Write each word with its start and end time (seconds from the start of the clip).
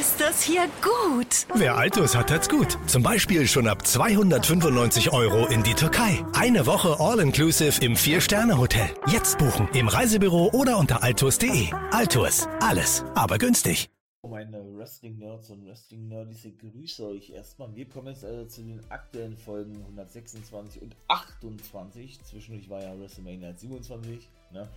Ist 0.00 0.22
das 0.22 0.42
hier 0.42 0.68
gut? 0.80 1.46
Wer 1.54 1.76
Altus 1.76 2.16
hat, 2.16 2.30
hat's 2.30 2.48
gut. 2.48 2.78
Zum 2.86 3.02
Beispiel 3.02 3.46
schon 3.46 3.68
ab 3.68 3.86
295 3.86 5.12
Euro 5.12 5.46
in 5.48 5.62
die 5.64 5.74
Türkei. 5.74 6.24
Eine 6.32 6.64
Woche 6.64 6.96
All-Inclusive 6.98 7.84
im 7.84 7.94
Vier-Sterne-Hotel. 7.94 8.88
Jetzt 9.08 9.36
buchen 9.36 9.68
im 9.74 9.88
Reisebüro 9.88 10.48
oder 10.54 10.78
unter 10.78 11.02
altus.de. 11.02 11.70
Altus, 11.90 12.48
alles, 12.60 13.04
aber 13.14 13.36
günstig. 13.36 13.90
Meine 14.26 14.64
Wrestling-Nerds 14.78 15.50
und 15.50 15.66
Wrestling-Nerds, 15.66 16.44
ich 16.46 16.58
grüße 16.58 17.06
euch 17.08 17.30
erstmal. 17.30 17.74
Wir 17.74 17.86
kommen 17.86 18.06
jetzt 18.06 18.24
also 18.24 18.46
zu 18.46 18.62
den 18.62 18.80
aktuellen 18.88 19.36
Folgen 19.36 19.76
126 19.82 20.80
und 20.80 20.96
28. 21.08 22.22
Zwischendurch 22.24 22.70
war 22.70 22.80
ja 22.82 22.98
WrestleMania 22.98 23.52
27. 23.52 24.26
Ne? 24.52 24.68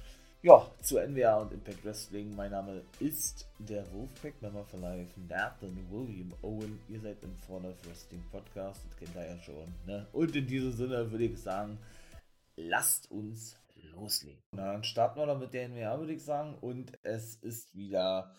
Ja, 0.46 0.70
zu 0.80 1.00
NWA 1.00 1.38
und 1.38 1.54
Impact 1.54 1.84
Wrestling. 1.84 2.36
Mein 2.36 2.52
Name 2.52 2.84
ist 3.00 3.48
der 3.58 3.84
Wolfpack, 3.92 4.40
Member 4.44 4.64
for 4.64 4.80
Life, 4.80 5.20
Nathan 5.28 5.76
William 5.90 6.32
Owen. 6.44 6.80
Ihr 6.88 7.02
seid 7.02 7.18
im 7.24 7.36
For 7.36 7.64
Wrestling 7.64 8.24
Podcast, 8.30 8.80
das 8.86 8.96
kennt 8.96 9.16
ihr 9.16 9.26
ja 9.26 9.40
schon. 9.40 9.74
Ne? 9.88 10.06
Und 10.14 10.36
in 10.36 10.46
diesem 10.46 10.72
Sinne 10.72 11.10
würde 11.10 11.24
ich 11.24 11.42
sagen, 11.42 11.80
lasst 12.58 13.10
uns 13.10 13.58
loslegen. 13.96 14.38
Na, 14.52 14.74
dann 14.74 14.84
starten 14.84 15.20
wir 15.20 15.26
doch 15.26 15.40
mit 15.40 15.52
der 15.52 15.68
NWA, 15.68 15.98
würde 15.98 16.14
ich 16.14 16.24
sagen. 16.24 16.56
Und 16.62 16.92
es 17.02 17.38
ist 17.38 17.74
wieder, 17.76 18.32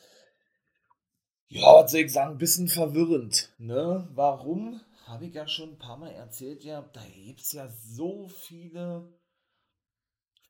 ja, 1.49 1.75
was 1.75 1.91
soll 1.91 2.03
ich 2.03 2.13
sagen, 2.13 2.35
ein 2.35 2.39
bisschen 2.39 2.69
verwirrend. 2.69 3.53
Ne? 3.59 4.07
Warum? 4.15 4.81
Habe 5.07 5.27
ich 5.27 5.35
ja 5.35 5.49
schon 5.49 5.71
ein 5.71 5.79
paar 5.79 5.97
Mal 5.97 6.13
erzählt, 6.13 6.63
ja, 6.63 6.89
da 6.93 7.03
gibt 7.17 7.41
es 7.41 7.51
ja 7.51 7.69
so 7.69 8.29
viele 8.29 9.09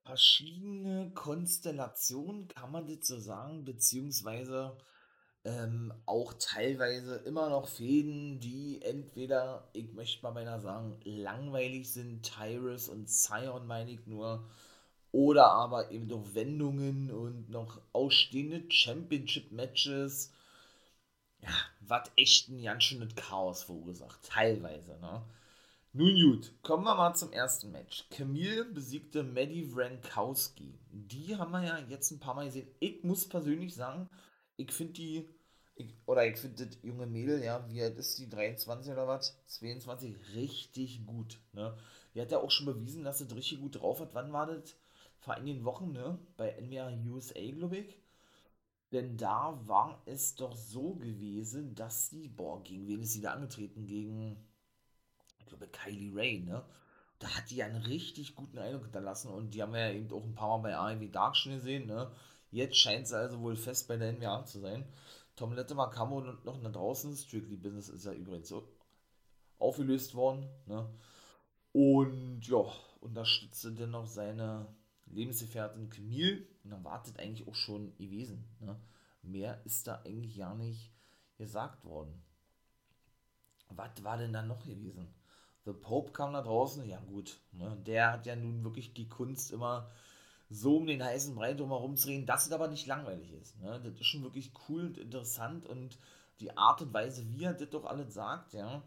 verschiedene 0.06 1.10
Konstellationen, 1.14 2.48
kann 2.48 2.72
man 2.72 2.86
das 2.86 3.08
so 3.08 3.18
sagen, 3.18 3.64
beziehungsweise 3.64 4.76
ähm, 5.44 5.92
auch 6.06 6.34
teilweise 6.38 7.16
immer 7.18 7.50
noch 7.50 7.68
Fäden, 7.68 8.40
die 8.40 8.80
entweder, 8.82 9.68
ich 9.72 9.92
möchte 9.92 10.22
mal 10.22 10.32
beinahe 10.32 10.60
sagen, 10.60 10.98
langweilig 11.04 11.92
sind, 11.92 12.22
Tyrus 12.22 12.88
und 12.88 13.08
Scion 13.08 13.66
meine 13.66 13.92
ich 13.92 14.06
nur, 14.06 14.48
oder 15.12 15.46
aber 15.52 15.90
eben 15.90 16.08
noch 16.08 16.34
Wendungen 16.34 17.10
und 17.10 17.50
noch 17.50 17.80
ausstehende 17.92 18.64
Championship-Matches, 18.70 20.32
ja, 21.42 21.50
was 21.80 22.10
echt 22.16 22.48
ein 22.48 22.62
ganz 22.62 22.84
schönes 22.84 23.14
Chaos 23.14 23.62
verursacht, 23.64 24.20
teilweise, 24.24 24.98
ne? 25.00 25.22
Nun 25.96 26.14
gut, 26.14 26.52
kommen 26.62 26.84
wir 26.84 26.94
mal 26.94 27.14
zum 27.14 27.32
ersten 27.32 27.72
Match. 27.72 28.04
Camille 28.10 28.66
besiegte 28.66 29.22
Maddie 29.22 29.74
Wrankowski. 29.74 30.78
Die 30.90 31.34
haben 31.34 31.52
wir 31.52 31.64
ja 31.64 31.78
jetzt 31.88 32.10
ein 32.10 32.20
paar 32.20 32.34
Mal 32.34 32.44
gesehen. 32.44 32.68
Ich 32.80 33.02
muss 33.02 33.26
persönlich 33.26 33.74
sagen, 33.74 34.10
ich 34.58 34.70
finde 34.72 34.92
die, 34.92 35.26
ich, 35.74 35.94
oder 36.04 36.26
ich 36.26 36.36
finde 36.36 36.66
das 36.66 36.76
junge 36.82 37.06
Mädel, 37.06 37.42
ja, 37.42 37.66
wie 37.70 37.80
alt 37.82 37.96
ist 37.96 38.18
die, 38.18 38.28
23 38.28 38.92
oder 38.92 39.08
was? 39.08 39.42
22, 39.46 40.14
richtig 40.34 41.06
gut, 41.06 41.40
ne? 41.54 41.74
Die 42.14 42.20
hat 42.20 42.30
ja 42.30 42.40
auch 42.40 42.50
schon 42.50 42.66
bewiesen, 42.66 43.02
dass 43.02 43.16
sie 43.16 43.24
das 43.26 43.34
richtig 43.34 43.62
gut 43.62 43.80
drauf 43.80 44.00
hat. 44.00 44.14
Wann 44.14 44.34
war 44.34 44.46
das? 44.48 44.76
Vor 45.20 45.32
einigen 45.32 45.64
Wochen, 45.64 45.92
ne? 45.92 46.18
Bei 46.36 46.60
NWA 46.60 46.92
USA, 47.10 47.40
glaube 47.52 47.78
ich. 47.78 47.98
Denn 48.92 49.16
da 49.16 49.58
war 49.66 50.02
es 50.04 50.34
doch 50.34 50.54
so 50.54 50.96
gewesen, 50.96 51.74
dass 51.74 52.10
sie, 52.10 52.28
boah, 52.28 52.62
gegen 52.62 52.86
wen 52.86 53.00
ist 53.00 53.14
sie 53.14 53.22
da 53.22 53.32
angetreten? 53.32 53.86
Gegen 53.86 54.36
ich 55.46 55.50
glaube 55.50 55.68
Kylie 55.68 56.14
Ray, 56.14 56.40
ne? 56.40 56.64
Da 57.18 57.28
hat 57.28 57.50
die 57.50 57.62
einen 57.62 57.82
richtig 57.82 58.34
guten 58.34 58.58
Eindruck 58.58 58.84
hinterlassen 58.84 59.30
und 59.30 59.54
die 59.54 59.62
haben 59.62 59.72
wir 59.72 59.88
ja 59.88 59.94
eben 59.94 60.12
auch 60.12 60.22
ein 60.22 60.34
paar 60.34 60.58
Mal 60.58 60.70
bei 60.70 60.76
AEW 60.76 61.08
Dark 61.08 61.36
schon 61.36 61.52
gesehen, 61.52 61.86
ne? 61.86 62.10
Jetzt 62.50 62.76
scheint 62.76 63.06
sie 63.06 63.16
also 63.16 63.40
wohl 63.40 63.56
fest 63.56 63.88
bei 63.88 63.96
der 63.96 64.12
NWA 64.12 64.44
zu 64.44 64.60
sein. 64.60 64.84
Tom 65.36 65.52
Lettemer 65.52 65.88
kam 65.88 66.12
und 66.12 66.44
noch 66.44 66.60
nach 66.60 66.72
draußen. 66.72 67.16
Strictly 67.16 67.56
Business 67.56 67.88
ist 67.88 68.04
ja 68.04 68.12
übrigens 68.12 68.48
so 68.48 68.68
aufgelöst 69.58 70.14
worden, 70.14 70.48
ne? 70.66 70.88
Und 71.72 72.40
ja, 72.42 72.64
unterstützte 73.00 73.72
dennoch 73.72 74.06
seine 74.06 74.66
Lebensgefährtin 75.06 75.90
Camille 75.90 76.46
und 76.64 76.70
dann 76.70 76.84
wartet 76.84 77.18
eigentlich 77.18 77.46
auch 77.46 77.54
schon 77.54 77.96
gewesen, 77.96 78.44
ne? 78.60 78.78
Mehr 79.22 79.64
ist 79.64 79.86
da 79.86 80.02
eigentlich 80.04 80.36
gar 80.36 80.54
nicht 80.54 80.92
gesagt 81.38 81.84
worden. 81.84 82.22
Was 83.70 84.04
war 84.04 84.18
denn 84.18 84.32
da 84.32 84.42
noch 84.42 84.64
gewesen? 84.64 85.08
The 85.66 85.72
Pope 85.72 86.12
kam 86.12 86.32
da 86.32 86.42
draußen, 86.42 86.88
ja 86.88 87.00
gut, 87.00 87.40
ne, 87.52 87.76
der 87.84 88.12
hat 88.12 88.26
ja 88.26 88.36
nun 88.36 88.64
wirklich 88.64 88.94
die 88.94 89.08
Kunst 89.08 89.50
immer 89.50 89.90
so 90.48 90.76
um 90.76 90.86
den 90.86 91.02
heißen 91.02 91.34
Brei 91.34 91.54
drumherum 91.54 91.96
zu 91.96 92.08
reden, 92.08 92.24
dass 92.24 92.46
es 92.46 92.52
aber 92.52 92.68
nicht 92.68 92.86
langweilig 92.86 93.32
ist. 93.32 93.60
Ne? 93.60 93.80
Das 93.82 94.00
ist 94.00 94.06
schon 94.06 94.22
wirklich 94.22 94.52
cool 94.68 94.86
und 94.86 94.98
interessant 94.98 95.66
und 95.66 95.98
die 96.40 96.56
Art 96.56 96.82
und 96.82 96.94
Weise, 96.94 97.24
wie 97.32 97.44
er 97.44 97.54
das 97.54 97.70
doch 97.70 97.84
alles 97.84 98.14
sagt, 98.14 98.52
ja, 98.52 98.82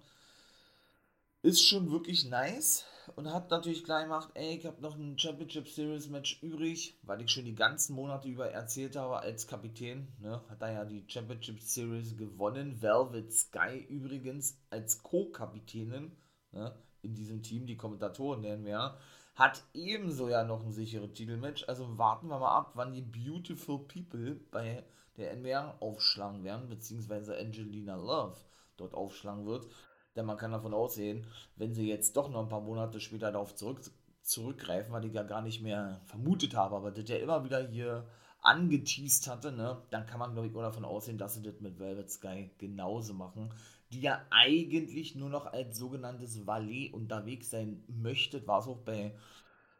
ist 1.41 1.62
schon 1.62 1.91
wirklich 1.91 2.25
nice 2.29 2.85
und 3.16 3.34
hat 3.34 3.50
natürlich 3.50 3.84
gleich 3.84 4.03
gemacht, 4.03 4.29
ey, 4.35 4.57
ich 4.57 4.66
habe 4.66 4.81
noch 4.81 4.96
ein 4.96 5.17
Championship 5.17 5.67
Series 5.67 6.09
Match 6.09 6.41
übrig, 6.44 6.97
weil 7.01 7.22
ich 7.22 7.31
schon 7.31 7.46
die 7.46 7.56
ganzen 7.56 7.96
Monate 7.96 8.28
über 8.28 8.51
erzählt 8.51 8.96
habe 8.96 9.19
als 9.19 9.47
Kapitän, 9.47 10.07
ne, 10.19 10.41
hat 10.50 10.61
er 10.61 10.72
ja 10.72 10.85
die 10.85 11.03
Championship 11.07 11.59
Series 11.61 12.17
gewonnen, 12.17 12.81
Velvet 12.81 13.34
Sky 13.34 13.85
übrigens 13.90 14.57
als 14.69 15.01
Co-Kapitänin, 15.01 16.11
ne, 16.52 16.76
in 17.02 17.16
diesem 17.16 17.42
Team, 17.42 17.66
die 17.66 17.78
Kommentatoren 17.78 18.42
nennen 18.42 18.66
wir, 18.66 18.98
hat 19.36 19.64
ebenso 19.74 20.28
ja 20.28 20.44
noch 20.44 20.66
ein 20.66 20.72
sicheres 20.72 21.14
Titelmatch. 21.14 21.64
Also 21.68 21.98
warten 21.98 22.28
wir 22.28 22.40
mal 22.40 22.56
ab, 22.56 22.72
wann 22.76 22.92
die 22.92 23.02
Beautiful 23.02 23.80
People 23.88 24.36
bei 24.52 24.84
der 25.18 25.32
NWR 25.32 25.82
aufschlagen 25.82 26.44
werden, 26.44 26.68
beziehungsweise 26.68 27.38
Angelina 27.38 27.96
Love 27.96 28.38
dort 28.78 28.94
aufschlagen 28.94 29.46
wird. 29.46 29.68
Denn 30.16 30.26
man 30.26 30.38
kann 30.38 30.52
davon 30.52 30.74
ausgehen, 30.74 31.26
wenn 31.56 31.74
sie 31.74 31.88
jetzt 31.88 32.18
doch 32.18 32.30
noch 32.30 32.42
ein 32.42 32.50
paar 32.50 32.62
Monate 32.62 33.00
später 33.00 33.32
darauf 33.32 33.56
zurück, 33.56 33.80
zurückgreifen, 34.22 34.92
weil 34.92 35.06
ich 35.06 35.14
ja 35.14 35.24
gar 35.24 35.42
nicht 35.42 35.62
mehr 35.62 36.02
vermutet 36.06 36.56
habe, 36.56 36.76
aber 36.76 36.92
das 36.92 37.08
ja 37.08 37.18
immer 37.18 37.44
wieder 37.46 37.66
hier 37.68 38.08
angeteased 38.42 39.28
hatte, 39.28 39.52
ne, 39.52 39.82
dann 39.90 40.06
kann 40.06 40.20
man, 40.20 40.34
glaube 40.34 40.48
ich, 40.48 40.56
auch 40.56 40.62
davon 40.62 40.86
ausgehen, 40.86 41.18
dass 41.18 41.36
sie 41.36 41.44
das 41.44 41.59
mit 41.59 41.80
Velvet 41.80 42.09
Sky 42.09 42.50
genauso 42.58 43.14
machen 43.14 43.54
die 43.92 44.02
ja 44.02 44.26
eigentlich 44.30 45.16
nur 45.16 45.30
noch 45.30 45.48
als 45.48 45.78
sogenanntes 45.78 46.46
Valet 46.46 46.94
unterwegs 46.94 47.50
sein 47.50 47.84
möchte. 47.88 48.46
War 48.48 48.60
es 48.60 48.68
auch 48.68 48.80
bei 48.80 49.16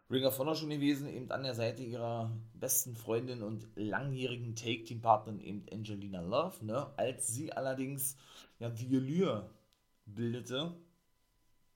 Ring 0.10 0.26
of 0.26 0.40
Honor 0.40 0.56
schon 0.56 0.72
gewesen, 0.72 1.08
eben 1.08 1.30
an 1.32 1.44
der 1.44 1.54
Seite 1.54 1.84
ihrer 1.84 2.36
besten 2.54 2.96
Freundin 2.96 3.44
und 3.44 3.68
langjährigen 3.76 4.56
Take-Team-Partnerin 4.56 5.40
eben 5.40 5.66
Angelina 5.72 6.22
Love, 6.22 6.66
ne? 6.66 6.92
Als 6.98 7.28
sie 7.28 7.54
allerdings 7.54 8.18
ja 8.58 8.70
die 8.70 8.88
Allure 8.88 9.52
bildete 10.08 10.74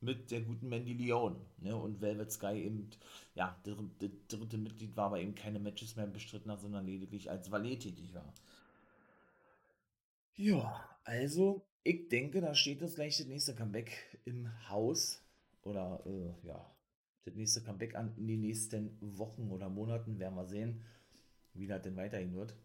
mit 0.01 0.31
der 0.31 0.41
guten 0.41 0.67
Mandy 0.67 0.93
Leon, 0.93 1.35
ne? 1.59 1.75
Und 1.75 2.01
Velvet 2.01 2.31
Sky 2.31 2.63
eben, 2.65 2.89
ja, 3.35 3.55
der, 3.67 3.75
der 4.01 4.09
dritte 4.27 4.57
Mitglied 4.57 4.97
war, 4.97 5.05
aber 5.05 5.19
eben 5.19 5.35
keine 5.35 5.59
Matches 5.59 5.95
mehr 5.95 6.07
bestritten 6.07 6.49
hat, 6.51 6.61
sondern 6.61 6.87
lediglich 6.87 7.29
als 7.29 7.51
Valet 7.51 7.81
tätig 7.81 8.15
war. 8.15 8.33
Ja, 10.35 10.83
also 11.03 11.63
ich 11.83 12.07
denke, 12.09 12.41
da 12.41 12.55
steht 12.55 12.81
das 12.81 12.95
gleich 12.95 13.17
das 13.17 13.27
nächste 13.27 13.55
Comeback 13.55 14.19
im 14.25 14.49
Haus. 14.69 15.21
Oder 15.63 16.01
äh, 16.05 16.47
ja, 16.47 16.73
das 17.25 17.35
nächste 17.35 17.61
Comeback 17.61 17.95
an 17.95 18.13
in 18.17 18.27
den 18.27 18.41
nächsten 18.41 18.97
Wochen 19.01 19.51
oder 19.51 19.69
Monaten. 19.69 20.19
Werden 20.19 20.35
wir 20.35 20.45
sehen, 20.45 20.83
wie 21.53 21.67
das 21.67 21.81
denn 21.81 21.95
weiterhin 21.95 22.35
wird. 22.35 22.55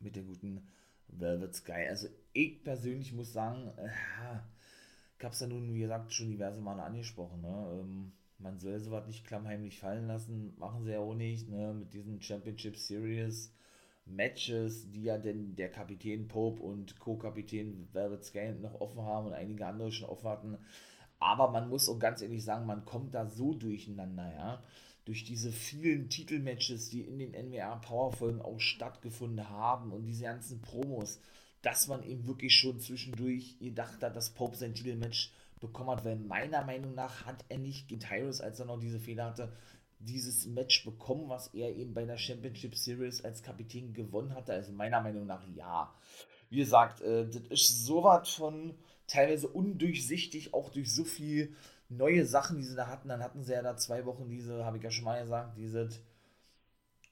Mit 0.00 0.16
der 0.16 0.22
guten 0.22 0.66
Velvet 1.08 1.54
Sky. 1.54 1.86
Also 1.88 2.08
ich 2.32 2.62
persönlich 2.64 3.12
muss 3.12 3.32
sagen, 3.32 3.70
äh, 3.76 3.88
ich 5.18 5.24
habe 5.24 5.32
es 5.32 5.40
ja 5.40 5.46
nun, 5.46 5.72
wie 5.74 5.80
gesagt, 5.80 6.12
schon 6.12 6.30
diverse 6.30 6.60
Male 6.60 6.82
angesprochen. 6.82 7.40
Ne? 7.40 7.80
Ähm, 7.80 8.12
man 8.38 8.58
soll 8.58 8.78
sowas 8.80 9.06
nicht 9.06 9.26
klammheimlich 9.26 9.78
fallen 9.78 10.06
lassen. 10.06 10.54
Machen 10.58 10.84
sie 10.84 10.92
ja 10.92 11.00
auch 11.00 11.14
nicht. 11.14 11.48
Ne? 11.48 11.72
Mit 11.74 11.92
diesen 11.92 12.20
Championship 12.20 12.76
Series 12.76 13.52
Matches, 14.06 14.90
die 14.92 15.04
ja 15.04 15.18
denn 15.18 15.56
der 15.56 15.70
Kapitän 15.70 16.28
Pope 16.28 16.62
und 16.62 16.98
Co-Kapitän 16.98 17.88
Velvet 17.92 18.24
Scan 18.24 18.60
noch 18.60 18.80
offen 18.80 19.02
haben 19.02 19.26
und 19.26 19.32
einige 19.32 19.66
andere 19.66 19.92
schon 19.92 20.08
offen 20.08 20.28
hatten. 20.28 20.58
Aber 21.18 21.50
man 21.50 21.68
muss 21.68 21.88
auch 21.88 21.98
ganz 21.98 22.22
ehrlich 22.22 22.44
sagen, 22.44 22.66
man 22.66 22.84
kommt 22.84 23.14
da 23.14 23.26
so 23.26 23.54
durcheinander, 23.54 24.32
ja. 24.32 24.62
Durch 25.04 25.24
diese 25.24 25.52
vielen 25.52 26.08
Titelmatches, 26.08 26.90
die 26.90 27.02
in 27.02 27.18
den 27.18 27.32
NWA 27.32 27.76
Powerfolgen 27.76 28.42
auch 28.42 28.58
stattgefunden 28.58 29.48
haben 29.48 29.92
und 29.92 30.04
diese 30.04 30.24
ganzen 30.24 30.60
Promos, 30.60 31.20
dass 31.62 31.88
man 31.88 32.02
eben 32.02 32.26
wirklich 32.26 32.54
schon 32.54 32.80
zwischendurch 32.80 33.58
gedacht 33.58 34.02
hat, 34.02 34.16
dass 34.16 34.30
Pope 34.30 34.56
sein 34.56 34.74
Titelmatch 34.74 35.32
bekommen 35.60 35.90
hat, 35.90 36.04
weil 36.04 36.16
meiner 36.16 36.64
Meinung 36.64 36.94
nach 36.94 37.24
hat 37.24 37.44
er 37.48 37.58
nicht 37.58 37.88
gegen 37.88 38.04
als 38.04 38.60
er 38.60 38.66
noch 38.66 38.78
diese 38.78 39.00
Fehler 39.00 39.26
hatte, 39.26 39.52
dieses 39.98 40.46
Match 40.46 40.84
bekommen, 40.84 41.28
was 41.28 41.48
er 41.54 41.74
eben 41.74 41.94
bei 41.94 42.04
der 42.04 42.18
Championship 42.18 42.76
Series 42.76 43.24
als 43.24 43.42
Kapitän 43.42 43.92
gewonnen 43.92 44.34
hatte? 44.34 44.52
Also 44.52 44.72
meiner 44.72 45.00
Meinung 45.00 45.26
nach 45.26 45.46
ja. 45.54 45.94
Wie 46.50 46.58
gesagt, 46.58 47.00
äh, 47.00 47.26
das 47.26 47.42
ist 47.48 47.86
sowas 47.86 48.28
von 48.28 48.74
teilweise 49.06 49.48
undurchsichtig, 49.48 50.54
auch 50.54 50.70
durch 50.70 50.92
so 50.92 51.04
viel 51.04 51.54
neue 51.88 52.24
Sachen, 52.26 52.58
die 52.58 52.64
sie 52.64 52.76
da 52.76 52.88
hatten. 52.88 53.08
Dann 53.08 53.22
hatten 53.22 53.42
sie 53.42 53.52
ja 53.52 53.62
da 53.62 53.76
zwei 53.76 54.04
Wochen 54.04 54.28
diese, 54.28 54.64
habe 54.64 54.76
ich 54.76 54.82
ja 54.82 54.90
schon 54.90 55.04
mal 55.04 55.20
gesagt, 55.20 55.56
diese, 55.56 55.88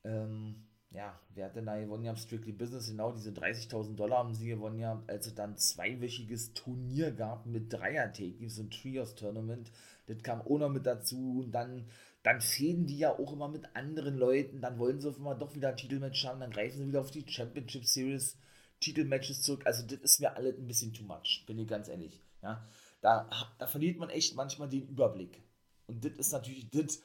ähm, 0.04 0.64
ja, 0.90 1.18
wer 1.34 1.46
hat 1.46 1.56
denn 1.56 1.66
da 1.66 1.78
gewonnen? 1.78 2.04
Ja, 2.04 2.14
Strictly 2.14 2.52
Business, 2.52 2.88
genau, 2.88 3.10
diese 3.12 3.30
30.000 3.30 3.96
Dollar 3.96 4.18
haben 4.18 4.34
sie 4.34 4.46
gewonnen, 4.46 4.78
ja, 4.78 5.02
als 5.08 5.26
es 5.26 5.34
dann 5.34 5.56
zweiwöchiges 5.56 6.54
Turnier 6.54 7.10
gab 7.10 7.46
mit 7.46 7.72
Dreier-Take, 7.72 8.48
so 8.48 8.62
ein 8.62 8.70
Trios-Tournament. 8.70 9.72
Das 10.06 10.22
kam 10.22 10.40
auch 10.42 10.58
noch 10.58 10.68
mit 10.68 10.86
dazu 10.86 11.40
und 11.40 11.52
dann, 11.52 11.86
dann 12.24 12.40
fäden 12.40 12.86
die 12.86 12.98
ja 12.98 13.16
auch 13.16 13.32
immer 13.32 13.48
mit 13.48 13.76
anderen 13.76 14.16
Leuten, 14.16 14.62
dann 14.62 14.78
wollen 14.78 14.98
sie 14.98 15.10
auf 15.10 15.16
einmal 15.16 15.38
doch 15.38 15.54
wieder 15.54 15.68
ein 15.68 15.76
Titelmatch 15.76 16.24
haben, 16.24 16.40
dann 16.40 16.50
greifen 16.50 16.78
sie 16.78 16.86
wieder 16.88 17.02
auf 17.02 17.10
die 17.10 17.24
Championship 17.28 17.84
Series 17.84 18.38
Titelmatches 18.80 19.42
zurück. 19.42 19.66
Also, 19.66 19.86
das 19.86 19.98
ist 20.00 20.20
mir 20.20 20.34
alles 20.34 20.56
ein 20.58 20.66
bisschen 20.66 20.94
too 20.94 21.04
much, 21.04 21.44
bin 21.46 21.58
ich 21.58 21.68
ganz 21.68 21.88
ehrlich. 21.88 22.22
Ja, 22.42 22.66
da, 23.02 23.28
da 23.58 23.66
verliert 23.66 23.98
man 23.98 24.08
echt 24.08 24.34
manchmal 24.34 24.70
den 24.70 24.88
Überblick. 24.88 25.42
Und 25.86 26.02
das 26.02 26.12
ist 26.12 26.32
natürlich 26.32 26.70
das, 26.70 27.02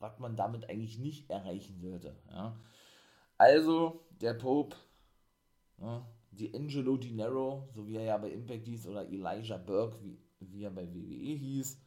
was 0.00 0.18
man 0.18 0.36
damit 0.36 0.68
eigentlich 0.68 0.98
nicht 0.98 1.30
erreichen 1.30 1.80
würde. 1.80 2.16
Ja. 2.30 2.58
Also, 3.38 4.04
der 4.20 4.34
Pope, 4.34 4.76
ja, 5.78 6.04
die 6.32 6.52
Angelo 6.54 6.96
Di 6.96 7.12
Nero, 7.12 7.68
so 7.72 7.86
wie 7.86 7.96
er 7.96 8.04
ja 8.04 8.18
bei 8.18 8.30
Impact 8.30 8.66
hieß, 8.66 8.88
oder 8.88 9.06
Elijah 9.06 9.58
Burke, 9.58 10.02
wie, 10.02 10.18
wie 10.40 10.64
er 10.64 10.70
bei 10.70 10.92
WWE 10.92 11.36
hieß, 11.36 11.78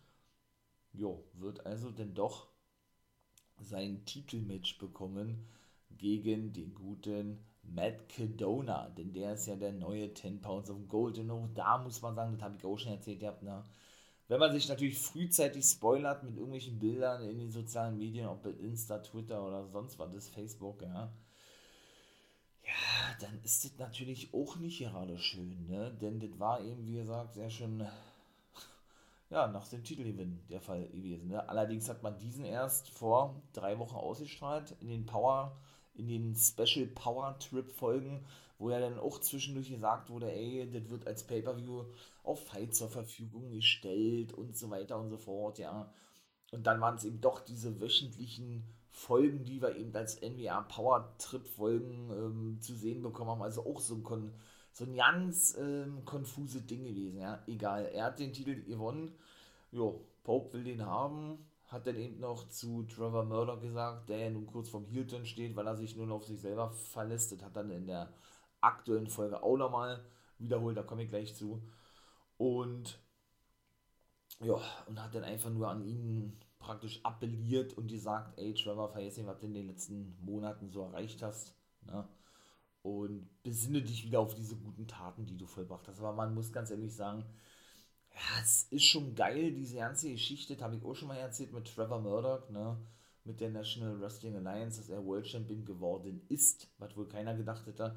jo, 0.93 1.25
wird 1.33 1.65
also 1.65 1.91
denn 1.91 2.13
doch 2.13 2.48
sein 3.61 4.03
Titelmatch 4.05 4.77
bekommen 4.77 5.45
gegen 5.97 6.53
den 6.53 6.73
guten 6.73 7.39
Matt 7.63 8.09
Cadona, 8.09 8.89
denn 8.89 9.13
der 9.13 9.33
ist 9.33 9.47
ja 9.47 9.55
der 9.55 9.73
neue 9.73 10.13
10 10.13 10.41
Pounds 10.41 10.69
of 10.69 10.87
Gold. 10.87 11.19
Und 11.19 11.31
auch 11.31 11.47
da 11.53 11.77
muss 11.77 12.01
man 12.01 12.15
sagen, 12.15 12.33
das 12.33 12.41
habe 12.41 12.55
ich 12.57 12.65
auch 12.65 12.77
schon 12.77 12.93
erzählt, 12.93 13.21
ihr 13.21 13.27
habt, 13.27 13.43
ne, 13.43 13.63
wenn 14.27 14.39
man 14.39 14.51
sich 14.51 14.69
natürlich 14.69 14.97
frühzeitig 14.97 15.65
spoilert 15.65 16.23
mit 16.23 16.35
irgendwelchen 16.35 16.79
Bildern 16.79 17.23
in 17.23 17.39
den 17.39 17.51
sozialen 17.51 17.97
Medien, 17.97 18.27
ob 18.27 18.43
bei 18.43 18.51
Insta, 18.51 18.99
Twitter 18.99 19.45
oder 19.45 19.67
sonst 19.67 19.97
was, 19.97 20.13
das 20.13 20.29
Facebook, 20.29 20.81
ja, 20.83 21.11
ja, 22.63 23.15
dann 23.19 23.39
ist 23.43 23.65
das 23.65 23.77
natürlich 23.79 24.33
auch 24.33 24.57
nicht 24.57 24.79
gerade 24.79 25.17
schön, 25.17 25.65
ne? 25.67 25.91
Denn 25.99 26.19
das 26.19 26.39
war 26.39 26.61
eben, 26.61 26.85
wie 26.85 26.93
gesagt, 26.93 27.33
sehr 27.33 27.49
schön, 27.49 27.83
ja, 29.29 29.47
nach 29.47 29.67
dem 29.67 29.83
Titelgewinn 29.83 30.39
der 30.49 30.61
Fall 30.61 30.87
gewesen. 30.87 31.29
Ne? 31.29 31.47
Allerdings 31.47 31.89
hat 31.89 32.03
man 32.03 32.17
diesen 32.17 32.45
erst 32.45 32.89
vor 32.89 33.41
drei 33.53 33.77
Wochen 33.77 33.95
ausgestrahlt 33.95 34.75
in 34.79 34.89
den 34.89 35.05
Power 35.05 35.55
in 35.99 36.07
den 36.07 36.35
Special 36.35 36.87
Power 36.87 37.37
Trip 37.39 37.69
Folgen, 37.71 38.25
wo 38.57 38.69
ja 38.69 38.79
dann 38.79 38.99
auch 38.99 39.19
zwischendurch 39.19 39.69
gesagt 39.69 40.09
wurde, 40.09 40.31
ey, 40.31 40.69
das 40.71 40.89
wird 40.89 41.05
als 41.05 41.27
Pay-Per-View 41.27 41.85
auf 42.23 42.45
Fight 42.45 42.73
zur 42.73 42.89
Verfügung 42.89 43.51
gestellt 43.51 44.33
und 44.33 44.57
so 44.57 44.69
weiter 44.69 44.97
und 44.97 45.09
so 45.09 45.17
fort, 45.17 45.59
ja. 45.59 45.91
Und 46.51 46.65
dann 46.65 46.81
waren 46.81 46.95
es 46.95 47.03
eben 47.03 47.21
doch 47.21 47.41
diese 47.41 47.79
wöchentlichen 47.79 48.63
Folgen, 48.89 49.45
die 49.45 49.61
wir 49.61 49.75
eben 49.75 49.95
als 49.95 50.19
NWA 50.21 50.61
Power 50.61 51.13
Trip 51.19 51.45
Folgen 51.45 52.09
ähm, 52.11 52.57
zu 52.59 52.73
sehen 52.73 53.03
bekommen 53.03 53.29
haben. 53.29 53.43
Also 53.43 53.65
auch 53.65 53.79
so 53.79 53.95
ein, 53.95 54.33
so 54.79 54.85
ein 54.85 54.95
ganz 54.95 55.55
ähm, 55.59 56.03
konfuse 56.05 56.61
Ding 56.61 56.85
gewesen, 56.85 57.19
ja. 57.19 57.43
Egal, 57.47 57.85
er 57.85 58.05
hat 58.05 58.19
den 58.19 58.33
Titel 58.33 58.63
gewonnen. 58.63 59.13
Jo, 59.71 60.05
Pope 60.23 60.53
will 60.53 60.63
den 60.63 60.85
haben 60.85 61.37
hat 61.69 61.85
dann 61.85 61.97
eben 61.97 62.19
noch 62.19 62.49
zu 62.49 62.83
Trevor 62.83 63.25
Murdoch 63.25 63.61
gesagt, 63.61 64.09
der 64.09 64.17
ja 64.17 64.29
nun 64.31 64.47
kurz 64.47 64.69
vom 64.69 64.85
Hilton 64.85 65.25
steht, 65.25 65.55
weil 65.55 65.67
er 65.67 65.75
sich 65.75 65.95
nun 65.95 66.11
auf 66.11 66.25
sich 66.25 66.41
selber 66.41 66.71
verlässt. 66.71 67.31
Das 67.31 67.43
hat 67.43 67.55
dann 67.55 67.69
in 67.69 67.85
der 67.85 68.11
aktuellen 68.59 69.07
Folge 69.07 69.41
auch 69.43 69.55
nochmal 69.55 70.03
wiederholt, 70.39 70.77
da 70.77 70.83
komme 70.83 71.03
ich 71.03 71.09
gleich 71.09 71.35
zu. 71.35 71.61
Und 72.37 72.99
ja, 74.41 74.59
und 74.87 75.01
hat 75.01 75.13
dann 75.13 75.23
einfach 75.23 75.51
nur 75.51 75.67
an 75.67 75.83
ihn 75.85 76.39
praktisch 76.57 77.01
appelliert 77.03 77.77
und 77.77 77.87
gesagt, 77.87 78.39
ey 78.39 78.53
Trevor, 78.53 78.89
vergiss 78.89 79.17
nicht, 79.17 79.27
was 79.27 79.39
du 79.39 79.45
in 79.45 79.53
den 79.53 79.67
letzten 79.67 80.17
Monaten 80.21 80.71
so 80.71 80.81
erreicht 80.81 81.21
hast. 81.21 81.53
Ne? 81.85 82.07
Und 82.81 83.27
besinne 83.43 83.81
dich 83.81 84.05
wieder 84.05 84.19
auf 84.19 84.35
diese 84.35 84.55
guten 84.55 84.87
Taten, 84.87 85.25
die 85.25 85.37
du 85.37 85.45
vollbracht 85.45 85.87
hast. 85.87 85.99
Aber 85.99 86.13
man 86.13 86.33
muss 86.33 86.51
ganz 86.51 86.71
ehrlich 86.71 86.95
sagen, 86.95 87.25
ja, 88.13 88.41
es 88.41 88.63
ist 88.71 88.85
schon 88.85 89.15
geil, 89.15 89.51
diese 89.51 89.77
ganze 89.77 90.09
Geschichte, 90.11 90.55
das 90.55 90.63
habe 90.63 90.75
ich 90.75 90.83
auch 90.83 90.95
schon 90.95 91.07
mal 91.07 91.17
erzählt 91.17 91.53
mit 91.53 91.65
Trevor 91.65 91.99
Murdoch, 91.99 92.49
ne? 92.49 92.77
Mit 93.25 93.41
der 93.41 93.49
National 93.49 93.99
Wrestling 93.99 94.35
Alliance, 94.35 94.79
dass 94.79 94.89
er 94.89 95.05
World 95.05 95.27
Champion 95.27 95.65
geworden 95.65 96.21
ist, 96.29 96.67
was 96.79 96.95
wohl 96.95 97.07
keiner 97.07 97.35
gedacht 97.35 97.65
hätte. 97.67 97.95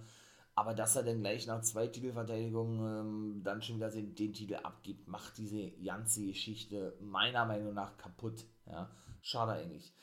Aber 0.54 0.74
dass 0.74 0.96
er 0.96 1.02
dann 1.02 1.20
gleich 1.20 1.46
nach 1.46 1.62
zwei 1.62 1.86
Titelverteidigungen 1.86 2.80
ähm, 2.80 3.42
dann 3.42 3.62
schon 3.62 3.76
wieder 3.76 3.90
den, 3.90 4.14
den, 4.14 4.34
Titel 4.34 4.56
abgibt, 4.56 5.08
macht 5.08 5.38
diese 5.38 5.70
ganze 5.82 6.26
Geschichte 6.26 6.94
meiner 7.00 7.46
Meinung 7.46 7.72
nach 7.72 7.96
kaputt. 7.96 8.44
Ja, 8.66 8.90
schade 9.22 9.52
eigentlich. 9.52 9.94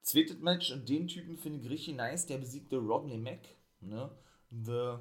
Zweites 0.00 0.38
Match 0.38 0.72
und 0.72 0.88
den 0.88 1.08
Typen 1.08 1.36
finde 1.36 1.58
ich 1.58 1.68
richtig 1.68 1.96
nice. 1.96 2.26
Der 2.26 2.38
besiegte 2.38 2.78
Rodney 2.78 3.18
Mack. 3.18 3.40
Ne? 3.80 4.10
The, 4.50 4.98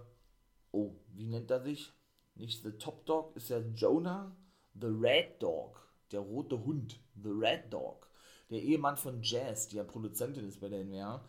oh, 0.71 0.95
wie 1.13 1.27
nennt 1.27 1.51
er 1.51 1.61
sich? 1.61 1.93
Nicht 2.35 2.63
The 2.63 2.71
Top 2.71 3.05
Dog, 3.05 3.35
ist 3.35 3.49
ja 3.49 3.59
Jonah 3.59 4.35
The 4.73 4.87
Red 4.87 5.41
Dog, 5.41 5.81
der 6.11 6.19
rote 6.19 6.63
Hund, 6.63 6.99
The 7.15 7.29
Red 7.29 7.73
Dog, 7.73 8.07
der 8.49 8.61
Ehemann 8.61 8.97
von 8.97 9.21
Jazz, 9.23 9.67
die 9.67 9.77
ja 9.77 9.83
Produzentin 9.83 10.47
ist 10.47 10.59
bei 10.59 10.69
der 10.69 10.83
NWA, 10.83 11.27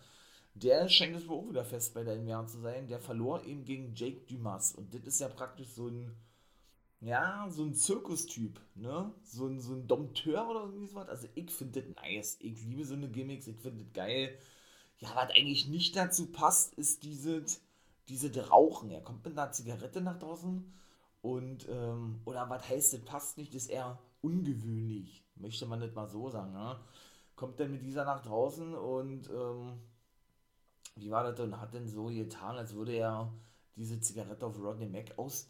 der 0.62 0.88
scheint 0.88 1.16
es 1.16 1.28
wohl 1.28 1.38
auch 1.38 1.50
wieder 1.50 1.64
fest 1.64 1.94
bei 1.94 2.02
der 2.02 2.16
NWA 2.16 2.46
zu 2.46 2.60
sein. 2.60 2.88
Der 2.88 2.98
verlor 2.98 3.44
eben 3.44 3.64
gegen 3.64 3.94
Jake 3.94 4.22
Dumas. 4.26 4.72
Und 4.74 4.92
das 4.92 5.02
ist 5.02 5.20
ja 5.20 5.28
praktisch 5.28 5.68
so 5.68 5.88
ein, 5.88 6.16
ja, 7.00 7.46
so 7.50 7.64
ein 7.64 7.74
Zirkustyp, 7.74 8.60
ne? 8.74 9.12
So 9.22 9.46
ein, 9.46 9.60
so 9.60 9.74
ein 9.74 9.86
Dompteur 9.86 10.48
oder 10.48 10.64
irgendwie 10.64 10.88
sowas. 10.88 11.08
Also 11.08 11.28
ich 11.34 11.50
finde 11.50 11.82
das 11.82 11.94
nice. 12.02 12.38
Ich 12.40 12.60
liebe 12.64 12.84
so 12.84 12.94
eine 12.94 13.08
Gimmicks, 13.08 13.46
ich 13.46 13.56
finde 13.58 13.84
das 13.84 13.92
geil. 13.92 14.36
Ja, 14.98 15.14
was 15.14 15.30
eigentlich 15.30 15.68
nicht 15.68 15.94
dazu 15.96 16.26
passt, 16.32 16.74
ist 16.74 17.04
diese, 17.04 17.44
diese 18.08 18.48
Rauchen. 18.48 18.90
Er 18.90 19.02
kommt 19.02 19.24
mit 19.24 19.38
einer 19.38 19.52
Zigarette 19.52 20.00
nach 20.00 20.18
draußen 20.18 20.72
und, 21.22 21.68
ähm, 21.68 22.20
oder 22.24 22.48
was 22.48 22.68
heißt, 22.68 22.94
das 22.94 23.00
passt 23.00 23.38
nicht, 23.38 23.54
das 23.54 23.62
ist 23.62 23.70
eher 23.70 23.98
ungewöhnlich, 24.22 25.24
möchte 25.36 25.66
man 25.66 25.80
nicht 25.80 25.94
mal 25.94 26.08
so 26.08 26.28
sagen. 26.30 26.52
Ne? 26.52 26.78
Kommt 27.36 27.60
dann 27.60 27.70
mit 27.70 27.82
dieser 27.82 28.04
nach 28.04 28.22
draußen 28.22 28.74
und, 28.74 29.28
ähm, 29.30 29.78
wie 30.96 31.10
war 31.10 31.24
das 31.24 31.36
denn? 31.36 31.60
Hat 31.60 31.74
denn 31.74 31.88
so 31.88 32.06
getan, 32.06 32.56
als 32.56 32.74
würde 32.74 32.92
er 32.92 33.32
diese 33.76 34.00
Zigarette 34.00 34.44
auf 34.46 34.58
Rodney 34.58 34.88
Mac 34.88 35.16
aus, 35.16 35.48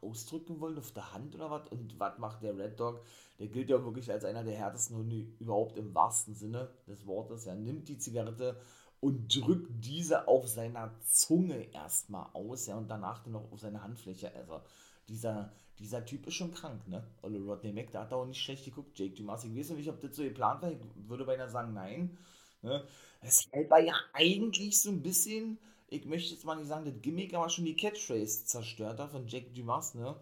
ausdrücken 0.00 0.60
wollen, 0.60 0.78
auf 0.78 0.92
der 0.92 1.12
Hand 1.12 1.34
oder 1.34 1.50
was? 1.50 1.68
Und 1.68 1.98
was 1.98 2.18
macht 2.18 2.42
der 2.42 2.56
Red 2.56 2.78
Dog? 2.80 3.00
Der 3.38 3.48
gilt 3.48 3.70
ja 3.70 3.84
wirklich 3.84 4.10
als 4.10 4.24
einer 4.24 4.42
der 4.42 4.56
härtesten 4.56 4.96
Hunde 4.96 5.26
überhaupt 5.38 5.76
im 5.76 5.94
wahrsten 5.94 6.34
Sinne 6.34 6.70
des 6.86 7.06
Wortes. 7.06 7.46
Er 7.46 7.54
nimmt 7.54 7.88
die 7.88 7.98
Zigarette 7.98 8.60
und 9.02 9.34
drückt 9.34 9.84
diese 9.84 10.28
auf 10.28 10.48
seiner 10.48 10.92
Zunge 11.04 11.64
erstmal 11.74 12.28
aus, 12.34 12.66
ja, 12.66 12.76
und 12.76 12.88
danach 12.88 13.24
dann 13.24 13.32
noch 13.32 13.50
auf 13.50 13.58
seine 13.58 13.82
Handfläche. 13.82 14.32
Also, 14.32 14.60
dieser, 15.08 15.52
dieser 15.80 16.04
Typ 16.04 16.28
ist 16.28 16.34
schon 16.34 16.54
krank, 16.54 16.86
ne? 16.86 17.04
Olle 17.20 17.40
Rodney 17.40 17.72
Mac, 17.72 17.90
da 17.90 18.02
hat 18.02 18.12
er 18.12 18.18
auch 18.18 18.26
nicht 18.26 18.40
schlecht 18.40 18.64
geguckt. 18.64 18.96
Jake 18.96 19.16
Dumas, 19.16 19.44
ich 19.44 19.56
weiß 19.56 19.70
nicht, 19.70 19.88
ob 19.88 20.00
das 20.00 20.14
so 20.14 20.22
geplant 20.22 20.62
war. 20.62 20.70
Ich 20.70 20.78
würde 21.08 21.24
beinahe 21.24 21.50
sagen, 21.50 21.72
nein. 21.74 22.16
Ne? 22.62 22.84
Es 23.22 23.50
war 23.68 23.80
ja 23.80 23.94
eigentlich 24.12 24.80
so 24.80 24.90
ein 24.90 25.02
bisschen, 25.02 25.58
ich 25.88 26.04
möchte 26.04 26.34
jetzt 26.34 26.44
mal 26.44 26.54
nicht 26.54 26.68
sagen, 26.68 26.84
das 26.84 27.02
Gimmick, 27.02 27.34
aber 27.34 27.50
schon 27.50 27.64
die 27.64 27.74
Catchphrase 27.74 28.44
zerstört 28.44 29.00
hat 29.00 29.10
von 29.10 29.26
Jake 29.26 29.50
Dumas, 29.50 29.96
ne? 29.96 30.14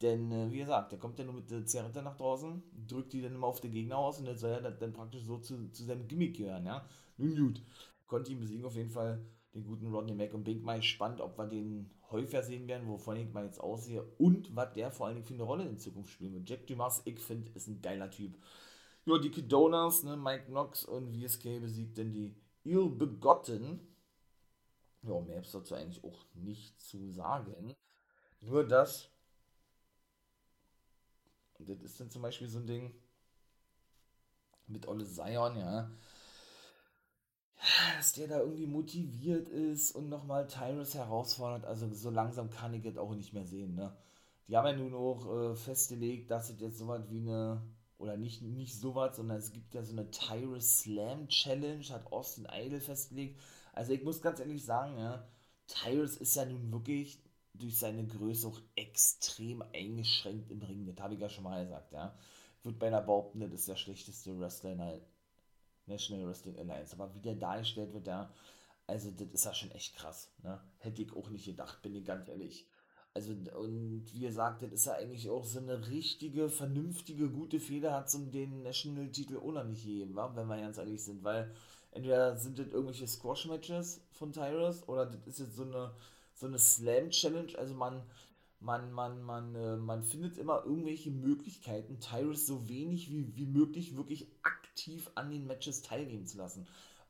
Denn, 0.00 0.32
äh, 0.32 0.50
wie 0.50 0.58
gesagt, 0.58 0.92
der 0.92 0.98
kommt 0.98 1.18
ja 1.18 1.26
nur 1.26 1.34
mit 1.34 1.50
der 1.50 1.66
Zigarette 1.66 2.00
nach 2.02 2.16
draußen, 2.16 2.62
drückt 2.88 3.12
die 3.12 3.20
dann 3.20 3.34
immer 3.34 3.46
auf 3.46 3.60
den 3.60 3.72
Gegner 3.72 3.98
aus 3.98 4.18
und 4.18 4.24
dann 4.24 4.38
soll 4.38 4.52
er 4.52 4.70
dann 4.70 4.94
praktisch 4.94 5.22
so 5.22 5.38
zu, 5.38 5.70
zu 5.70 5.84
seinem 5.84 6.08
Gimmick 6.08 6.38
gehören, 6.38 6.64
ja? 6.64 6.86
Nun 7.18 7.36
gut, 7.36 7.62
konnte 8.12 8.30
ihn 8.30 8.40
besiegen 8.40 8.66
auf 8.66 8.76
jeden 8.76 8.90
Fall, 8.90 9.24
den 9.54 9.64
guten 9.64 9.86
Rodney 9.86 10.12
Mac 10.12 10.34
und 10.34 10.44
bin 10.44 10.62
mal 10.62 10.76
gespannt, 10.76 11.22
ob 11.22 11.38
wir 11.38 11.46
den 11.46 11.90
häufiger 12.10 12.42
sehen 12.42 12.68
werden, 12.68 12.86
wovon 12.86 13.16
ich 13.16 13.32
mal 13.32 13.46
jetzt 13.46 13.58
aussehe 13.58 14.02
und 14.18 14.54
was 14.54 14.74
der 14.74 14.90
vor 14.90 15.06
allen 15.06 15.14
Dingen 15.16 15.26
für 15.26 15.32
eine 15.32 15.44
Rolle 15.44 15.66
in 15.66 15.78
Zukunft 15.78 16.12
spielen 16.12 16.34
wird. 16.34 16.48
Jack 16.48 16.66
Dumas, 16.66 17.00
ich 17.06 17.18
finde, 17.18 17.50
ist 17.52 17.68
ein 17.68 17.80
geiler 17.80 18.10
Typ. 18.10 18.36
Ja, 19.06 19.16
die 19.16 19.30
Kedonas, 19.30 20.02
ne, 20.02 20.14
Mike 20.18 20.44
Knox 20.44 20.84
und 20.84 21.08
VSK 21.10 21.58
besiegt 21.58 21.96
denn 21.96 22.12
die 22.12 22.34
Ill-Begotten. 22.64 23.80
Ja, 25.04 25.18
mehr 25.22 25.40
ist 25.40 25.54
dazu 25.54 25.74
eigentlich 25.74 26.04
auch 26.04 26.26
nicht 26.34 26.78
zu 26.82 27.10
sagen. 27.10 27.74
Nur 28.42 28.66
das, 28.66 29.08
das 31.60 31.80
ist 31.80 31.98
dann 31.98 32.10
zum 32.10 32.20
Beispiel 32.20 32.48
so 32.48 32.58
ein 32.58 32.66
Ding 32.66 32.94
mit 34.66 34.86
Olle 34.86 35.06
Zion, 35.06 35.56
ja 35.56 35.90
dass 38.02 38.14
der 38.14 38.26
da 38.26 38.40
irgendwie 38.40 38.66
motiviert 38.66 39.48
ist 39.48 39.92
und 39.92 40.08
nochmal 40.08 40.48
Tyrus 40.48 40.94
herausfordert. 40.94 41.64
Also 41.64 41.88
so 41.94 42.10
langsam 42.10 42.50
kann 42.50 42.74
ich 42.74 42.82
das 42.82 42.96
auch 42.96 43.14
nicht 43.14 43.32
mehr 43.32 43.46
sehen. 43.46 43.76
Ne? 43.76 43.96
Die 44.48 44.56
haben 44.56 44.66
ja 44.66 44.72
nun 44.72 44.92
auch 44.92 45.52
äh, 45.52 45.54
festgelegt, 45.54 46.28
dass 46.28 46.50
es 46.50 46.60
jetzt 46.60 46.78
so 46.78 46.88
was 46.88 47.08
wie 47.10 47.20
eine, 47.20 47.62
oder 47.98 48.16
nicht, 48.16 48.42
nicht 48.42 48.74
sowas, 48.74 49.14
sondern 49.14 49.38
es 49.38 49.52
gibt 49.52 49.72
ja 49.72 49.84
so 49.84 49.92
eine 49.92 50.10
Tyrus 50.10 50.80
Slam 50.80 51.28
Challenge, 51.28 51.84
hat 51.90 52.10
Austin 52.10 52.48
Idol 52.52 52.80
festgelegt. 52.80 53.38
Also 53.72 53.92
ich 53.92 54.02
muss 54.02 54.20
ganz 54.20 54.40
ehrlich 54.40 54.64
sagen, 54.64 54.98
ja, 54.98 55.24
Tyrus 55.68 56.16
ist 56.16 56.34
ja 56.34 56.44
nun 56.44 56.72
wirklich 56.72 57.22
durch 57.54 57.78
seine 57.78 58.04
Größe 58.04 58.48
auch 58.48 58.60
extrem 58.74 59.62
eingeschränkt 59.72 60.50
im 60.50 60.62
Ring. 60.62 60.86
Das 60.86 61.00
habe 61.00 61.14
ich 61.14 61.20
ja 61.20 61.28
schon 61.28 61.44
mal 61.44 61.62
gesagt, 61.62 61.92
ja. 61.92 62.18
Ich 62.58 62.64
würde 62.64 62.78
beinahe 62.78 63.02
behaupten, 63.02 63.38
das 63.38 63.52
ist 63.52 63.68
der 63.68 63.76
schlechteste 63.76 64.36
Wrestler 64.40 64.72
in 64.72 64.78
der 64.78 65.00
National 65.86 66.26
Wrestling 66.26 66.58
Alliance. 66.58 66.94
Aber 66.94 67.14
wie 67.14 67.20
der 67.20 67.34
dargestellt 67.34 67.92
wird, 67.92 68.06
ja, 68.06 68.32
also 68.86 69.10
das 69.10 69.28
ist 69.28 69.44
ja 69.44 69.54
schon 69.54 69.70
echt 69.72 69.96
krass. 69.96 70.30
Ne? 70.42 70.60
Hätte 70.78 71.02
ich 71.02 71.12
auch 71.14 71.28
nicht 71.30 71.46
gedacht, 71.46 71.82
bin 71.82 71.94
ich 71.94 72.04
ganz 72.04 72.28
ehrlich. 72.28 72.66
Also, 73.14 73.32
und 73.32 74.06
wie 74.14 74.20
gesagt, 74.20 74.62
das 74.62 74.72
ist 74.72 74.86
ja 74.86 74.94
eigentlich 74.94 75.28
auch 75.28 75.44
so 75.44 75.58
eine 75.58 75.86
richtige, 75.88 76.48
vernünftige, 76.48 77.28
gute 77.28 77.60
Feder, 77.60 77.92
hat 77.92 78.10
so 78.10 78.18
den 78.24 78.62
National-Titel 78.62 79.36
auch 79.36 79.52
noch 79.52 79.64
nicht 79.64 79.84
gegeben, 79.84 80.14
wa? 80.14 80.34
wenn 80.34 80.46
wir 80.46 80.56
ganz 80.56 80.78
ehrlich 80.78 81.02
sind, 81.02 81.22
weil 81.22 81.54
entweder 81.90 82.36
sind 82.36 82.58
das 82.58 82.68
irgendwelche 82.68 83.06
Squash-Matches 83.06 84.00
von 84.12 84.32
Tyrus 84.32 84.88
oder 84.88 85.04
das 85.04 85.26
ist 85.26 85.40
jetzt 85.40 85.56
so 85.56 85.64
eine, 85.64 85.92
so 86.32 86.46
eine 86.46 86.58
Slam-Challenge, 86.58 87.58
also 87.58 87.74
man, 87.74 88.02
man, 88.62 88.92
man, 88.92 89.22
man, 89.22 89.54
äh, 89.54 89.76
man 89.76 90.02
findet 90.02 90.38
immer 90.38 90.64
irgendwelche 90.64 91.10
Möglichkeiten, 91.10 92.00
Tyrus 92.00 92.46
so 92.46 92.68
wenig 92.68 93.10
wie, 93.10 93.36
wie 93.36 93.46
möglich 93.46 93.96
wirklich 93.96 94.28
aktiv 94.42 95.10
an 95.14 95.30
den 95.30 95.46
Matches 95.46 95.82
teilnehmen 95.82 96.26
zu 96.26 96.38
lassen. 96.38 96.66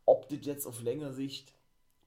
Ob 0.07 0.29
das 0.29 0.45
jetzt 0.45 0.67
auf 0.67 0.83
längere 0.83 1.13
Sicht 1.13 1.53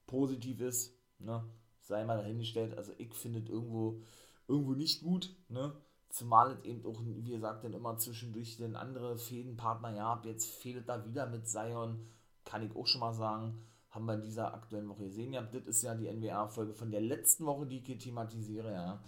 positiv 0.06 0.60
ist, 0.60 0.92
ne? 1.18 1.44
sei 1.80 2.04
mal 2.04 2.18
dahingestellt. 2.18 2.76
Also 2.76 2.92
ich 2.98 3.14
finde 3.14 3.40
es 3.40 3.48
irgendwo, 3.48 4.02
irgendwo 4.48 4.72
nicht 4.72 5.02
gut, 5.02 5.34
ne? 5.48 5.72
Zumal 6.08 6.52
es 6.52 6.64
eben 6.64 6.84
auch, 6.86 7.00
wie 7.04 7.30
gesagt, 7.30 7.64
dann 7.64 7.74
immer 7.74 7.98
zwischendurch 7.98 8.56
den 8.56 8.76
andere 8.76 9.18
Fädenpartner, 9.18 9.94
ja, 9.94 10.22
jetzt 10.24 10.46
fehlt 10.46 10.88
da 10.88 11.04
wieder 11.04 11.26
mit 11.26 11.48
Sion, 11.48 12.08
kann 12.44 12.62
ich 12.62 12.74
auch 12.74 12.86
schon 12.86 13.00
mal 13.00 13.12
sagen, 13.12 13.60
haben 13.90 14.06
wir 14.06 14.14
in 14.14 14.22
dieser 14.22 14.54
aktuellen 14.54 14.88
Woche 14.88 15.04
gesehen. 15.04 15.32
Ja, 15.32 15.42
das 15.42 15.66
ist 15.66 15.82
ja 15.82 15.94
die 15.94 16.10
NWA-Folge 16.10 16.74
von 16.74 16.90
der 16.90 17.00
letzten 17.00 17.44
Woche, 17.44 17.66
die 17.66 17.78
ich 17.78 17.86
hier 17.86 17.98
thematisiere, 17.98 18.72
ja. 18.72 19.00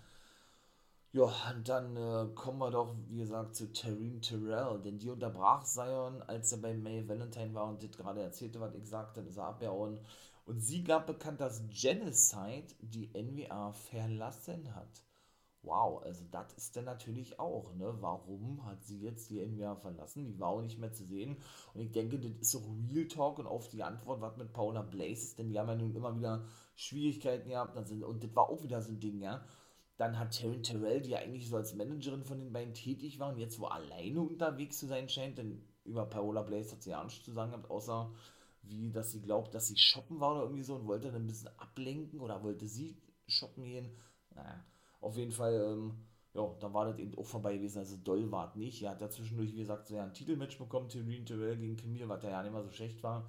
Ja, 1.12 1.24
und 1.54 1.68
dann 1.68 1.96
äh, 1.96 2.28
kommen 2.34 2.58
wir 2.58 2.70
doch, 2.70 2.94
wie 3.08 3.18
gesagt, 3.18 3.54
zu 3.56 3.72
Tareen 3.72 4.20
Terrell, 4.20 4.78
denn 4.82 4.98
die 4.98 5.08
unterbrach 5.10 5.64
Sion, 5.64 6.22
als 6.22 6.52
er 6.52 6.58
bei 6.58 6.74
May 6.74 7.06
Valentine 7.08 7.54
war 7.54 7.68
und 7.68 7.82
das 7.82 7.90
gerade 7.96 8.20
erzählte, 8.22 8.60
was 8.60 8.74
ich 8.74 8.86
sagte, 8.88 9.20
ist 9.22 9.36
er 9.38 9.46
abgehauen. 9.46 10.00
Und 10.44 10.60
sie 10.60 10.84
gab 10.84 11.06
bekannt, 11.06 11.40
dass 11.40 11.62
Genocide 11.70 12.66
die 12.80 13.10
NWA 13.14 13.72
verlassen 13.72 14.74
hat. 14.74 15.02
Wow, 15.62 16.02
also 16.04 16.24
das 16.30 16.52
ist 16.54 16.76
dann 16.76 16.84
natürlich 16.86 17.38
auch, 17.40 17.74
ne? 17.74 17.94
Warum 18.00 18.64
hat 18.66 18.84
sie 18.84 19.00
jetzt 19.00 19.30
die 19.30 19.40
NWA 19.40 19.76
verlassen? 19.76 20.24
Die 20.26 20.38
war 20.40 20.48
auch 20.50 20.62
nicht 20.62 20.78
mehr 20.78 20.92
zu 20.92 21.04
sehen. 21.04 21.36
Und 21.74 21.80
ich 21.82 21.92
denke, 21.92 22.18
das 22.18 22.32
ist 22.40 22.50
so 22.52 22.62
Real 22.88 23.06
Talk 23.08 23.38
und 23.38 23.46
auf 23.46 23.68
die 23.68 23.82
Antwort, 23.82 24.20
was 24.20 24.36
mit 24.38 24.52
Paula 24.52 24.82
Blaze 24.82 25.12
ist, 25.24 25.38
denn 25.38 25.50
die 25.50 25.58
haben 25.58 25.68
ja 25.68 25.74
nun 25.76 25.94
immer 25.94 26.16
wieder 26.16 26.44
Schwierigkeiten 26.76 27.50
gehabt. 27.50 27.76
Und 27.76 28.24
das 28.24 28.36
war 28.36 28.48
auch 28.50 28.62
wieder 28.62 28.80
so 28.82 28.92
ein 28.92 29.00
Ding, 29.00 29.20
ja. 29.20 29.42
Dann 29.98 30.18
hat 30.18 30.38
Taryn 30.38 30.62
Terrell, 30.62 31.02
die 31.02 31.10
ja 31.10 31.18
eigentlich 31.18 31.48
so 31.48 31.56
als 31.56 31.74
Managerin 31.74 32.24
von 32.24 32.38
den 32.38 32.52
beiden 32.52 32.72
tätig 32.72 33.18
war 33.18 33.30
und 33.30 33.38
jetzt 33.38 33.58
wo 33.60 33.66
alleine 33.66 34.22
unterwegs 34.22 34.78
zu 34.78 34.86
sein 34.86 35.08
scheint, 35.08 35.38
denn 35.38 35.60
über 35.84 36.06
Paola 36.06 36.42
Blaze 36.42 36.72
hat 36.72 36.82
sie 36.82 36.90
ja 36.90 37.02
nichts 37.02 37.24
zu 37.24 37.32
sagen 37.32 37.50
gehabt, 37.50 37.70
außer 37.70 38.10
wie, 38.62 38.90
dass 38.90 39.10
sie 39.12 39.20
glaubt, 39.20 39.54
dass 39.54 39.66
sie 39.66 39.76
shoppen 39.76 40.20
war 40.20 40.32
oder 40.32 40.42
irgendwie 40.42 40.62
so 40.62 40.76
und 40.76 40.86
wollte 40.86 41.10
dann 41.10 41.22
ein 41.22 41.26
bisschen 41.26 41.50
ablenken 41.58 42.20
oder 42.20 42.42
wollte 42.42 42.68
sie 42.68 42.96
shoppen 43.26 43.64
gehen. 43.64 43.90
Naja, 44.34 44.64
auf 45.00 45.16
jeden 45.16 45.32
Fall, 45.32 45.54
ähm, 45.54 45.94
ja, 46.34 46.46
dann 46.60 46.74
war 46.74 46.84
das 46.84 46.98
eben 46.98 47.16
auch 47.16 47.26
vorbei 47.26 47.56
gewesen. 47.56 47.78
Also 47.78 47.96
doll 47.96 48.30
war 48.30 48.48
es 48.48 48.54
nicht. 48.54 48.82
Er 48.82 48.90
hat 48.90 49.00
ja 49.00 49.10
zwischendurch, 49.10 49.52
wie 49.52 49.60
gesagt, 49.60 49.88
so 49.88 49.96
ja 49.96 50.04
ein 50.04 50.14
Titelmatch 50.14 50.58
bekommen, 50.58 50.88
Tyrion 50.88 51.26
Terrell 51.26 51.56
gegen 51.56 51.76
Camille, 51.76 52.08
was 52.08 52.22
ja 52.22 52.42
nicht 52.42 52.52
mal 52.52 52.62
so 52.62 52.70
schlecht 52.70 53.02
war. 53.02 53.28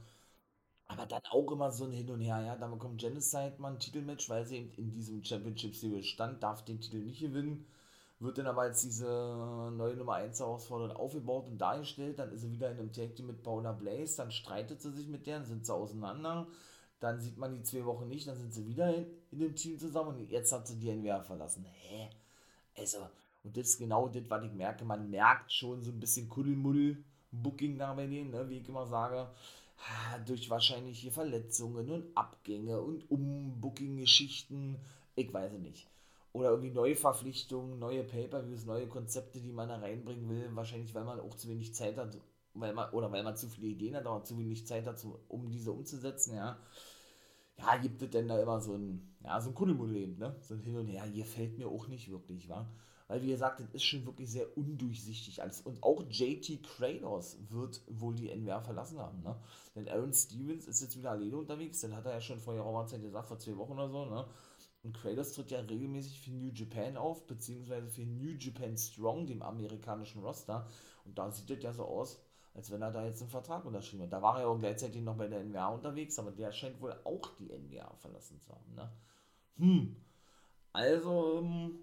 Aber 0.89 1.05
dann 1.05 1.21
auch 1.31 1.51
immer 1.51 1.71
so 1.71 1.85
ein 1.85 1.91
Hin 1.91 2.09
und 2.09 2.21
Her, 2.21 2.41
ja. 2.41 2.55
Dann 2.55 2.71
bekommt 2.71 2.99
Genocide 2.99 3.55
mal 3.57 3.71
ein 3.71 3.79
Titelmatch, 3.79 4.29
weil 4.29 4.45
sie 4.45 4.57
eben 4.57 4.71
in 4.75 4.91
diesem 4.91 5.23
Championship 5.23 5.75
Series 5.75 6.07
stand, 6.07 6.43
darf 6.43 6.65
den 6.65 6.81
Titel 6.81 6.97
nicht 6.97 7.21
gewinnen 7.21 7.65
wird 8.19 8.37
dann 8.37 8.47
aber 8.47 8.63
als 8.63 8.81
diese 8.81 9.05
neue 9.75 9.95
Nummer 9.95 10.15
1 10.15 10.39
Herausforderin 10.39 10.95
aufgebaut 10.95 11.47
und 11.47 11.57
dargestellt. 11.57 12.19
Dann 12.19 12.31
ist 12.31 12.41
sie 12.41 12.51
wieder 12.51 12.71
in 12.71 12.79
einem 12.79 12.91
Tag 12.91 13.15
Team 13.15 13.27
mit 13.27 13.43
Paula 13.43 13.71
Blaze, 13.71 14.17
dann 14.17 14.31
streitet 14.31 14.81
sie 14.81 14.91
sich 14.91 15.07
mit 15.07 15.25
der, 15.25 15.39
dann 15.39 15.47
sind 15.47 15.65
sie 15.65 15.73
auseinander. 15.73 16.47
Dann 16.99 17.21
sieht 17.21 17.37
man 17.37 17.53
die 17.53 17.63
zwei 17.63 17.85
Wochen 17.85 18.09
nicht, 18.09 18.27
dann 18.27 18.35
sind 18.35 18.53
sie 18.53 18.67
wieder 18.67 18.93
in, 18.93 19.05
in 19.31 19.39
dem 19.39 19.55
Team 19.55 19.79
zusammen 19.79 20.09
und 20.09 20.29
jetzt 20.29 20.51
hat 20.51 20.67
sie 20.67 20.77
die 20.77 20.93
NWA 20.93 21.21
verlassen. 21.21 21.65
Hä? 21.65 22.09
Also, 22.77 22.97
und 23.45 23.55
das 23.55 23.69
ist 23.69 23.77
genau 23.77 24.09
das, 24.09 24.23
was 24.27 24.43
ich 24.43 24.51
merke. 24.51 24.83
Man 24.83 25.09
merkt 25.09 25.53
schon 25.53 25.81
so 25.81 25.91
ein 25.91 25.99
bisschen 26.01 26.27
Kuddelmuddel-Booking 26.27 27.77
da 27.77 27.93
bei 27.93 28.05
denen, 28.05 28.31
ne? 28.31 28.49
wie 28.49 28.57
ich 28.57 28.67
immer 28.67 28.85
sage. 28.85 29.29
Durch 30.25 30.49
wahrscheinliche 30.49 31.11
Verletzungen 31.11 31.89
und 31.89 32.17
Abgänge 32.17 32.81
und 32.81 33.09
Umbooking-Geschichten. 33.09 34.77
Ich 35.15 35.33
weiß 35.33 35.53
es 35.53 35.59
nicht 35.59 35.89
oder 36.33 36.51
irgendwie 36.51 36.71
neue 36.71 36.95
Verpflichtungen, 36.95 37.79
neue 37.79 38.03
Pay-Per-Views, 38.03 38.65
neue 38.65 38.87
Konzepte, 38.87 39.39
die 39.39 39.51
man 39.51 39.69
da 39.69 39.77
reinbringen 39.77 40.29
will. 40.29 40.49
Wahrscheinlich, 40.53 40.93
weil 40.93 41.03
man 41.03 41.19
auch 41.19 41.35
zu 41.35 41.49
wenig 41.49 41.73
Zeit 41.73 41.97
hat, 41.97 42.17
weil 42.53 42.73
man, 42.73 42.91
oder 42.91 43.11
weil 43.11 43.23
man 43.23 43.35
zu 43.35 43.47
viele 43.49 43.67
Ideen 43.67 43.95
hat, 43.95 44.05
aber 44.05 44.23
zu 44.23 44.37
wenig 44.37 44.67
Zeit 44.67 44.85
hat, 44.85 45.03
um 45.27 45.49
diese 45.49 45.71
umzusetzen, 45.71 46.35
ja. 46.35 46.59
Ja, 47.57 47.77
gibt 47.77 48.01
es 48.01 48.09
denn 48.11 48.27
da 48.27 48.39
immer 48.39 48.61
so 48.61 48.73
ein, 48.75 49.15
ja, 49.23 49.41
so 49.41 49.49
ein 49.49 49.55
Kuddelmuddel 49.55 50.15
ne? 50.17 50.35
So 50.39 50.53
ein 50.53 50.61
Hin 50.61 50.77
und 50.77 50.87
Her. 50.87 51.03
Hier 51.03 51.25
fällt 51.25 51.57
mir 51.57 51.67
auch 51.67 51.87
nicht 51.87 52.09
wirklich, 52.09 52.47
wa? 52.47 52.69
Weil, 53.09 53.23
wie 53.23 53.29
gesagt, 53.29 53.59
das 53.59 53.67
ist 53.71 53.83
schon 53.83 54.05
wirklich 54.05 54.29
sehr 54.29 54.55
undurchsichtig 54.55 55.41
alles. 55.41 55.61
Und 55.61 55.81
auch 55.81 56.03
JT 56.07 56.61
Kratos 56.61 57.37
wird 57.49 57.81
wohl 57.87 58.13
die 58.13 58.29
NWR 58.29 58.61
verlassen 58.61 58.99
haben, 58.99 59.23
ne? 59.23 59.35
Denn 59.75 59.89
Aaron 59.89 60.13
Stevens 60.13 60.67
ist 60.67 60.81
jetzt 60.81 60.95
wieder 60.95 61.11
alleine 61.11 61.35
unterwegs, 61.35 61.79
den 61.81 61.95
hat 61.95 62.05
er 62.05 62.13
ja 62.13 62.21
schon 62.21 62.39
vor 62.39 62.53
geraumer 62.53 62.85
Zeit 62.85 63.01
gesagt, 63.01 63.27
vor 63.27 63.39
zwei 63.39 63.57
Wochen 63.57 63.73
oder 63.73 63.89
so, 63.89 64.05
ne? 64.05 64.27
Und 64.83 64.95
Kratos 64.95 65.33
tritt 65.33 65.49
ja 65.49 65.59
regelmäßig 65.59 66.21
für 66.21 66.31
New 66.31 66.51
Japan 66.53 66.97
auf, 66.97 67.25
beziehungsweise 67.25 67.89
für 67.89 68.05
New 68.05 68.35
Japan 68.37 68.77
Strong, 68.77 69.25
dem 69.25 69.41
amerikanischen 69.41 70.21
Roster. 70.21 70.67
Und 71.03 71.17
da 71.17 71.31
sieht 71.31 71.49
es 71.49 71.63
ja 71.63 71.73
so 71.73 71.85
aus, 71.85 72.21
als 72.53 72.69
wenn 72.69 72.83
er 72.83 72.91
da 72.91 73.03
jetzt 73.03 73.21
einen 73.21 73.31
Vertrag 73.31 73.65
unterschrieben 73.65 74.03
hat. 74.03 74.13
Da 74.13 74.21
war 74.21 74.35
er 74.35 74.41
ja 74.41 74.47
auch 74.47 74.59
gleichzeitig 74.59 75.01
noch 75.01 75.17
bei 75.17 75.27
der 75.27 75.43
NWA 75.43 75.69
unterwegs, 75.69 76.19
aber 76.19 76.31
der 76.31 76.51
scheint 76.51 76.79
wohl 76.79 76.95
auch 77.03 77.27
die 77.39 77.49
NWA 77.51 77.91
verlassen 77.95 78.39
zu 78.39 78.53
haben. 78.53 78.75
Ne? 78.75 78.91
Hm. 79.57 79.95
Also, 80.71 81.39
ähm, 81.39 81.79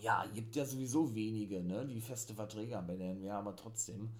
ja, 0.00 0.24
gibt 0.34 0.56
ja 0.56 0.64
sowieso 0.64 1.14
wenige, 1.14 1.62
ne, 1.62 1.86
die 1.86 2.00
feste 2.00 2.34
Verträge 2.34 2.76
haben 2.76 2.86
bei 2.86 2.96
der 2.96 3.14
NWA, 3.14 3.38
aber 3.38 3.56
trotzdem 3.56 4.10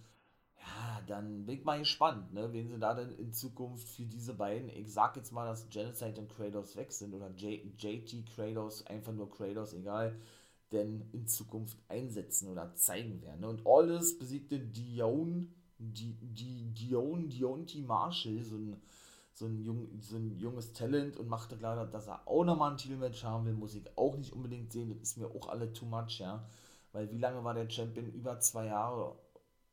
ja, 0.63 1.01
dann 1.07 1.45
bin 1.45 1.59
ich 1.59 1.65
mal 1.65 1.79
gespannt, 1.79 2.33
ne, 2.33 2.53
wen 2.53 2.69
sie 2.69 2.79
da 2.79 2.95
denn 2.95 3.11
in 3.13 3.33
Zukunft 3.33 3.89
für 3.89 4.05
diese 4.05 4.35
beiden, 4.35 4.69
ich 4.69 4.93
sag 4.93 5.17
jetzt 5.17 5.33
mal, 5.33 5.47
dass 5.47 5.69
Genocide 5.71 6.21
und 6.21 6.31
Kratos 6.31 6.77
weg 6.77 6.93
sind 6.93 7.15
oder 7.15 7.31
J 7.31 7.61
JT 7.79 8.27
Kratos, 8.35 8.87
einfach 8.87 9.13
nur 9.13 9.31
Kratos, 9.31 9.73
egal, 9.75 10.17
denn 10.71 11.09
in 11.13 11.27
Zukunft 11.27 11.79
einsetzen 11.89 12.49
oder 12.49 12.75
zeigen 12.75 13.21
werden. 13.23 13.41
Ne? 13.41 13.49
Und 13.49 13.67
Alles 13.67 14.19
besiegte 14.19 14.59
Dion, 14.59 15.53
die, 15.79 16.15
die, 16.21 16.73
Dion, 16.73 17.29
Dionti 17.29 17.83
Marshall, 17.83 18.43
so 18.43 18.57
ein, 18.57 18.81
so, 19.43 19.47
ein 19.47 19.63
jung, 19.63 19.89
so 20.01 20.17
ein 20.17 20.37
junges 20.39 20.73
Talent 20.73 21.17
und 21.17 21.29
machte 21.29 21.57
klar, 21.57 21.87
dass 21.87 22.09
er 22.09 22.27
auch 22.27 22.45
nochmal 22.45 22.73
ein 22.73 22.77
Titelmatch 22.77 23.25
haben 23.25 23.47
will, 23.47 23.55
muss 23.55 23.75
ich 23.75 23.85
auch 23.97 24.17
nicht 24.17 24.33
unbedingt 24.33 24.73
sehen, 24.73 24.91
das 24.91 25.01
ist 25.01 25.19
mir 25.19 25.27
auch 25.27 25.49
alle 25.49 25.73
too 25.73 25.87
much, 25.87 26.21
ja. 26.21 26.45
Weil 26.93 27.11
wie 27.11 27.19
lange 27.19 27.43
war 27.45 27.55
der 27.55 27.69
Champion? 27.71 28.13
Über 28.13 28.39
zwei 28.41 28.67
Jahre 28.67 29.17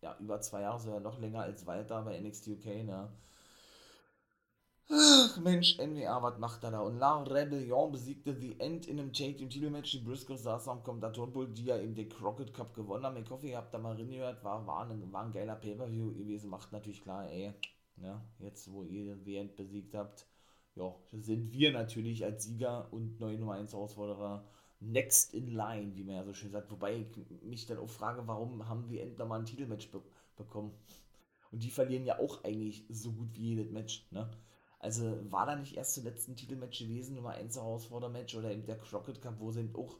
ja, 0.01 0.15
über 0.19 0.39
zwei 0.41 0.61
Jahre, 0.61 0.79
sogar 0.79 0.99
noch 0.99 1.19
länger 1.19 1.41
als 1.41 1.65
Walter 1.65 2.01
bei 2.03 2.19
NXT 2.19 2.47
UK, 2.49 2.65
ne? 2.85 3.09
Ach, 4.91 5.37
Mensch, 5.41 5.77
NWA, 5.77 6.21
was 6.23 6.39
macht 6.39 6.63
er 6.63 6.71
da? 6.71 6.79
Und 6.79 6.97
La 6.97 7.21
Rebellion 7.21 7.91
besiegte 7.91 8.33
The 8.33 8.59
End 8.59 8.87
in 8.87 8.99
einem 8.99 9.13
Take 9.13 9.37
im 9.43 9.49
Titelmatch. 9.49 9.91
Die 9.91 9.99
Briscoes 9.99 10.41
saßen 10.43 10.71
am 10.71 10.83
Kommentatorenpult, 10.83 11.55
die 11.55 11.65
ja 11.65 11.77
eben 11.77 11.93
den 11.93 12.09
Crockett 12.09 12.53
Cup 12.55 12.73
gewonnen 12.73 13.05
haben. 13.05 13.17
Ich 13.17 13.29
hoffe, 13.29 13.45
ihr 13.45 13.57
habt 13.57 13.71
da 13.71 13.77
mal 13.77 13.95
reingehört. 13.95 14.43
War, 14.43 14.65
war, 14.65 14.89
ein, 14.89 15.13
war 15.13 15.25
ein 15.25 15.31
geiler 15.31 15.55
Pay-Per-View 15.55 16.15
gewesen. 16.15 16.49
Macht 16.49 16.71
natürlich 16.71 17.03
klar, 17.03 17.29
ey, 17.29 17.53
ne? 18.01 18.21
jetzt 18.39 18.71
wo 18.71 18.83
ihr 18.83 19.17
The 19.23 19.35
End 19.37 19.55
besiegt 19.55 19.95
habt, 19.95 20.25
ja, 20.75 20.95
sind 21.11 21.51
wir 21.51 21.71
natürlich 21.71 22.23
als 22.23 22.45
Sieger 22.45 22.91
und 22.91 23.19
neue 23.19 23.37
Nummer 23.37 23.53
1 23.53 23.73
Herausforderer 23.73 24.45
next 24.79 25.33
in 25.33 25.47
line, 25.47 25.95
wie 25.95 26.03
man 26.03 26.15
ja 26.15 26.23
so 26.23 26.33
schön 26.33 26.51
sagt. 26.51 26.71
Wobei 26.71 26.97
ich 26.97 27.43
mich 27.43 27.65
dann 27.65 27.79
auch 27.79 27.89
frage, 27.89 28.25
warum 28.27 28.67
haben 28.67 28.89
wir 28.89 29.01
endlich 29.01 29.27
mal 29.27 29.39
ein 29.39 29.45
Titelmatch 29.45 29.91
be 29.91 30.01
bekommen? 30.37 30.71
Und 31.51 31.63
die 31.63 31.71
verlieren 31.71 32.05
ja 32.05 32.19
auch 32.19 32.43
eigentlich 32.43 32.85
so 32.89 33.11
gut 33.11 33.35
wie 33.35 33.49
jedes 33.49 33.71
Match, 33.71 34.07
ne? 34.11 34.29
Also 34.79 35.19
war 35.29 35.45
da 35.45 35.57
nicht 35.57 35.75
erst 35.75 35.95
zuletzt 35.95 36.29
ein 36.29 36.37
Titelmatch 36.37 36.79
gewesen, 36.79 37.15
Nummer 37.15 37.31
1 37.31 37.57
Herausfordermatch 37.57 38.35
oder 38.35 38.51
eben 38.51 38.65
der 38.65 38.77
Crockett 38.77 39.21
Cup, 39.21 39.39
wo 39.39 39.51
sie 39.51 39.59
eben 39.61 39.75
auch 39.75 39.97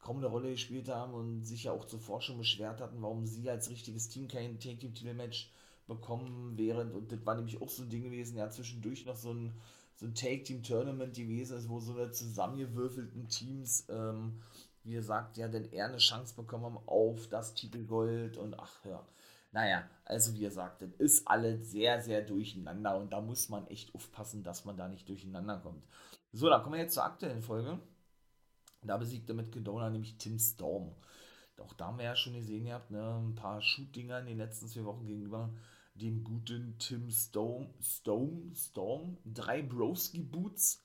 kaum 0.00 0.16
eine 0.16 0.26
Rolle 0.26 0.50
gespielt 0.50 0.88
haben 0.88 1.14
und 1.14 1.44
sich 1.44 1.64
ja 1.64 1.72
auch 1.72 1.84
zuvor 1.84 2.20
schon 2.20 2.38
beschwert 2.38 2.80
hatten, 2.80 3.02
warum 3.02 3.26
sie 3.26 3.48
als 3.48 3.70
richtiges 3.70 4.08
Team 4.08 4.26
kein 4.26 4.58
Take-Team-Titelmatch 4.58 5.52
bekommen, 5.86 6.56
während, 6.56 6.94
und 6.94 7.12
das 7.12 7.24
war 7.24 7.34
nämlich 7.34 7.60
auch 7.60 7.68
so 7.68 7.82
ein 7.82 7.90
Ding 7.90 8.02
gewesen, 8.02 8.36
ja, 8.36 8.50
zwischendurch 8.50 9.06
noch 9.06 9.16
so 9.16 9.32
ein 9.32 9.54
so 9.98 10.04
ein 10.04 10.14
Take-Team-Tournament 10.14 11.16
gewesen 11.16 11.56
ist, 11.56 11.70
wo 11.70 11.80
so 11.80 11.94
eine 11.94 12.10
zusammengewürfelten 12.10 13.28
Teams 13.28 13.86
ähm, 13.88 14.42
wie 14.86 14.92
gesagt, 14.92 15.36
ja, 15.36 15.48
denn 15.48 15.70
eher 15.72 15.86
eine 15.86 15.98
Chance 15.98 16.36
bekommen 16.36 16.78
auf 16.86 17.26
das 17.28 17.54
Titelgold 17.54 18.36
und 18.36 18.58
ach 18.58 18.84
ja. 18.84 19.04
Naja, 19.50 19.88
also 20.04 20.32
wie 20.34 20.40
gesagt, 20.40 20.80
das 20.80 20.92
ist 20.98 21.26
alles 21.26 21.72
sehr, 21.72 22.00
sehr 22.00 22.22
durcheinander 22.22 22.96
und 22.96 23.12
da 23.12 23.20
muss 23.20 23.48
man 23.48 23.66
echt 23.66 23.92
aufpassen, 23.94 24.44
dass 24.44 24.64
man 24.64 24.76
da 24.76 24.86
nicht 24.86 25.08
durcheinander 25.08 25.58
kommt. 25.58 25.82
So, 26.32 26.48
dann 26.48 26.62
kommen 26.62 26.74
wir 26.74 26.82
jetzt 26.82 26.94
zur 26.94 27.04
aktuellen 27.04 27.42
Folge. 27.42 27.80
Da 28.82 28.96
besiegte 28.96 29.34
mit 29.34 29.50
Kedona 29.50 29.90
nämlich 29.90 30.18
Tim 30.18 30.38
Storm. 30.38 30.94
Auch 31.58 31.72
da 31.72 31.86
haben 31.86 31.98
wir 31.98 32.04
ja 32.04 32.14
schon 32.14 32.34
gesehen, 32.34 32.66
ihr 32.66 32.74
habt 32.74 32.90
ne, 32.90 33.16
ein 33.18 33.34
paar 33.34 33.60
Shoot-Dinger 33.60 34.20
in 34.20 34.26
den 34.26 34.38
letzten 34.38 34.68
zwei 34.68 34.84
Wochen 34.84 35.06
gegenüber 35.06 35.50
dem 36.00 36.24
guten 36.24 36.76
Tim 36.78 37.10
Storm, 37.10 37.68
Storm, 37.80 38.52
Storm, 38.54 39.18
drei 39.24 39.62
Broski-Boots 39.62 40.82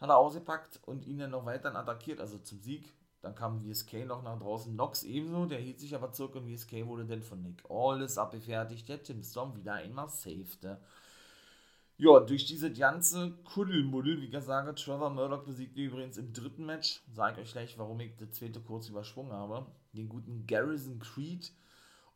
hat 0.00 0.10
er 0.10 0.16
ausgepackt 0.16 0.80
und 0.84 1.06
ihn 1.06 1.18
dann 1.18 1.30
noch 1.30 1.46
weiter 1.46 1.74
attackiert, 1.74 2.20
also 2.20 2.38
zum 2.38 2.60
Sieg. 2.60 2.92
Dann 3.22 3.34
kam 3.34 3.62
VSK 3.62 4.04
noch 4.04 4.22
nach 4.22 4.38
draußen, 4.38 4.76
Nox 4.76 5.02
ebenso, 5.02 5.46
der 5.46 5.58
hielt 5.58 5.80
sich 5.80 5.94
aber 5.94 6.12
zurück 6.12 6.34
und 6.36 6.46
VSK 6.46 6.86
wurde 6.86 7.06
dann 7.06 7.22
von 7.22 7.42
Nick 7.42 7.62
Alles 7.70 8.18
abgefertigt, 8.18 8.86
der 8.88 9.02
Tim 9.02 9.22
Storm 9.22 9.56
wieder 9.56 9.74
einmal 9.74 10.10
safete. 10.10 10.78
Ja, 11.96 12.18
durch 12.20 12.44
diese 12.44 12.72
ganze 12.72 13.30
Kuddelmuddel, 13.44 14.20
wie 14.20 14.28
gesagt, 14.28 14.80
Trevor 14.80 15.10
Murdoch 15.10 15.44
besiegte 15.44 15.80
übrigens 15.80 16.18
im 16.18 16.32
dritten 16.32 16.66
Match, 16.66 17.02
sage 17.12 17.40
ich 17.40 17.46
euch 17.46 17.52
gleich, 17.52 17.78
warum 17.78 18.00
ich 18.00 18.16
das 18.16 18.32
zweite 18.32 18.60
kurz 18.60 18.88
überschwungen 18.88 19.32
habe, 19.32 19.64
den 19.92 20.08
guten 20.08 20.44
Garrison 20.46 20.98
Creed. 20.98 21.52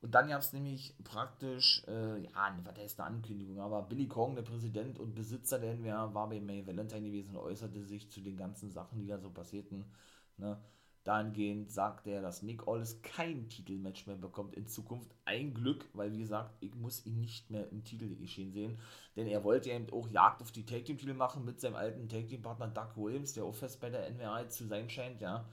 Und 0.00 0.14
dann 0.14 0.28
gab 0.28 0.40
es 0.40 0.52
nämlich 0.52 0.95
praktisch, 1.02 1.83
äh, 1.88 2.23
ja, 2.23 2.57
was 2.62 2.78
heißt 2.78 3.00
eine 3.00 3.17
Ankündigung, 3.17 3.61
aber 3.61 3.83
Billy 3.83 4.07
Kong, 4.07 4.37
der 4.37 4.43
Präsident 4.43 4.99
und 4.99 5.14
Besitzer 5.14 5.59
der 5.59 5.75
NWA, 5.75 6.14
war 6.14 6.28
bei 6.28 6.40
May 6.40 6.64
Valentine 6.67 7.07
gewesen 7.07 7.37
und 7.37 7.43
äußerte 7.43 7.83
sich 7.83 8.09
zu 8.11 8.21
den 8.21 8.37
ganzen 8.37 8.71
Sachen, 8.71 9.00
die 9.00 9.09
da 9.09 9.19
so 9.19 9.31
passierten. 9.31 9.85
Ne? 10.37 10.57
Dahingehend 11.09 11.73
sagt 11.73 12.07
er, 12.07 12.21
dass 12.21 12.43
Nick 12.43 12.69
Aldis 12.69 13.00
kein 13.02 13.49
Titelmatch 13.49 14.07
mehr 14.07 14.17
bekommt 14.17 14.55
in 14.55 14.67
Zukunft. 14.67 15.11
Ein 15.25 15.55
Glück, 15.55 15.88
weil 15.95 16.12
wie 16.12 16.19
gesagt, 16.19 16.55
ich 16.61 16.75
muss 16.75 17.07
ihn 17.07 17.19
nicht 17.19 17.50
mehr 17.50 17.71
im 17.71 17.83
Titelgeschehen 17.83 18.52
sehen. 18.52 18.78
Denn 19.17 19.26
er 19.26 19.43
wollte 19.43 19.71
ja 19.71 19.76
eben 19.76 19.90
auch 19.90 20.09
Jagd 20.11 20.43
auf 20.43 20.52
die 20.52 20.67
Tag 20.67 20.85
Team 20.85 20.99
Titel 20.99 21.14
machen 21.14 21.45
mit 21.45 21.61
seinem 21.61 21.76
alten 21.76 22.09
Tag 22.09 22.28
Team 22.28 22.43
Partner 22.43 22.69
Doug 22.69 22.97
Williams, 22.97 23.33
der 23.33 23.45
auch 23.45 23.55
fest 23.55 23.81
bei 23.81 23.88
der 23.88 24.11
NWA 24.11 24.49
zu 24.50 24.67
sein 24.67 24.90
scheint, 24.90 25.21
ja. 25.23 25.49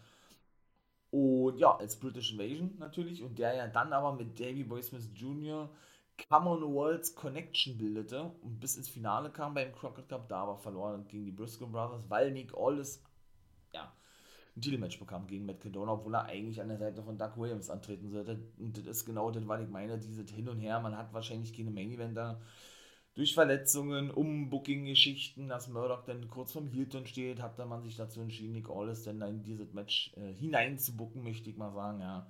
Und 1.15 1.59
ja, 1.59 1.73
als 1.77 1.97
British 1.97 2.33
Invasion 2.33 2.75
natürlich. 2.77 3.23
Und 3.23 3.39
der 3.39 3.55
ja 3.55 3.67
dann 3.67 3.93
aber 3.93 4.11
mit 4.11 4.37
Davey 4.37 4.65
Boy 4.65 4.83
Smith 4.83 5.09
Jr. 5.15 5.69
Commonwealth 6.27 7.15
Connection 7.15 7.77
bildete 7.77 8.33
und 8.41 8.59
bis 8.59 8.75
ins 8.75 8.89
Finale 8.89 9.29
kam 9.29 9.53
beim 9.53 9.71
Crockett 9.71 10.09
Cup, 10.09 10.27
da 10.27 10.43
aber 10.43 10.57
verloren 10.57 11.07
gegen 11.07 11.23
die 11.23 11.31
Briscoe 11.31 11.67
Brothers, 11.67 12.09
weil 12.09 12.31
Nick 12.31 12.53
Aldis, 12.57 13.01
ja, 13.73 13.93
ein 14.57 14.61
Titelmatch 14.61 14.99
bekam 14.99 15.25
gegen 15.25 15.45
Matt 15.45 15.61
Cadona, 15.61 15.93
obwohl 15.93 16.15
er 16.15 16.25
eigentlich 16.25 16.59
an 16.59 16.67
der 16.67 16.77
Seite 16.77 17.01
von 17.01 17.17
Doug 17.17 17.37
Williams 17.37 17.69
antreten 17.69 18.09
sollte. 18.09 18.37
Und 18.57 18.77
das 18.77 18.85
ist 18.85 19.05
genau 19.05 19.31
das, 19.31 19.47
was 19.47 19.61
ich 19.61 19.69
meine, 19.69 19.97
dieses 19.97 20.29
Hin 20.31 20.49
und 20.49 20.59
Her. 20.59 20.81
Man 20.81 20.97
hat 20.97 21.13
wahrscheinlich 21.13 21.55
keine 21.55 21.71
Main 21.71 21.91
Eventer 21.91 22.41
durch 23.15 23.33
Verletzungen, 23.33 24.11
Umbooking-Geschichten, 24.11 25.47
dass 25.47 25.69
Murdoch 25.69 26.03
dann 26.03 26.27
kurz 26.27 26.51
vom 26.51 26.67
Hilton 26.67 27.07
steht, 27.07 27.41
hat 27.41 27.57
dann 27.57 27.69
man 27.69 27.81
sich 27.81 27.95
dazu 27.95 28.21
entschieden, 28.21 28.53
Nick 28.53 28.69
Aldis 28.69 29.03
dann 29.03 29.21
in 29.21 29.43
dieses 29.43 29.73
Match 29.73 30.13
äh, 30.17 30.33
hineinzubucken, 30.33 31.23
möchte 31.23 31.49
ich 31.49 31.57
mal 31.57 31.71
sagen, 31.71 32.01
ja. 32.01 32.27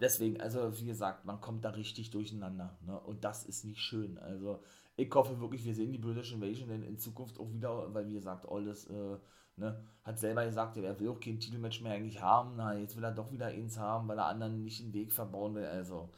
Deswegen, 0.00 0.40
also 0.40 0.78
wie 0.78 0.86
gesagt, 0.86 1.24
man 1.24 1.40
kommt 1.40 1.64
da 1.64 1.70
richtig 1.70 2.10
durcheinander. 2.10 2.76
Ne? 2.84 2.98
Und 3.00 3.24
das 3.24 3.44
ist 3.44 3.64
nicht 3.64 3.80
schön. 3.80 4.18
Also 4.18 4.60
ich 4.96 5.10
hoffe 5.14 5.40
wirklich, 5.40 5.64
wir 5.64 5.74
sehen 5.74 5.92
die 5.92 5.98
British 5.98 6.32
Invasion 6.32 6.68
in, 6.70 6.82
in 6.82 6.98
Zukunft 6.98 7.38
auch 7.38 7.50
wieder, 7.52 7.94
weil 7.94 8.06
wie 8.08 8.14
gesagt, 8.14 8.46
Aldis 8.46 8.86
äh, 8.86 9.16
Ne, 9.56 9.80
hat 10.02 10.18
selber 10.18 10.44
gesagt, 10.44 10.76
er 10.76 10.98
will 10.98 11.08
auch 11.10 11.20
kein 11.20 11.38
Titelmatch 11.38 11.80
mehr 11.80 11.92
eigentlich 11.92 12.20
haben. 12.20 12.56
Na, 12.56 12.76
jetzt 12.76 12.96
will 12.96 13.04
er 13.04 13.12
doch 13.12 13.30
wieder 13.30 13.46
eins 13.46 13.78
haben, 13.78 14.08
weil 14.08 14.18
er 14.18 14.26
anderen 14.26 14.64
nicht 14.64 14.80
den 14.80 14.92
Weg 14.92 15.12
verbauen 15.12 15.54
will. 15.54 15.64
Also, 15.64 16.10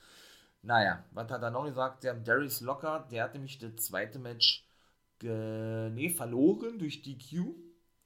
naja, 0.66 1.04
was 1.12 1.30
hat 1.30 1.42
er 1.42 1.50
noch 1.50 1.64
gesagt? 1.64 2.02
Der 2.02 2.14
Darius 2.14 2.60
Locker, 2.60 3.06
der 3.10 3.24
hat 3.24 3.34
nämlich 3.34 3.58
das 3.58 3.76
zweite 3.76 4.18
Match 4.18 4.64
nee, 5.22 6.10
verloren 6.10 6.78
durch 6.78 7.02
DQ 7.02 7.54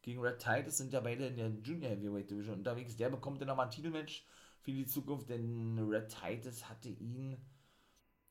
gegen 0.03 0.21
Red 0.21 0.39
Titus. 0.39 0.77
Sind 0.77 0.93
ja 0.93 1.01
beide 1.01 1.27
in 1.27 1.37
der 1.37 1.49
Junior 1.49 1.91
Heavyweight 1.91 2.31
Division 2.31 2.59
unterwegs. 2.59 2.97
Der 2.97 3.09
bekommt 3.09 3.41
dann 3.41 3.49
nochmal 3.49 3.67
ein 3.67 3.73
Titelmatch 3.73 4.25
für 4.61 4.73
die 4.73 4.85
Zukunft, 4.87 5.31
denn 5.31 5.79
Red 5.79 6.09
Titus 6.09 6.69
hatte 6.69 6.91
ihn, 6.91 7.39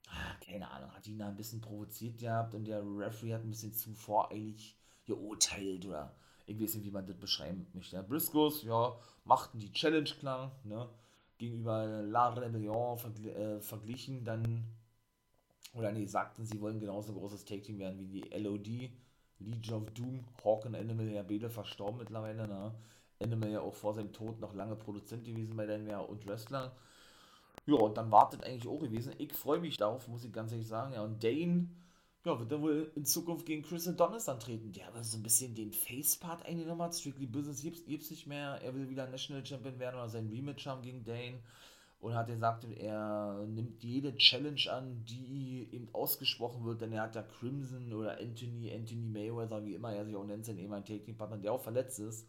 ah, 0.08 0.36
keine 0.46 0.70
Ahnung, 0.70 0.92
hat 0.92 1.08
ihn 1.08 1.18
da 1.18 1.28
ein 1.28 1.36
bisschen 1.36 1.60
provoziert 1.60 2.20
gehabt 2.20 2.54
und 2.54 2.66
der 2.66 2.84
Referee 2.84 3.34
hat 3.34 3.44
ein 3.44 3.50
bisschen 3.50 3.74
zu 3.74 3.94
voreilig 3.96 4.78
geurteilt 5.06 5.86
oder 5.88 6.16
ich 6.46 6.60
weiß 6.60 6.76
nicht, 6.76 6.86
wie 6.86 6.92
man 6.92 7.06
das 7.06 7.18
beschreiben 7.18 7.68
möchte. 7.74 7.96
Ja, 7.96 8.04
Briscoes, 8.04 8.64
ja, 8.64 8.96
machten 9.24 9.60
die 9.60 9.72
Challenge 9.72 10.10
klar, 10.20 10.56
ne, 10.64 10.88
gegenüber 11.40 12.04
La 12.04 12.30
Rebellion 12.30 12.98
vergl 12.98 13.30
äh, 13.30 13.62
verglichen, 13.62 14.24
dann, 14.24 14.64
oder 15.74 15.92
nee, 15.92 16.06
sagten, 16.06 16.46
sie 16.46 16.62
wollen 16.62 16.80
genauso 16.80 17.14
großes 17.14 17.46
Take-Team 17.46 17.80
werden 17.80 18.00
wie 18.00 18.22
die 18.22 18.30
LOD, 18.38 18.92
Legion 19.40 19.82
of 19.82 19.92
Doom, 19.92 20.24
Hawk 20.44 20.66
und 20.66 20.76
Animal, 20.76 21.10
ja, 21.10 21.24
beide 21.24 21.50
verstorben 21.50 21.98
mittlerweile, 21.98 22.48
ne, 22.48 22.76
Animal 23.22 23.50
ja 23.52 23.62
auch 23.62 23.74
vor 23.74 23.94
seinem 23.94 24.14
Tod 24.14 24.40
noch 24.40 24.54
lange 24.54 24.76
Produzent 24.76 25.26
gewesen 25.26 25.56
bei 25.56 25.66
NWA 25.66 26.00
und 26.00 26.28
Wrestler. 26.28 26.76
Ja, 27.66 27.76
und 27.76 27.98
dann 27.98 28.12
wartet 28.12 28.44
eigentlich 28.44 28.68
auch 28.68 28.80
gewesen. 28.80 29.14
Ich 29.18 29.34
freue 29.34 29.60
mich 29.60 29.78
darauf, 29.78 30.08
muss 30.08 30.24
ich 30.24 30.32
ganz 30.32 30.52
ehrlich 30.52 30.68
sagen. 30.68 30.94
Ja, 30.94 31.04
und 31.04 31.24
Dane, 31.24 31.70
ja, 32.26 32.38
wird 32.38 32.52
er 32.52 32.62
wohl 32.62 32.92
in 32.96 33.06
Zukunft 33.06 33.46
gegen 33.46 33.64
Chris 33.64 33.88
Adonis 33.88 34.28
antreten. 34.28 34.74
Der 34.74 34.88
aber 34.88 35.04
so 35.04 35.18
ein 35.18 35.24
bisschen 35.24 35.56
den 35.56 35.72
Face-Part 35.72 36.46
eingenommen 36.46 36.82
hat. 36.82 36.96
Strictly 36.96 37.28
Business 37.28 37.62
gibt 37.62 38.04
es 38.04 38.12
nicht 38.12 38.28
mehr. 38.28 38.60
Er 38.62 38.76
will 38.76 38.90
wieder 38.90 39.08
National 39.08 39.46
Champion 39.46 39.80
werden 39.80 39.96
oder 39.96 40.10
sein 40.10 40.28
Rematch 40.28 40.66
haben 40.68 40.82
gegen 40.82 41.04
Dane. 41.04 41.40
Und 42.02 42.16
hat 42.16 42.28
gesagt, 42.28 42.64
er 42.64 43.46
nimmt 43.46 43.84
jede 43.84 44.16
Challenge 44.16 44.62
an, 44.72 45.04
die 45.04 45.68
ihm 45.72 45.90
ausgesprochen 45.92 46.64
wird, 46.64 46.80
denn 46.80 46.94
er 46.94 47.02
hat 47.04 47.16
ja 47.16 47.24
Crimson 47.24 47.92
oder 47.92 48.18
Anthony, 48.18 48.74
Anthony 48.74 49.06
Mayweather, 49.06 49.66
wie 49.66 49.74
immer 49.74 49.92
er 49.94 50.06
sich 50.06 50.16
auch 50.16 50.24
nennt, 50.24 50.46
sein 50.46 50.58
ehemaligen 50.58 50.88
Taking-Partner, 50.88 51.38
der 51.40 51.52
auch 51.52 51.62
verletzt 51.62 52.00
ist, 52.00 52.26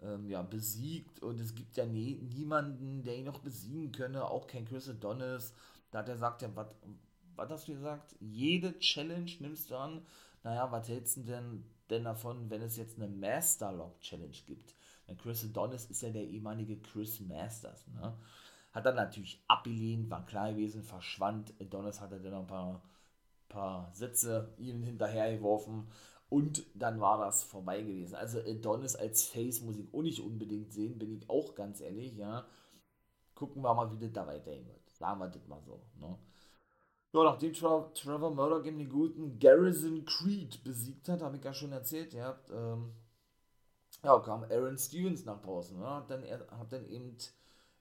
ähm, 0.00 0.28
ja, 0.28 0.42
besiegt. 0.42 1.20
Und 1.24 1.40
es 1.40 1.56
gibt 1.56 1.76
ja 1.76 1.86
nie, 1.86 2.20
niemanden, 2.22 3.02
der 3.02 3.16
ihn 3.16 3.24
noch 3.24 3.40
besiegen 3.40 3.90
könne, 3.90 4.24
auch 4.24 4.46
kein 4.46 4.64
Chris 4.64 4.88
Adonis. 4.88 5.54
Da 5.90 6.00
hat 6.00 6.08
er 6.08 6.14
gesagt, 6.14 6.42
ja, 6.42 6.50
was 6.54 6.68
was 7.40 7.50
hast 7.50 7.68
du 7.68 7.72
gesagt? 7.72 8.14
Jede 8.20 8.78
Challenge 8.78 9.30
nimmst 9.40 9.70
du 9.70 9.76
an. 9.76 10.02
Naja, 10.42 10.70
was 10.70 10.88
hältst 10.88 11.16
du 11.16 11.22
denn, 11.22 11.64
denn 11.88 12.04
davon, 12.04 12.50
wenn 12.50 12.62
es 12.62 12.76
jetzt 12.76 12.98
eine 12.98 13.08
Master 13.08 13.72
Lock 13.72 13.98
Challenge 14.00 14.36
gibt? 14.46 14.74
Denn 15.08 15.16
Chris 15.16 15.44
Adonis 15.44 15.86
ist 15.86 16.02
ja 16.02 16.10
der 16.10 16.24
ehemalige 16.24 16.78
Chris 16.80 17.20
Masters. 17.20 17.86
Ne? 17.88 18.14
Hat 18.72 18.86
dann 18.86 18.96
natürlich 18.96 19.42
abgelehnt, 19.48 20.10
war 20.10 20.26
klar 20.26 20.52
gewesen, 20.52 20.82
verschwand. 20.82 21.54
Adonis 21.60 22.00
hatte 22.00 22.20
dann 22.20 22.32
noch 22.32 22.40
ein 22.40 22.46
paar, 22.46 22.82
paar 23.48 23.90
Sätze 23.94 24.54
ihm 24.58 24.82
hinterhergeworfen. 24.82 25.88
Und 26.28 26.64
dann 26.74 27.00
war 27.00 27.18
das 27.18 27.42
vorbei 27.42 27.82
gewesen. 27.82 28.14
Also 28.14 28.38
Adonis 28.40 28.96
als 28.96 29.24
Face 29.24 29.62
muss 29.62 29.78
ich 29.78 29.92
auch 29.92 30.02
nicht 30.02 30.20
unbedingt 30.20 30.72
sehen, 30.72 30.98
bin 30.98 31.12
ich 31.16 31.28
auch 31.28 31.54
ganz 31.54 31.80
ehrlich, 31.80 32.16
ja. 32.16 32.46
Gucken 33.34 33.62
wir 33.62 33.74
mal, 33.74 33.90
wie 33.90 33.98
das 33.98 34.12
da 34.12 34.26
weiterhin 34.26 34.66
wird. 34.66 34.90
Sagen 34.92 35.18
wir 35.18 35.28
das 35.28 35.48
mal 35.48 35.62
so. 35.62 35.80
Ne? 35.98 36.18
Ja, 37.12 37.24
nachdem 37.24 37.52
Tra 37.52 37.90
Trevor 37.92 38.30
Murdoch 38.32 38.64
eben 38.64 38.78
den 38.78 38.88
guten 38.88 39.38
Garrison 39.40 40.04
Creed 40.04 40.62
besiegt 40.62 41.08
hat, 41.08 41.22
habe 41.22 41.38
ich 41.38 41.44
ja 41.44 41.52
schon 41.52 41.72
erzählt, 41.72 42.14
ihr 42.14 42.24
habt, 42.24 42.48
ähm, 42.50 42.92
ja, 44.04 44.18
kam 44.20 44.44
Aaron 44.44 44.78
Stevens 44.78 45.24
nach 45.24 45.40
draußen, 45.40 45.76
ne? 45.76 45.86
hat 45.86 46.10
dann, 46.10 46.22
er 46.22 46.46
hat 46.52 46.72
dann 46.72 46.86
eben 46.88 47.16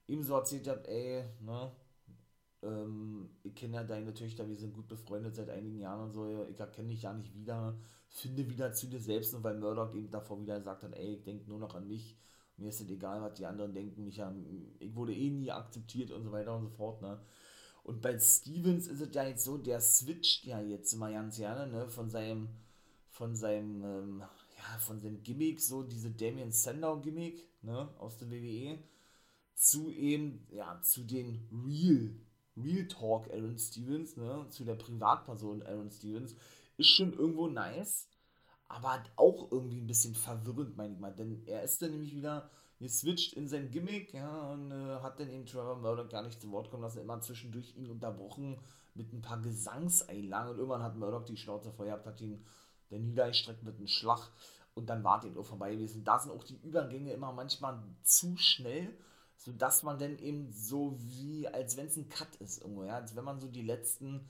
ihm 0.08 0.24
so 0.24 0.34
erzählt, 0.34 0.68
hat, 0.68 0.88
ey, 0.88 1.24
ne, 1.42 1.72
ähm, 2.64 3.30
ich 3.44 3.54
kenne 3.54 3.76
ja 3.78 3.84
deine 3.84 4.14
Töchter, 4.16 4.48
wir 4.50 4.56
sind 4.56 4.74
gut 4.74 4.88
befreundet 4.88 5.36
seit 5.36 5.50
einigen 5.52 5.78
Jahren 5.78 6.06
und 6.06 6.14
so, 6.14 6.48
ich 6.50 6.60
erkenne 6.60 6.90
dich 6.90 7.04
ja 7.04 7.14
nicht 7.14 7.36
wieder, 7.36 7.78
finde 8.10 8.50
wieder 8.50 8.74
zu 8.74 8.88
dir 8.88 9.00
selbst, 9.00 9.36
und 9.36 9.44
weil 9.44 9.60
Murdoch 9.60 9.94
eben 9.94 10.10
davor 10.10 10.42
wieder 10.42 10.58
gesagt 10.58 10.84
hat, 10.84 10.96
ey, 10.96 11.16
ich 11.16 11.24
denke 11.24 11.48
nur 11.48 11.60
noch 11.60 11.76
an 11.76 11.88
mich, 11.88 12.18
mir 12.58 12.70
ist 12.70 12.82
es 12.82 12.90
egal, 12.90 13.22
was 13.22 13.36
die 13.36 13.46
anderen 13.46 13.74
denken, 13.76 14.06
mich 14.06 14.20
haben, 14.20 14.76
ich 14.80 14.96
wurde 14.96 15.14
eh 15.14 15.30
nie 15.30 15.52
akzeptiert 15.52 16.10
und 16.12 16.24
so 16.24 16.32
weiter 16.32 16.56
und 16.56 16.64
so 16.64 16.70
fort, 16.70 17.02
ne, 17.04 17.20
und 17.84 18.02
bei 18.02 18.18
Stevens 18.20 18.88
ist 18.88 19.02
es 19.02 19.14
ja 19.14 19.26
jetzt 19.26 19.44
so, 19.44 19.58
der 19.58 19.82
switcht 19.82 20.46
ja 20.46 20.62
jetzt 20.62 20.94
immer 20.94 21.12
ganz 21.12 21.38
gerne, 21.38 21.68
ne, 21.68 21.88
von 21.88 22.10
seinem, 22.10 22.50
von 23.10 23.36
seinem, 23.36 23.84
ähm, 23.84 24.20
ja, 24.20 24.80
von 24.80 25.00
seinem 25.00 25.24
Gimmick, 25.24 25.62
so 25.62 25.84
diese 25.84 26.12
Damien 26.12 26.52
Sandow 26.52 27.00
Gimmick, 27.00 27.48
ne, 27.62 27.90
aus 27.98 28.18
der 28.18 28.30
WWE, 28.30 28.80
zu 29.56 29.92
eben, 29.92 30.48
ja, 30.52 30.82
zu 30.82 31.04
den 31.04 31.48
Real, 31.52 32.16
Real 32.56 32.88
Talk 32.88 33.30
Aaron 33.32 33.58
Stevens, 33.58 34.16
ne, 34.18 34.46
zu 34.50 34.64
der 34.64 34.76
Privatperson 34.76 35.64
Aaron 35.64 35.92
Stevens, 35.92 36.36
ist 36.78 36.90
schon 36.90 37.14
irgendwo 37.14 37.48
nice, 37.48 38.08
aber 38.68 39.04
auch 39.16 39.52
irgendwie 39.52 39.82
ein 39.82 39.88
bisschen 39.88 40.16
verwirrend, 40.16 40.78
meine 40.78 40.94
ich 40.94 41.00
mal, 41.00 41.14
denn 41.14 41.44
er 41.46 41.64
ist 41.64 41.82
dann 41.82 41.92
nämlich 41.92 42.16
wieder 42.16 42.50
geswitcht 42.80 43.34
in 43.34 43.48
sein 43.48 43.70
Gimmick, 43.72 44.14
ja, 44.14 44.52
und 44.52 44.72
äh, 44.72 45.00
hat 45.02 45.20
dann 45.20 45.30
eben 45.30 45.46
Trevor 45.46 45.76
Murdoch 45.78 46.10
gar 46.10 46.24
nicht 46.24 46.42
zu 46.42 46.50
Wort 46.52 46.72
kommen 46.72 46.84
lassen, 46.84 47.02
immer 47.02 47.20
zwischendurch 47.22 47.76
ihn 47.76 47.90
unterbrochen 47.90 48.58
mit 48.94 49.14
ein 49.14 49.22
paar 49.22 49.42
Gesangseinlagen 49.42 50.54
und 50.54 50.58
irgendwann 50.58 50.84
hat 50.84 50.98
Murdoch 50.98 51.26
die 51.26 51.38
Schnauze 51.38 51.72
voll 51.72 51.88
gehabt, 51.88 52.06
hat 52.06 52.22
ihn 52.22 52.44
der 52.90 53.00
niedergestreckt 53.00 53.64
mit 53.64 53.78
einem 53.78 53.88
Schlag 53.88 54.32
und 54.74 54.90
dann 54.90 55.04
war 55.04 55.20
den 55.20 55.38
auch 55.38 55.46
vorbei 55.46 55.76
gewesen. 55.76 56.04
Da 56.04 56.20
sind 56.20 56.32
auch 56.32 56.44
die 56.44 56.60
Übergänge 56.64 57.14
immer 57.14 57.34
manchmal 57.34 57.84
zu 58.04 58.38
schnell, 58.38 58.98
sodass 59.36 59.84
man 59.84 60.00
dann 60.00 60.18
eben 60.18 60.50
so 60.52 60.96
wie, 61.00 61.48
als 61.48 61.78
wenn 61.78 61.88
es 61.88 61.98
ein 61.98 62.10
Cut 62.10 62.36
ist 62.38 62.62
irgendwo, 62.62 62.86
ja, 62.86 62.96
als 62.96 63.16
wenn 63.16 63.24
man 63.24 63.40
so 63.40 63.48
die 63.48 63.62
letzten 63.62 64.28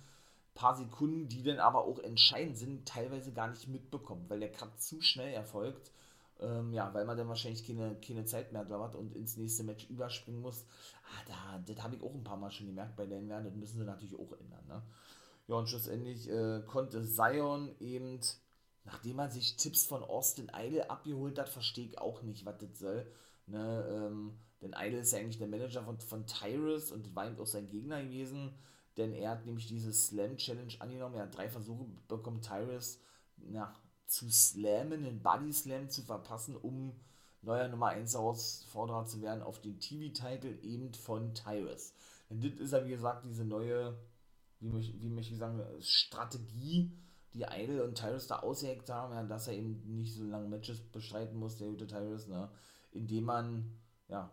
paar 0.55 0.75
Sekunden, 0.75 1.29
die 1.29 1.43
dann 1.43 1.59
aber 1.59 1.85
auch 1.85 1.99
entscheidend 1.99 2.57
sind, 2.57 2.87
teilweise 2.87 3.31
gar 3.31 3.47
nicht 3.47 3.67
mitbekommt, 3.67 4.29
weil 4.29 4.39
der 4.39 4.51
Cut 4.51 4.81
zu 4.81 5.01
schnell 5.01 5.33
erfolgt. 5.33 5.91
Ähm, 6.41 6.71
ja, 6.73 6.93
weil 6.93 7.05
man 7.05 7.17
dann 7.17 7.27
wahrscheinlich 7.27 7.65
keine, 7.65 7.99
keine 7.99 8.23
Zeit 8.25 8.53
mehr 8.53 8.65
hat 8.67 8.95
und 8.95 9.13
ins 9.15 9.35
nächste 9.35 9.63
Match 9.63 9.89
überspringen 9.89 10.41
muss. 10.41 10.65
Ah, 11.03 11.23
da, 11.27 11.73
das 11.73 11.83
habe 11.83 11.95
ich 11.95 12.01
auch 12.01 12.13
ein 12.13 12.23
paar 12.23 12.37
Mal 12.37 12.51
schon 12.51 12.67
gemerkt 12.67 12.95
bei 12.95 13.05
den 13.05 13.27
Werden. 13.27 13.45
Das 13.45 13.55
müssen 13.55 13.79
sie 13.79 13.85
natürlich 13.85 14.15
auch 14.15 14.31
ändern. 14.39 14.65
Ne? 14.67 14.81
Ja, 15.47 15.55
und 15.55 15.67
schlussendlich 15.67 16.29
äh, 16.29 16.61
konnte 16.65 17.03
Zion 17.03 17.75
eben, 17.79 18.19
nachdem 18.85 19.19
er 19.19 19.29
sich 19.29 19.57
Tipps 19.57 19.85
von 19.85 20.03
Austin 20.03 20.51
Idol 20.55 20.83
abgeholt 20.83 21.37
hat, 21.39 21.49
verstehe 21.49 21.85
ich 21.85 21.99
auch 21.99 22.21
nicht, 22.21 22.45
was 22.45 22.57
das 22.59 22.79
soll. 22.79 23.11
Ne, 23.47 23.85
ähm, 23.89 24.39
denn 24.61 24.75
Idol 24.77 24.99
ist 24.99 25.11
ja 25.11 25.19
eigentlich 25.19 25.39
der 25.39 25.47
Manager 25.47 25.83
von, 25.83 25.99
von 25.99 26.27
Tyrus 26.27 26.91
und 26.91 27.15
war 27.15 27.25
eben 27.25 27.39
auch 27.39 27.47
sein 27.47 27.67
Gegner 27.67 28.03
gewesen, 28.03 28.53
denn 28.95 29.11
er 29.13 29.31
hat 29.31 29.45
nämlich 29.45 29.67
diese 29.67 29.91
Slam 29.91 30.37
Challenge 30.37 30.73
angenommen. 30.79 31.15
Er 31.15 31.23
hat 31.23 31.35
drei 31.35 31.49
Versuche 31.49 31.85
bekommen, 32.07 32.41
Tyrus 32.41 32.99
na, 33.47 33.73
zu 34.09 34.29
slammen, 34.29 35.03
den 35.03 35.21
Body 35.21 35.53
Slam 35.53 35.89
zu 35.89 36.01
verpassen, 36.01 36.55
um 36.55 36.93
neuer 37.41 37.67
Nummer 37.67 37.87
1 37.87 38.13
Herausforderer 38.13 39.05
zu 39.05 39.21
werden 39.21 39.43
auf 39.43 39.61
den 39.61 39.79
TV-Titel 39.79 40.57
eben 40.61 40.93
von 40.93 41.33
Tyrus. 41.33 41.93
Denn 42.29 42.41
das 42.41 42.59
ist 42.59 42.73
ja, 42.73 42.85
wie 42.85 42.89
gesagt, 42.89 43.25
diese 43.25 43.45
neue, 43.45 43.97
wie, 44.59 44.71
wie 45.01 45.09
möchte 45.09 45.33
ich 45.33 45.39
sagen, 45.39 45.61
Strategie, 45.79 46.91
die 47.33 47.43
Idol 47.43 47.81
und 47.81 47.95
Tyrus 47.95 48.27
da 48.27 48.39
ausgeheckt 48.39 48.89
haben, 48.89 49.13
ja, 49.13 49.23
dass 49.23 49.47
er 49.47 49.53
eben 49.53 49.81
nicht 49.95 50.15
so 50.15 50.23
lange 50.23 50.47
Matches 50.47 50.79
bestreiten 50.79 51.37
muss, 51.37 51.57
der 51.57 51.67
gute 51.67 51.87
Tyrus, 51.87 52.27
ne? 52.27 52.49
indem 52.91 53.25
man 53.25 53.79
ja, 54.07 54.31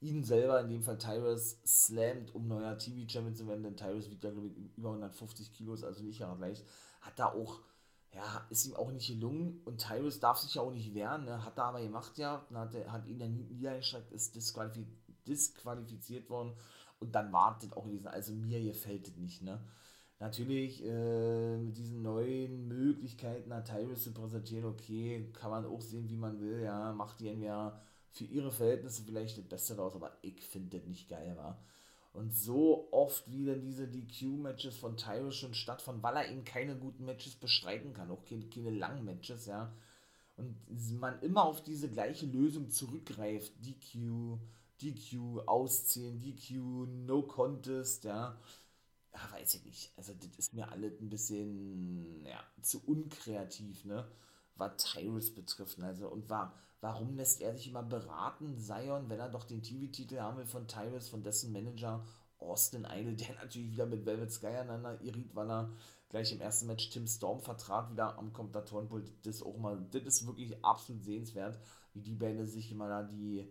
ihn 0.00 0.22
selber, 0.22 0.60
in 0.60 0.68
dem 0.68 0.82
Fall 0.82 0.98
Tyrus, 0.98 1.58
slammt, 1.64 2.34
um 2.34 2.46
neuer 2.46 2.76
TV-Champion 2.76 3.34
zu 3.34 3.46
werden, 3.46 3.62
denn 3.62 3.76
Tyrus 3.76 4.10
wiegt 4.10 4.24
ja, 4.24 4.30
glaube 4.30 4.48
ich, 4.48 4.76
über 4.76 4.90
150 4.90 5.52
Kilos, 5.54 5.82
also 5.82 6.02
nicht 6.02 6.18
gerade 6.18 6.40
leicht. 6.40 6.64
Hat 7.00 7.18
da 7.18 7.32
auch, 7.32 7.60
ja, 8.14 8.46
ist 8.50 8.66
ihm 8.66 8.74
auch 8.74 8.90
nicht 8.90 9.08
gelungen 9.08 9.60
und 9.64 9.78
Tyrus 9.78 10.20
darf 10.20 10.38
sich 10.38 10.54
ja 10.54 10.62
auch 10.62 10.72
nicht 10.72 10.94
wehren, 10.94 11.24
ne? 11.24 11.44
hat 11.44 11.58
er 11.58 11.64
aber 11.64 11.80
gemacht, 11.80 12.16
ja, 12.16 12.44
dann 12.48 12.58
hat, 12.58 12.74
er, 12.74 12.92
hat 12.92 13.06
ihn 13.06 13.18
dann 13.18 13.34
niedergeschreckt, 13.48 14.12
ist 14.12 14.34
disqualifiz 14.34 14.86
disqualifiziert 15.26 16.28
worden 16.28 16.52
und 17.00 17.14
dann 17.14 17.32
wartet 17.32 17.74
auch 17.76 17.86
gewesen. 17.86 18.08
Also 18.08 18.34
mir 18.34 18.62
gefällt 18.62 19.08
es 19.08 19.16
nicht, 19.16 19.42
ne? 19.42 19.58
Natürlich 20.20 20.84
äh, 20.84 21.56
mit 21.56 21.76
diesen 21.76 22.02
neuen 22.02 22.68
Möglichkeiten 22.68 23.52
hat 23.52 23.66
Tyrus 23.66 24.04
zu 24.04 24.12
präsentieren, 24.12 24.66
okay, 24.66 25.30
kann 25.32 25.50
man 25.50 25.66
auch 25.66 25.80
sehen, 25.80 26.08
wie 26.08 26.16
man 26.16 26.40
will, 26.40 26.60
ja, 26.62 26.92
macht 26.92 27.20
die 27.20 27.28
entweder 27.28 27.80
für 28.10 28.24
ihre 28.24 28.52
Verhältnisse 28.52 29.02
vielleicht 29.02 29.36
das 29.38 29.44
Beste 29.44 29.76
raus, 29.76 29.94
aber 29.94 30.12
ich 30.22 30.40
finde 30.40 30.78
das 30.78 30.86
nicht 30.86 31.08
geil, 31.08 31.36
war. 31.36 31.58
Und 32.14 32.32
so 32.32 32.86
oft 32.92 33.28
wie 33.28 33.44
dann 33.44 33.60
diese 33.60 33.88
DQ-Matches 33.88 34.76
von 34.76 34.96
Tyrus 34.96 35.34
schon 35.34 35.52
stattfinden, 35.52 36.00
weil 36.04 36.14
er 36.14 36.30
eben 36.30 36.44
keine 36.44 36.76
guten 36.76 37.04
Matches 37.04 37.34
bestreiten 37.34 37.92
kann, 37.92 38.08
auch 38.08 38.24
keine, 38.24 38.48
keine 38.48 38.70
langen 38.70 39.04
Matches, 39.04 39.46
ja. 39.46 39.74
Und 40.36 40.56
man 41.00 41.20
immer 41.22 41.44
auf 41.44 41.64
diese 41.64 41.90
gleiche 41.90 42.26
Lösung 42.26 42.70
zurückgreift, 42.70 43.52
DQ, 43.66 44.38
DQ, 44.80 45.40
Ausziehen, 45.46 46.20
DQ, 46.20 46.86
No 47.04 47.22
Contest, 47.22 48.04
ja. 48.04 48.40
Ja, 49.12 49.32
weiß 49.32 49.54
ich 49.56 49.64
nicht. 49.64 49.92
Also, 49.96 50.12
das 50.14 50.38
ist 50.38 50.54
mir 50.54 50.70
alles 50.70 51.00
ein 51.00 51.10
bisschen, 51.10 52.24
ja, 52.26 52.44
zu 52.62 52.80
unkreativ, 52.86 53.84
ne? 53.84 54.06
Was 54.54 54.76
Tyrus 54.76 55.34
betrifft. 55.34 55.80
Also, 55.82 56.08
und 56.08 56.30
war, 56.30 56.54
warum 56.84 57.16
lässt 57.16 57.40
er 57.40 57.56
sich 57.56 57.68
immer 57.68 57.82
beraten, 57.82 58.58
Zion, 58.58 59.08
wenn 59.08 59.18
er 59.18 59.30
doch 59.30 59.44
den 59.44 59.62
TV-Titel 59.62 60.18
haben 60.18 60.36
will 60.36 60.44
von 60.44 60.68
Tyrus, 60.68 61.08
von 61.08 61.22
dessen 61.22 61.50
Manager 61.50 62.04
Austin 62.38 62.84
Idol, 62.84 63.16
der 63.16 63.34
natürlich 63.42 63.72
wieder 63.72 63.86
mit 63.86 64.04
Velvet 64.04 64.30
Sky 64.30 64.48
aneinander 64.48 65.00
irrit, 65.00 65.34
weil 65.34 65.50
er 65.50 65.72
gleich 66.10 66.30
im 66.32 66.42
ersten 66.42 66.66
Match 66.66 66.90
Tim 66.90 67.06
Storm 67.06 67.40
vertrat, 67.40 67.90
wieder 67.90 68.18
am 68.18 68.34
Kommentatorenpult. 68.34 69.10
Das 69.24 69.42
auch 69.42 69.56
mal, 69.56 69.82
das 69.92 70.02
ist 70.02 70.26
wirklich 70.26 70.62
absolut 70.62 71.02
sehenswert, 71.02 71.58
wie 71.94 72.02
die 72.02 72.12
Bände 72.12 72.46
sich 72.46 72.70
immer 72.70 72.86
da 72.86 73.02
die, 73.02 73.50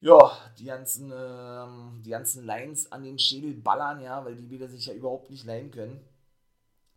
ja, 0.00 0.38
die 0.58 0.64
ganzen, 0.64 1.12
ähm, 1.14 2.00
die 2.02 2.10
ganzen 2.10 2.46
Lines 2.46 2.90
an 2.90 3.02
den 3.02 3.18
Schädel 3.18 3.52
ballern, 3.52 4.00
ja, 4.00 4.24
weil 4.24 4.36
die 4.36 4.48
wieder 4.48 4.68
sich 4.68 4.86
ja 4.86 4.94
überhaupt 4.94 5.28
nicht 5.28 5.44
leihen 5.44 5.70
können. 5.70 6.00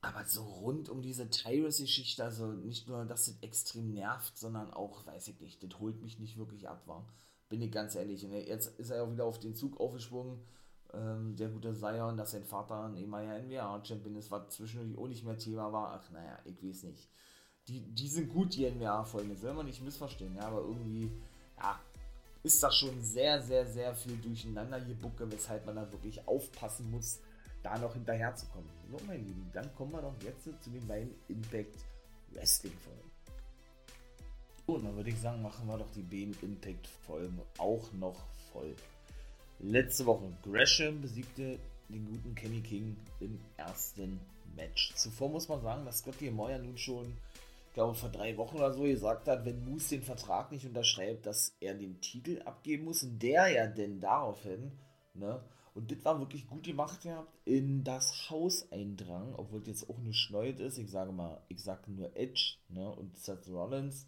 Aber 0.02 0.26
so 0.26 0.44
rund 0.44 0.90
um 0.90 1.02
diese 1.02 1.30
Tyrus-Geschichte, 1.30 2.24
also 2.24 2.48
nicht 2.48 2.88
nur, 2.88 3.06
dass 3.06 3.26
das 3.26 3.38
extrem 3.42 3.94
nervt, 3.94 4.38
sondern 4.38 4.74
auch, 4.74 5.06
weiß 5.06 5.28
ich 5.28 5.40
nicht, 5.40 5.64
das 5.64 5.80
holt 5.80 6.02
mich 6.02 6.18
nicht 6.18 6.38
wirklich 6.38 6.68
ab, 6.68 6.82
war. 6.88 7.08
Bin 7.50 7.62
ich 7.62 7.72
ganz 7.72 7.94
ehrlich. 7.94 8.26
Und 8.26 8.32
jetzt 8.32 8.80
ist 8.80 8.90
er 8.90 8.98
ja 8.98 9.12
wieder 9.12 9.26
auf 9.26 9.40
den 9.40 9.56
Zug 9.56 9.80
aufgesprungen, 9.80 10.40
ähm, 10.94 11.36
der 11.36 11.50
gute 11.50 11.74
Zion, 11.74 12.18
dass 12.18 12.32
sein 12.32 12.44
Vater 12.44 12.86
ein 12.86 12.96
ehemaliger 12.96 13.38
NWA-Champion 13.40 14.16
ist, 14.16 14.32
was 14.32 14.50
zwischendurch 14.50 14.98
auch 14.98 15.08
nicht 15.08 15.24
mehr 15.24 15.38
Thema 15.38 15.72
war. 15.72 15.92
Ach, 15.94 16.12
naja, 16.12 16.40
ich 16.46 16.64
weiß 16.64 16.84
nicht. 16.84 17.08
Die, 17.68 17.82
die 17.82 18.08
sind 18.08 18.30
gut, 18.30 18.56
die 18.56 18.70
NWA-Folgen, 18.70 19.30
das 19.30 19.42
will 19.44 19.54
man 19.54 19.68
nicht 19.68 19.84
missverstehen, 19.84 20.36
ja, 20.36 20.48
aber 20.48 20.62
irgendwie, 20.62 21.12
ja, 21.58 21.80
ist 22.42 22.62
das 22.64 22.76
schon 22.76 23.00
sehr, 23.04 23.40
sehr, 23.42 23.68
sehr 23.68 23.94
viel 23.94 24.18
durcheinander 24.18 24.82
gebucke, 24.82 25.32
weshalb 25.32 25.68
man 25.68 25.76
da 25.76 25.92
wirklich 25.92 26.28
aufpassen 26.28 26.90
muss, 26.90 27.20
da 27.64 27.78
noch 27.78 27.94
hinterher 27.94 28.36
zu 28.36 28.46
kommen. 28.48 28.70
So, 28.90 28.98
mein 29.08 29.26
Lieben, 29.26 29.50
dann 29.54 29.74
kommen 29.76 29.92
wir 29.94 30.02
doch 30.02 30.16
jetzt 30.24 30.44
zu 30.44 30.70
den 30.70 30.86
beiden 30.88 31.14
Impact 31.28 31.78
Wrestling 32.34 32.74
Folgen. 32.74 33.12
Und 34.66 34.86
dann 34.86 34.96
würde 34.96 35.10
ich 35.10 35.20
sagen, 35.20 35.42
machen 35.42 35.68
wir 35.68 35.78
doch 35.78 35.92
die 35.92 36.04
beiden 36.04 36.36
Impact 36.42 36.88
Folgen 36.88 37.42
auch 37.58 37.92
noch 37.94 38.26
voll. 38.52 38.76
Letzte 39.60 40.06
Woche 40.06 40.32
Gresham 40.44 41.02
besiegte 41.02 41.60
den 41.90 42.06
guten 42.06 42.36
Kenny 42.36 42.62
King 42.62 42.96
im 43.20 43.40
ersten 43.58 44.20
Match. 44.56 44.94
Zuvor 44.96 45.30
muss 45.30 45.48
man 45.48 45.62
sagen, 45.62 45.86
dass 45.86 46.00
Scotty 46.00 46.32
Moyer 46.32 46.60
nun 46.60 46.78
schon, 46.78 47.16
glaube 47.74 47.96
vor 47.96 48.10
drei 48.10 48.36
Wochen 48.38 48.58
oder 48.58 48.74
so 48.74 48.84
gesagt 48.84 49.28
hat, 49.28 49.46
wenn 49.46 49.64
Moose 49.66 49.90
den 49.96 50.04
Vertrag 50.04 50.52
nicht 50.52 50.66
unterschreibt, 50.66 51.26
dass 51.26 51.56
er 51.60 51.74
den 51.74 52.00
Titel 52.02 52.42
abgeben 52.44 52.86
muss. 52.86 53.04
Und 53.04 53.22
der 53.22 53.50
ja 53.50 53.68
denn 53.68 54.00
daraufhin, 54.00 54.72
ne, 55.14 55.42
und 55.74 55.90
das 55.92 56.04
war 56.04 56.20
wirklich 56.20 56.48
gut 56.48 56.64
gemacht 56.64 57.02
gehabt, 57.02 57.34
in 57.46 57.84
das 57.84 58.30
Haus 58.30 58.70
eindrang, 58.72 59.34
obwohl 59.36 59.62
es 59.62 59.68
jetzt 59.68 59.90
auch 59.90 59.98
nur 60.00 60.14
schneut 60.14 60.60
ist. 60.60 60.78
Ich 60.78 60.92
sage 60.92 61.14
mal, 61.14 61.42
ich 61.48 61.64
sage 61.64 61.92
nur 61.92 62.16
Edge 62.16 62.56
ne, 62.68 62.90
und 62.94 63.18
Seth 63.18 63.48
Rollins. 63.48 64.06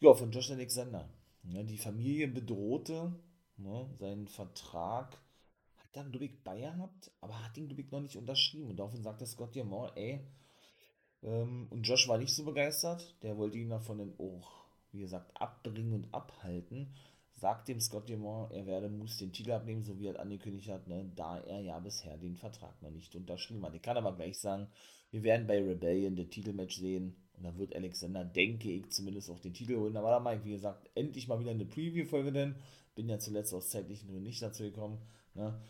Ja, 0.00 0.12
von 0.12 0.30
Josh 0.30 0.50
Alexander. 0.50 1.08
Ne, 1.42 1.64
die 1.64 1.78
Familie 1.78 2.28
bedrohte 2.28 3.14
ne, 3.56 3.88
seinen 3.98 4.28
Vertrag. 4.28 5.16
Hat 5.78 5.88
dann, 5.94 6.12
ich, 6.20 6.42
bei 6.42 6.60
gehabt, 6.60 7.10
aber 7.22 7.42
hat 7.42 7.56
ihn, 7.56 7.70
ich, 7.70 7.90
noch 7.90 8.00
nicht 8.00 8.18
unterschrieben. 8.18 8.68
Und 8.68 8.76
daraufhin 8.76 9.02
sagte 9.02 9.26
Scott 9.26 9.54
Diamond, 9.54 9.92
ey, 9.96 10.20
ähm, 11.22 11.66
und 11.70 11.84
Josh 11.84 12.08
war 12.08 12.18
nicht 12.18 12.34
so 12.34 12.44
begeistert. 12.44 13.16
Der 13.22 13.38
wollte 13.38 13.56
ihn 13.56 13.70
davon 13.70 13.98
dann 13.98 14.14
auch, 14.18 14.66
wie 14.92 15.00
gesagt, 15.00 15.40
abbringen 15.40 15.94
und 15.94 16.12
abhalten 16.12 16.94
sagt 17.34 17.68
dem 17.68 17.80
Scott 17.80 18.08
Demont, 18.08 18.52
er 18.52 18.66
werde 18.66 18.88
muss 18.88 19.18
den 19.18 19.32
Titel 19.32 19.52
abnehmen, 19.52 19.82
so 19.82 19.98
wie 19.98 20.06
er 20.06 20.20
angekündigt 20.20 20.68
hat, 20.68 20.86
ne, 20.86 21.10
da 21.16 21.38
er 21.40 21.60
ja 21.60 21.78
bisher 21.80 22.16
den 22.16 22.36
Vertrag 22.36 22.80
noch 22.80 22.90
nicht 22.90 23.14
unterschrieben 23.16 23.64
hat. 23.64 23.74
Ich 23.74 23.82
kann 23.82 23.96
aber 23.96 24.14
gleich 24.14 24.38
sagen, 24.38 24.68
wir 25.10 25.22
werden 25.22 25.46
bei 25.46 25.62
Rebellion 25.62 26.16
den 26.16 26.30
Titelmatch 26.30 26.76
sehen 26.76 27.16
und 27.36 27.44
da 27.44 27.56
wird 27.58 27.74
Alexander, 27.74 28.24
denke 28.24 28.70
ich, 28.70 28.90
zumindest 28.90 29.30
auch 29.30 29.40
den 29.40 29.54
Titel 29.54 29.76
holen. 29.76 29.96
Aber 29.96 30.10
da 30.10 30.20
mache 30.20 30.36
ich, 30.36 30.44
wie 30.44 30.52
gesagt, 30.52 30.88
endlich 30.94 31.28
mal 31.28 31.40
wieder 31.40 31.50
eine 31.50 31.64
Preview-Folge, 31.64 32.32
denn 32.32 32.54
bin 32.94 33.08
ja 33.08 33.18
zuletzt 33.18 33.52
aus 33.52 33.70
zeitlichen 33.70 34.08
Gründen 34.08 34.24
nicht 34.24 34.42
dazu 34.42 34.62
gekommen. 34.62 34.98
Ne. 35.34 35.60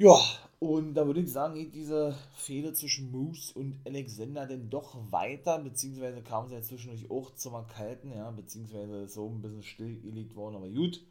Ja, 0.00 0.16
und 0.60 0.94
da 0.94 1.04
würde 1.06 1.20
ich 1.22 1.32
sagen, 1.32 1.56
geht 1.56 1.74
diese 1.74 2.14
Fehde 2.32 2.72
zwischen 2.72 3.10
Moose 3.10 3.52
und 3.58 3.80
Alexander 3.84 4.46
denn 4.46 4.70
doch 4.70 4.96
weiter, 5.10 5.58
beziehungsweise 5.58 6.22
kam 6.22 6.46
sie 6.46 6.54
ja 6.54 6.62
zwischendurch 6.62 7.10
auch 7.10 7.34
zum 7.34 7.54
Erkalten, 7.54 8.12
ja, 8.12 8.30
beziehungsweise 8.30 9.02
ist 9.02 9.14
so 9.14 9.28
ein 9.28 9.42
bisschen 9.42 9.64
stillgelegt 9.64 10.36
worden, 10.36 10.54
aber 10.54 10.68
gut. 10.68 11.04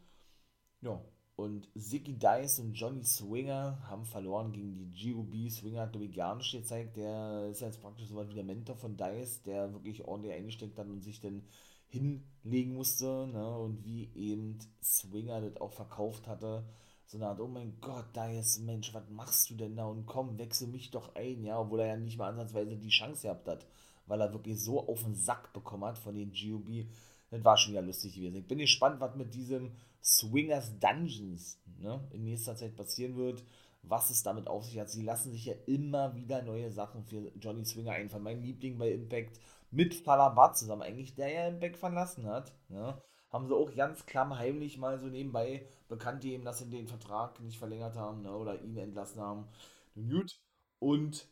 Ja, 0.79 1.01
und 1.35 1.67
Ziggy 1.77 2.17
Dice 2.17 2.59
und 2.59 2.75
Johnny 2.75 3.03
Swinger 3.03 3.77
haben 3.89 4.05
verloren 4.05 4.53
gegen 4.53 4.77
die 4.77 5.11
GOB. 5.11 5.51
Swinger 5.51 5.81
hat, 5.81 5.91
glaube 5.91 6.05
ich, 6.05 6.15
gar 6.15 6.37
nicht 6.37 6.53
gezeigt. 6.53 6.95
Der 6.95 7.49
ist 7.51 7.59
jetzt 7.59 7.81
praktisch 7.81 8.07
so 8.07 8.15
was 8.15 8.29
wie 8.29 8.35
der 8.35 8.45
Mentor 8.45 8.77
von 8.77 8.95
Dice, 8.95 9.43
der 9.43 9.73
wirklich 9.73 10.05
ordentlich 10.05 10.33
eingesteckt 10.33 10.79
hat 10.79 10.87
und 10.87 11.01
sich 11.01 11.19
dann 11.19 11.43
hinlegen 11.87 12.75
musste. 12.75 13.27
Ne? 13.27 13.57
Und 13.57 13.83
wie 13.83 14.09
eben 14.15 14.59
Swinger 14.81 15.41
das 15.41 15.57
auch 15.57 15.73
verkauft 15.73 16.25
hatte 16.25 16.63
so 17.07 17.17
eine 17.17 17.27
Art, 17.27 17.39
oh 17.39 17.47
mein 17.47 17.79
Gott, 17.79 18.05
da 18.13 18.29
ist 18.29 18.59
Mensch, 18.59 18.93
was 18.93 19.09
machst 19.09 19.49
du 19.49 19.55
denn 19.55 19.77
da? 19.77 19.85
Und 19.85 20.05
komm, 20.05 20.37
wechsel 20.37 20.67
mich 20.67 20.91
doch 20.91 21.15
ein, 21.15 21.43
ja, 21.45 21.57
obwohl 21.57 21.79
er 21.79 21.87
ja 21.87 21.97
nicht 21.97 22.17
mal 22.17 22.29
ansatzweise 22.29 22.75
die 22.75 22.89
Chance 22.89 23.23
gehabt 23.23 23.47
hat, 23.47 23.65
weil 24.07 24.19
er 24.19 24.33
wirklich 24.33 24.61
so 24.61 24.85
auf 24.85 25.03
den 25.03 25.15
Sack 25.15 25.53
bekommen 25.53 25.85
hat 25.85 25.97
von 25.97 26.15
den 26.15 26.33
GOB. 26.33 26.85
Das 27.29 27.43
war 27.45 27.57
schon 27.57 27.73
ja 27.73 27.81
lustig 27.81 28.13
gewesen. 28.13 28.35
Ich 28.35 28.47
bin 28.47 28.57
gespannt, 28.57 28.99
was 28.99 29.15
mit 29.15 29.33
diesem 29.33 29.71
Swingers 30.03 30.79
Dungeons 30.79 31.61
ne, 31.79 32.05
in 32.11 32.25
nächster 32.25 32.55
Zeit 32.57 32.75
passieren 32.75 33.15
wird, 33.15 33.43
was 33.83 34.09
es 34.09 34.23
damit 34.23 34.47
auf 34.47 34.65
sich 34.65 34.77
hat. 34.77 34.89
Sie 34.89 35.03
lassen 35.03 35.31
sich 35.31 35.45
ja 35.45 35.53
immer 35.65 36.13
wieder 36.13 36.41
neue 36.41 36.71
Sachen 36.71 37.03
für 37.05 37.31
Johnny 37.39 37.63
Swinger 37.63 37.93
einfallen. 37.93 38.23
Mein 38.23 38.41
Liebling 38.41 38.77
bei 38.77 38.91
Impact 38.91 39.39
mit 39.71 39.95
Falabat 39.95 40.57
zusammen, 40.57 40.81
eigentlich 40.81 41.15
der 41.15 41.29
ja 41.29 41.47
Impact 41.47 41.77
verlassen 41.77 42.25
hat. 42.25 42.53
Ne? 42.67 43.01
Haben 43.29 43.47
sie 43.47 43.55
auch 43.55 43.73
ganz 43.75 44.05
klammheimlich 44.05 44.77
mal 44.77 44.99
so 44.99 45.07
nebenbei 45.07 45.65
bekannt 45.89 46.21
gegeben, 46.21 46.45
dass 46.45 46.59
sie 46.59 46.69
den 46.69 46.87
Vertrag 46.87 47.39
nicht 47.41 47.59
verlängert 47.59 47.95
haben 47.95 48.21
ne, 48.21 48.31
oder 48.31 48.61
ihn 48.61 48.77
entlassen 48.77 49.21
haben. 49.21 49.47
Gut. 49.95 50.39
Und 50.79 51.27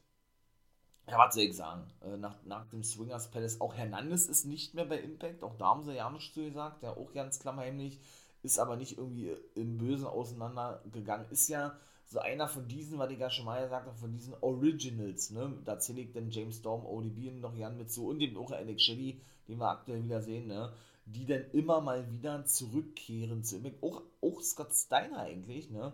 ja, 1.08 1.17
was 1.19 1.36
soll 1.36 1.43
ich 1.43 1.55
sagen? 1.55 1.88
Äh, 2.01 2.17
nach, 2.17 2.36
nach 2.45 2.65
dem 2.67 2.84
Swingers 2.84 3.29
Palace, 3.29 3.62
auch 3.62 3.75
Hernandez 3.75 4.25
ist 4.25 4.45
nicht 4.45 4.73
mehr 4.73 4.86
bei 4.86 4.99
Impact, 4.99 5.43
auch 5.43 5.55
da 5.55 5.65
haben 5.67 5.84
sie 5.84 5.93
ja 5.93 6.10
nicht 6.10 6.34
so 6.34 6.41
gesagt, 6.41 6.81
der 6.81 6.97
auch 6.97 7.13
ganz 7.13 7.39
klammheimlich, 7.39 7.99
ist 8.41 8.60
aber 8.60 8.75
nicht 8.75 8.97
irgendwie 8.97 9.36
im 9.55 9.77
Bösen 9.77 10.08
auseinandergegangen. 10.08 11.29
Ist 11.29 11.47
ja 11.47 11.77
so 12.08 12.19
einer 12.19 12.47
von 12.47 12.67
diesen, 12.67 12.99
was 12.99 13.12
ich 13.12 13.19
ja 13.19 13.29
schon 13.29 13.45
mal 13.45 13.63
gesagt 13.63 13.88
habe, 13.88 13.97
von 13.97 14.13
diesen 14.13 14.36
Originals, 14.41 15.31
ne? 15.31 15.58
Da 15.65 15.79
zähle 15.79 16.01
ich 16.01 16.12
dann 16.12 16.29
James 16.29 16.58
Storm, 16.58 16.86
ODB 16.86 17.31
noch 17.39 17.55
Jan 17.55 17.77
mit 17.77 17.91
so 17.91 18.08
und 18.08 18.19
dem 18.19 18.38
auch 18.38 18.51
Alex 18.51 18.84
Shelley, 18.84 19.19
den 19.47 19.60
wir 19.60 19.69
aktuell 19.69 20.03
wieder 20.03 20.21
sehen, 20.21 20.47
ne? 20.47 20.71
Die 21.06 21.26
dann 21.26 21.46
immer 21.52 21.82
mal 21.82 22.12
wieder 22.12 22.46
zurückkehren 22.46 23.44
zu 23.44 23.58
Impact. 23.58 23.84
Auch, 23.84 24.02
auch 24.22 24.41
Scott 24.41 24.74
Steiner 24.74 25.20
eigentlich, 25.20 25.70
ne? 25.70 25.94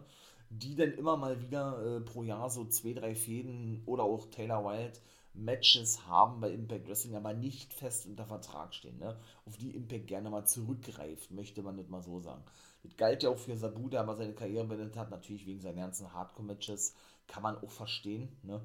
Die 0.50 0.76
dann 0.76 0.94
immer 0.94 1.18
mal 1.18 1.42
wieder 1.42 1.98
äh, 1.98 2.02
pro 2.02 2.24
Jahr 2.24 2.50
so 2.50 2.66
zwei, 2.66 2.94
drei 2.94 3.16
Fäden 3.16 3.84
oder 3.86 4.04
auch 4.04 4.26
Taylor 4.30 4.64
Wilde 4.66 5.00
Matches 5.34 6.08
haben 6.08 6.42
bei 6.42 6.52
Impact 6.52 6.88
Wrestling, 6.88 7.16
aber 7.16 7.34
nicht 7.34 7.74
fest 7.74 8.06
unter 8.06 8.26
Vertrag 8.26 8.74
stehen, 8.74 9.00
ne? 9.00 9.18
Auf 9.46 9.58
die 9.58 9.72
Impact 9.72 10.08
gerne 10.08 10.30
mal 10.30 10.46
zurückgreift, 10.46 11.32
möchte 11.32 11.62
man 11.62 11.76
nicht 11.76 11.90
mal 11.90 12.02
so 12.02 12.20
sagen. 12.20 12.44
Das 12.84 12.98
galt 12.98 13.24
ja 13.24 13.30
auch 13.30 13.38
für 13.38 13.56
Sabu, 13.56 13.90
der 13.90 14.02
aber 14.02 14.16
seine 14.16 14.34
Karriere 14.34 14.66
beendet 14.66 14.98
hat, 14.98 15.10
natürlich 15.10 15.46
wegen 15.46 15.62
seinen 15.62 15.78
ganzen 15.78 16.12
Hardcore-Matches. 16.14 16.96
Kann 17.28 17.44
man 17.44 17.58
auch 17.58 17.72
verstehen. 17.72 18.30
Ne? 18.44 18.62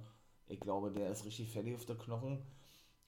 Ich 0.49 0.59
glaube, 0.59 0.91
der 0.91 1.11
ist 1.11 1.25
richtig 1.25 1.51
fertig 1.51 1.75
auf 1.75 1.85
der 1.85 1.97
Knochen. 1.97 2.43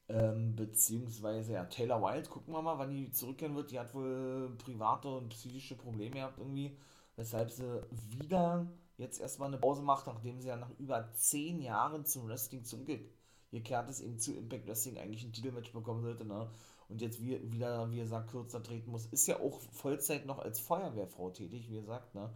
Ähm, 0.08 0.56
beziehungsweise, 0.56 1.52
ja, 1.52 1.64
Taylor 1.64 2.00
Wilde, 2.02 2.28
gucken 2.28 2.54
wir 2.54 2.62
mal, 2.62 2.78
wann 2.78 2.90
die 2.90 3.12
zurückkehren 3.12 3.54
wird. 3.54 3.70
Die 3.70 3.78
hat 3.78 3.94
wohl 3.94 4.56
private 4.58 5.08
und 5.08 5.28
psychische 5.30 5.76
Probleme 5.76 6.16
gehabt 6.16 6.38
irgendwie, 6.38 6.76
weshalb 7.16 7.50
sie 7.50 7.82
wieder 7.90 8.66
jetzt 8.96 9.20
erstmal 9.20 9.48
eine 9.48 9.58
Pause 9.58 9.82
macht, 9.82 10.06
nachdem 10.06 10.40
sie 10.40 10.48
ja 10.48 10.56
nach 10.56 10.70
über 10.78 11.12
zehn 11.14 11.60
Jahren 11.60 12.04
zum 12.04 12.26
Wrestling 12.28 12.64
zurückgekehrt 12.64 13.90
ist, 13.90 14.00
eben 14.00 14.18
zu 14.18 14.34
Impact 14.34 14.66
Wrestling 14.66 14.98
eigentlich 14.98 15.24
ein 15.24 15.32
Titelmatch 15.32 15.72
bekommen 15.72 16.02
sollte. 16.02 16.24
Ne? 16.24 16.48
und 16.88 17.02
jetzt 17.02 17.20
wie, 17.22 17.40
wieder, 17.52 17.90
wie 17.90 17.98
gesagt, 17.98 18.30
kürzer 18.30 18.62
treten 18.62 18.90
muss, 18.90 19.06
ist 19.06 19.26
ja 19.26 19.40
auch 19.40 19.60
Vollzeit 19.72 20.26
noch 20.26 20.38
als 20.38 20.60
Feuerwehrfrau 20.60 21.30
tätig, 21.30 21.68
wie 21.68 21.76
gesagt, 21.76 22.14
ne? 22.14 22.30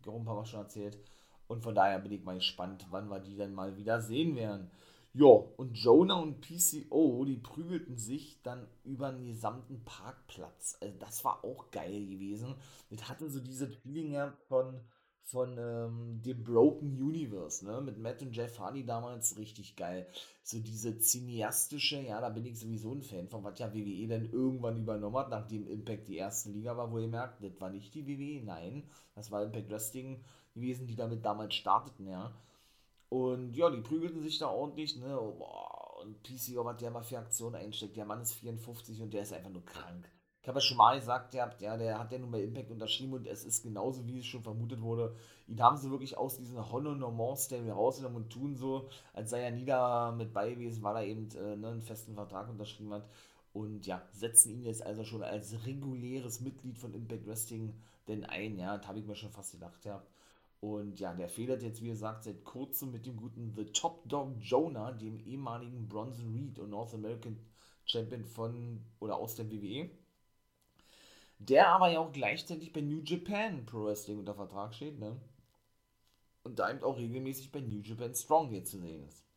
Ich 0.00 0.08
auch 0.08 0.16
ein 0.16 0.24
paar 0.24 0.36
Mal 0.36 0.46
schon 0.46 0.60
erzählt. 0.60 0.98
Und 1.46 1.62
von 1.62 1.74
daher 1.74 1.98
bin 1.98 2.12
ich 2.12 2.24
mal 2.24 2.36
gespannt, 2.36 2.86
wann 2.90 3.08
wir 3.08 3.20
die 3.20 3.36
dann 3.36 3.54
mal 3.54 3.76
wieder 3.76 4.00
sehen 4.00 4.36
werden. 4.36 4.70
Ja, 5.14 5.26
und 5.26 5.76
Jonah 5.76 6.20
und 6.20 6.40
PCO, 6.40 7.24
die 7.24 7.36
prügelten 7.38 7.96
sich 7.96 8.40
dann 8.42 8.68
über 8.84 9.10
den 9.10 9.26
gesamten 9.26 9.82
Parkplatz. 9.84 10.76
Also 10.80 10.94
das 10.98 11.24
war 11.24 11.44
auch 11.44 11.70
geil 11.70 12.06
gewesen. 12.06 12.54
Das 12.90 13.08
hatte 13.08 13.28
so 13.30 13.40
diese 13.40 13.68
Feeling 13.68 14.16
von, 14.48 14.80
von 15.24 15.56
ähm, 15.58 16.22
dem 16.22 16.44
Broken 16.44 17.00
Universe, 17.02 17.64
ne? 17.64 17.80
Mit 17.80 17.98
Matt 17.98 18.22
und 18.22 18.36
Jeff 18.36 18.58
Hardy 18.58 18.84
damals 18.84 19.36
richtig 19.38 19.76
geil. 19.76 20.06
So 20.42 20.60
diese 20.60 20.98
cineastische, 20.98 22.00
ja, 22.00 22.20
da 22.20 22.28
bin 22.28 22.46
ich 22.46 22.58
sowieso 22.58 22.92
ein 22.94 23.02
Fan 23.02 23.28
von, 23.28 23.42
was 23.44 23.58
ja 23.58 23.72
WWE 23.74 24.08
dann 24.08 24.30
irgendwann 24.30 24.78
übernommen 24.78 25.16
hat, 25.16 25.30
nachdem 25.30 25.66
Impact 25.66 26.08
die 26.08 26.16
erste 26.16 26.50
Liga 26.50 26.76
war, 26.76 26.92
wo 26.92 26.98
ihr 26.98 27.08
merkt, 27.08 27.42
das 27.42 27.60
war 27.60 27.70
nicht 27.70 27.94
die 27.94 28.06
WWE, 28.06 28.44
nein, 28.44 28.84
das 29.14 29.30
war 29.30 29.42
Impact 29.42 29.70
Wrestling 29.70 30.22
gewesen, 30.54 30.86
die 30.86 30.96
damit 30.96 31.24
damals 31.24 31.54
starteten, 31.54 32.06
ja. 32.06 32.32
Und 33.08 33.54
ja, 33.54 33.70
die 33.70 33.80
prügelten 33.80 34.22
sich 34.22 34.38
da 34.38 34.48
ordentlich, 34.48 34.96
ne? 34.96 35.18
Und 35.18 36.22
PCO, 36.22 36.64
was 36.64 36.76
der 36.76 36.90
mal 36.90 37.02
für 37.02 37.18
Aktionen 37.18 37.56
einsteckt, 37.56 37.96
der 37.96 38.04
Mann 38.04 38.20
ist 38.20 38.34
54 38.34 39.02
und 39.02 39.12
der 39.12 39.22
ist 39.22 39.32
einfach 39.32 39.50
nur 39.50 39.64
krank 39.64 40.08
ich 40.48 40.50
habe 40.50 40.60
ja 40.60 40.64
schon 40.64 40.76
mal 40.78 40.98
gesagt, 40.98 41.34
der, 41.34 41.54
ja, 41.60 41.76
der 41.76 41.98
hat 41.98 42.10
ja 42.10 42.18
nun 42.18 42.30
bei 42.30 42.42
Impact 42.42 42.70
unterschrieben 42.70 43.12
und 43.12 43.26
es 43.26 43.44
ist 43.44 43.62
genauso, 43.62 44.06
wie 44.06 44.20
es 44.20 44.24
schon 44.24 44.42
vermutet 44.42 44.80
wurde. 44.80 45.14
Ihn 45.46 45.60
haben 45.60 45.76
sie 45.76 45.90
wirklich 45.90 46.16
aus 46.16 46.38
diesem 46.38 46.72
Honor 46.72 46.94
Normand 46.94 47.38
Stable 47.38 47.70
rausgenommen 47.70 48.22
und 48.22 48.30
tun 48.30 48.56
so, 48.56 48.88
als 49.12 49.28
sei 49.28 49.42
er 49.42 49.50
nie 49.50 49.66
da 49.66 50.10
mit 50.10 50.32
bei 50.32 50.54
gewesen, 50.54 50.82
weil 50.82 50.96
er 50.96 51.04
eben 51.04 51.28
äh, 51.32 51.54
ne, 51.54 51.68
einen 51.68 51.82
festen 51.82 52.14
Vertrag 52.14 52.48
unterschrieben 52.48 52.94
hat. 52.94 53.06
Und 53.52 53.86
ja, 53.86 54.00
setzen 54.12 54.50
ihn 54.50 54.62
jetzt 54.62 54.82
also 54.82 55.04
schon 55.04 55.22
als 55.22 55.66
reguläres 55.66 56.40
Mitglied 56.40 56.78
von 56.78 56.94
Impact 56.94 57.26
Wrestling 57.26 57.74
denn 58.06 58.24
ein. 58.24 58.58
Ja, 58.58 58.78
das 58.78 58.86
habe 58.86 59.00
ich 59.00 59.06
mir 59.06 59.16
schon 59.16 59.30
fast 59.30 59.52
gedacht, 59.52 59.84
ja. 59.84 60.02
Und 60.60 60.98
ja, 60.98 61.14
der 61.14 61.28
federt 61.28 61.62
jetzt, 61.62 61.82
wie 61.82 61.88
gesagt, 61.88 62.24
seit 62.24 62.44
kurzem 62.44 62.90
mit 62.90 63.06
dem 63.06 63.16
guten 63.16 63.52
The 63.54 63.66
Top 63.66 64.08
Dog 64.08 64.34
Jonah, 64.40 64.92
dem 64.92 65.20
ehemaligen 65.20 65.88
Bronson 65.88 66.32
Reed 66.32 66.58
und 66.58 66.70
North 66.70 66.94
American 66.94 67.38
Champion 67.84 68.24
von 68.24 68.80
oder 68.98 69.16
aus 69.16 69.36
der 69.36 69.50
WWE 69.50 69.88
der 71.38 71.68
aber 71.68 71.88
ja 71.90 72.00
auch 72.00 72.12
gleichzeitig 72.12 72.72
bei 72.72 72.80
New 72.80 73.00
Japan 73.02 73.64
Pro 73.64 73.84
Wrestling 73.84 74.18
unter 74.18 74.34
Vertrag 74.34 74.74
steht, 74.74 74.98
ne? 74.98 75.16
Und 76.42 76.58
da 76.58 76.70
eben 76.70 76.82
auch 76.82 76.98
regelmäßig 76.98 77.52
bei 77.52 77.60
New 77.60 77.80
Japan 77.80 78.14
Strong 78.14 78.48
hier 78.48 78.64
zu 78.64 78.78
sehen 78.78 79.06
ist. 79.06 79.27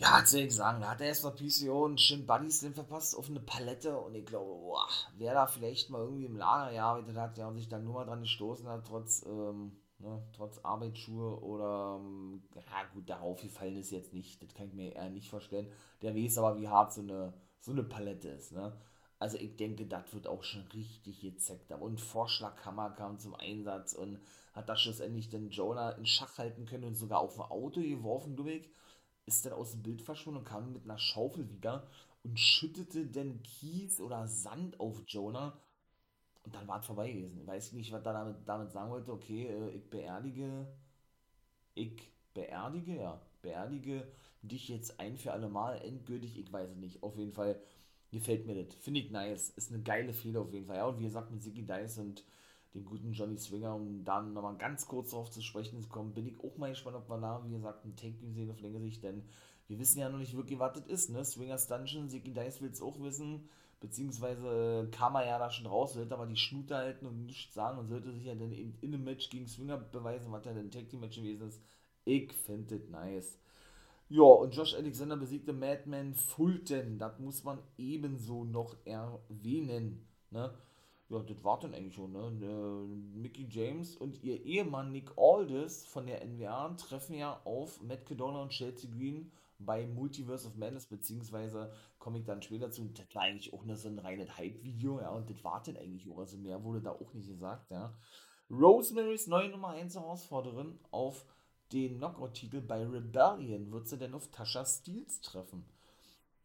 Ja, 0.00 0.22
ich 0.22 0.54
sagen, 0.54 0.80
da 0.80 0.90
hat 0.90 1.00
er 1.00 1.08
erstmal 1.08 1.34
PCO 1.34 1.84
und 1.84 2.00
Shin 2.00 2.24
Buddy 2.24 2.50
Slim 2.50 2.72
verpasst 2.72 3.16
auf 3.16 3.28
eine 3.28 3.40
Palette 3.40 3.98
und 3.98 4.14
ich 4.14 4.24
glaube, 4.26 4.60
boah, 4.60 4.86
wer 5.16 5.34
da 5.34 5.46
vielleicht 5.48 5.90
mal 5.90 6.00
irgendwie 6.02 6.26
im 6.26 6.36
Lager 6.36 6.70
gearbeitet 6.72 7.16
hat, 7.16 7.36
der 7.36 7.52
sich 7.52 7.68
dann 7.68 7.82
nur 7.84 7.94
mal 7.94 8.04
dran 8.04 8.20
gestoßen 8.22 8.68
hat, 8.68 8.86
trotz, 8.86 9.24
ähm, 9.26 9.72
ne, 9.98 10.22
trotz 10.36 10.58
Arbeitsschuhe 10.62 11.40
oder, 11.40 11.98
ähm, 12.00 12.42
ja 12.54 12.84
gut, 12.94 13.10
darauf 13.10 13.42
gefallen 13.42 13.76
ist 13.76 13.90
jetzt 13.90 14.14
nicht, 14.14 14.40
das 14.40 14.54
kann 14.54 14.68
ich 14.68 14.74
mir 14.74 14.94
eher 14.94 15.10
nicht 15.10 15.28
vorstellen. 15.30 15.66
Der 16.02 16.14
weiß 16.14 16.38
aber, 16.38 16.60
wie 16.60 16.68
hart 16.68 16.92
so 16.92 17.00
eine, 17.00 17.34
so 17.60 17.72
eine 17.72 17.82
Palette 17.82 18.28
ist, 18.28 18.52
ne. 18.52 18.76
Also 19.18 19.36
ich 19.36 19.56
denke, 19.56 19.84
das 19.86 20.12
wird 20.14 20.28
auch 20.28 20.44
schon 20.44 20.62
richtig 20.74 21.20
gezeckt. 21.20 21.72
Und 21.72 22.00
Vorschlaghammer 22.00 22.90
kam 22.90 23.18
zum 23.18 23.34
Einsatz 23.34 23.94
und 23.94 24.20
hat 24.52 24.68
da 24.68 24.76
schlussendlich 24.76 25.28
den 25.28 25.50
Jonah 25.50 25.90
in 25.90 26.06
Schach 26.06 26.38
halten 26.38 26.66
können 26.66 26.84
und 26.84 26.94
sogar 26.94 27.18
auf 27.18 27.38
ein 27.40 27.50
Auto 27.50 27.80
geworfen, 27.80 28.36
Dubik. 28.36 28.70
Ist 29.28 29.44
dann 29.44 29.52
aus 29.52 29.72
dem 29.72 29.82
Bild 29.82 30.00
verschwunden 30.00 30.38
und 30.38 30.44
kam 30.46 30.72
mit 30.72 30.84
einer 30.84 30.98
Schaufel 30.98 31.50
wieder 31.50 31.86
und 32.24 32.40
schüttete 32.40 33.06
den 33.06 33.42
Kies 33.42 34.00
oder 34.00 34.26
Sand 34.26 34.80
auf 34.80 35.02
Jonah. 35.06 35.58
Und 36.44 36.54
dann 36.54 36.66
war 36.66 36.80
es 36.80 36.86
vorbei 36.86 37.12
gewesen. 37.12 37.46
Weiß 37.46 37.68
ich 37.68 37.72
nicht, 37.74 37.92
was 37.92 38.06
er 38.06 38.14
damit, 38.14 38.36
damit 38.46 38.72
sagen 38.72 38.90
wollte. 38.90 39.12
Okay, 39.12 39.48
äh, 39.48 39.70
ich 39.76 39.90
beerdige. 39.90 40.66
Ich 41.74 42.10
beerdige, 42.32 42.96
ja. 42.96 43.20
Beerdige 43.42 44.08
dich 44.40 44.68
jetzt 44.70 44.98
ein 44.98 45.18
für 45.18 45.32
alle 45.32 45.50
Mal 45.50 45.74
endgültig. 45.82 46.38
Ich 46.38 46.50
weiß 46.50 46.70
es 46.70 46.76
nicht. 46.76 47.02
Auf 47.02 47.16
jeden 47.16 47.32
Fall 47.32 47.60
gefällt 48.10 48.46
mir 48.46 48.64
das. 48.64 48.74
Finde 48.76 49.00
ich 49.00 49.10
nice. 49.10 49.50
Ist 49.50 49.70
eine 49.70 49.82
geile 49.82 50.14
Fehler 50.14 50.40
auf 50.40 50.52
jeden 50.54 50.66
Fall. 50.66 50.76
Ja, 50.76 50.86
und 50.86 50.98
wie 50.98 51.04
gesagt, 51.04 51.30
mit 51.30 51.42
Ziggy 51.42 51.66
Dice 51.66 51.98
und 51.98 52.24
dem 52.74 52.84
guten 52.84 53.12
Johnny 53.12 53.38
Swinger, 53.38 53.74
um 53.74 54.04
dann 54.04 54.32
nochmal 54.32 54.56
ganz 54.56 54.86
kurz 54.86 55.10
darauf 55.10 55.30
zu 55.30 55.42
sprechen 55.42 55.80
zu 55.80 55.88
kommen, 55.88 56.14
bin 56.14 56.26
ich 56.26 56.38
auch 56.40 56.56
mal 56.58 56.70
gespannt, 56.70 56.96
ob 56.96 57.08
wir 57.08 57.18
da, 57.18 57.42
wie 57.44 57.52
gesagt, 57.52 57.84
ein 57.84 57.96
Take-Team 57.96 58.34
sehen 58.34 58.50
auf 58.50 58.60
längere 58.60 58.82
Sicht, 58.82 59.02
denn 59.02 59.22
wir 59.66 59.78
wissen 59.78 59.98
ja 59.98 60.08
noch 60.08 60.18
nicht 60.18 60.36
wirklich, 60.36 60.58
was 60.58 60.74
das 60.74 60.86
ist, 60.86 61.10
ne? 61.10 61.24
Swingers 61.24 61.66
Dungeon, 61.68 62.08
Ziggy 62.08 62.32
Dice 62.32 62.60
will 62.62 62.70
es 62.70 62.82
auch 62.82 63.00
wissen, 63.00 63.48
beziehungsweise 63.80 64.88
kam 64.90 65.14
er 65.14 65.26
ja 65.26 65.38
da 65.38 65.50
schon 65.50 65.66
raus, 65.66 65.94
sollte 65.94 66.14
aber 66.14 66.26
die 66.26 66.36
Schnute 66.36 66.76
halten 66.76 67.06
und 67.06 67.26
nichts 67.26 67.54
sagen 67.54 67.78
und 67.78 67.88
sollte 67.88 68.12
sich 68.12 68.24
ja 68.24 68.34
dann 68.34 68.52
eben 68.52 68.76
in 68.80 68.94
einem 68.94 69.04
Match 69.04 69.30
gegen 69.30 69.46
Swinger 69.46 69.76
beweisen, 69.76 70.32
was 70.32 70.44
ja 70.44 70.52
ein 70.52 70.70
Take-Team-Match 70.70 71.16
gewesen 71.16 71.48
ist. 71.48 71.62
Ich 72.04 72.32
finde 72.32 72.78
das 72.78 72.88
nice. 72.88 73.38
Ja, 74.10 74.22
und 74.22 74.54
Josh 74.56 74.74
Alexander 74.74 75.16
besiegte 75.16 75.52
Madman 75.52 76.14
Fulton. 76.14 76.98
Das 76.98 77.18
muss 77.18 77.44
man 77.44 77.58
ebenso 77.76 78.44
noch 78.44 78.74
erwähnen. 78.86 80.06
Ne? 80.30 80.54
Ja, 81.10 81.20
das 81.20 81.42
war 81.42 81.58
dann 81.58 81.74
eigentlich 81.74 81.94
schon. 81.94 82.12
Ne? 82.12 82.30
ne? 82.32 82.86
Mickey 83.14 83.46
James 83.48 83.96
und 83.96 84.22
ihr 84.22 84.44
Ehemann 84.44 84.92
Nick 84.92 85.10
Aldis 85.16 85.86
von 85.86 86.06
der 86.06 86.22
NWA 86.24 86.68
treffen 86.74 87.14
ja 87.14 87.40
auf 87.44 87.80
Matt 87.82 88.04
Cadona 88.04 88.42
und 88.42 88.50
Chelsea 88.50 88.90
Green 88.90 89.32
bei 89.58 89.86
Multiverse 89.86 90.46
of 90.46 90.56
Madness, 90.56 90.86
beziehungsweise 90.86 91.72
komme 91.98 92.18
ich 92.18 92.24
dann 92.24 92.42
später 92.42 92.70
zu. 92.70 92.84
Das 92.84 93.06
war 93.14 93.22
eigentlich 93.22 93.52
auch 93.52 93.64
nur 93.64 93.76
so 93.76 93.88
ein 93.88 93.98
reines 93.98 94.36
Hype-Video, 94.36 95.00
ja, 95.00 95.10
und 95.10 95.28
das 95.28 95.42
war 95.42 95.62
dann 95.64 95.76
eigentlich 95.76 96.08
auch. 96.10 96.18
Also 96.18 96.36
mehr 96.36 96.62
wurde 96.62 96.82
da 96.82 96.92
auch 96.92 97.12
nicht 97.14 97.28
gesagt, 97.28 97.70
ja. 97.70 97.92
Rosemary's 98.50 99.26
neue 99.26 99.48
Nummer 99.48 99.68
1 99.70 99.94
Herausforderin 99.94 100.78
auf 100.90 101.24
den 101.72 101.98
Knockout-Titel 101.98 102.60
bei 102.60 102.86
Rebellion 102.86 103.70
wird 103.70 103.88
sie 103.88 103.98
denn 103.98 104.14
auf 104.14 104.28
Tasha 104.28 104.64
Steels 104.64 105.20
treffen. 105.20 105.66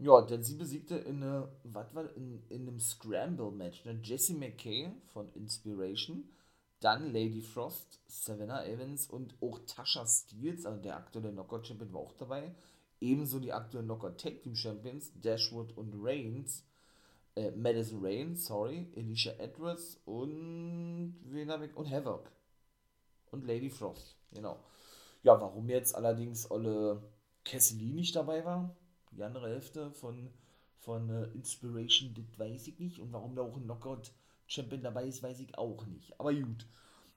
Ja, 0.04 0.20
denn 0.20 0.44
sie 0.44 0.56
besiegte 0.56 0.98
in, 0.98 1.24
eine, 1.24 1.48
was 1.64 1.96
war, 1.96 2.14
in, 2.18 2.44
in 2.50 2.68
einem 2.68 2.78
Scramble-Match 2.78 3.86
ne? 3.86 4.02
Jessie 4.04 4.34
McKay 4.34 4.92
von 5.14 5.32
Inspiration, 5.32 6.28
dann 6.82 7.14
Lady 7.14 7.42
Frost, 7.42 8.02
Savannah 8.06 8.66
Evans 8.66 9.08
und 9.08 9.34
auch 9.42 9.60
Tasha 9.66 10.06
Steels, 10.06 10.66
also 10.66 10.82
der 10.82 10.98
aktuelle 10.98 11.32
Knockout-Champion 11.32 11.94
war 11.94 12.02
auch 12.02 12.12
dabei. 12.18 12.54
Ebenso 13.00 13.40
die 13.40 13.54
aktuellen 13.54 13.86
Knockout 13.86 14.20
Tag 14.20 14.42
Team 14.42 14.58
Champions, 14.58 15.14
Dashwood 15.22 15.72
und 15.78 15.94
Reigns, 15.96 16.66
äh, 17.38 17.52
Madison 17.52 18.04
Reigns, 18.04 18.46
sorry, 18.46 18.92
Alicia 18.98 19.32
Edwards 19.40 20.02
und, 20.04 21.16
wen 21.24 21.50
und 21.50 21.90
Havoc. 21.90 22.30
Und 23.32 23.48
Lady 23.48 23.70
Frost, 23.70 24.18
genau. 24.34 24.60
Ja, 25.24 25.40
warum 25.40 25.70
jetzt 25.70 25.96
allerdings 25.96 26.52
Olle 26.52 27.02
Cassidy 27.46 27.94
nicht 27.94 28.18
dabei 28.18 28.44
war, 28.44 28.76
die 29.16 29.24
andere 29.24 29.50
Hälfte 29.50 29.92
von 29.92 30.30
von 30.84 31.10
äh, 31.10 31.24
Inspiration, 31.34 32.14
das 32.14 32.38
weiß 32.38 32.68
ich 32.68 32.80
nicht. 32.80 33.00
Und 33.00 33.14
warum 33.14 33.36
da 33.36 33.42
auch 33.42 33.56
ein 33.56 33.64
Knockout-Champion 33.64 34.82
dabei 34.82 35.06
ist, 35.06 35.24
weiß 35.24 35.40
ich 35.40 35.58
auch 35.58 35.86
nicht. 35.86 36.20
Aber 36.20 36.34
gut. 36.34 36.68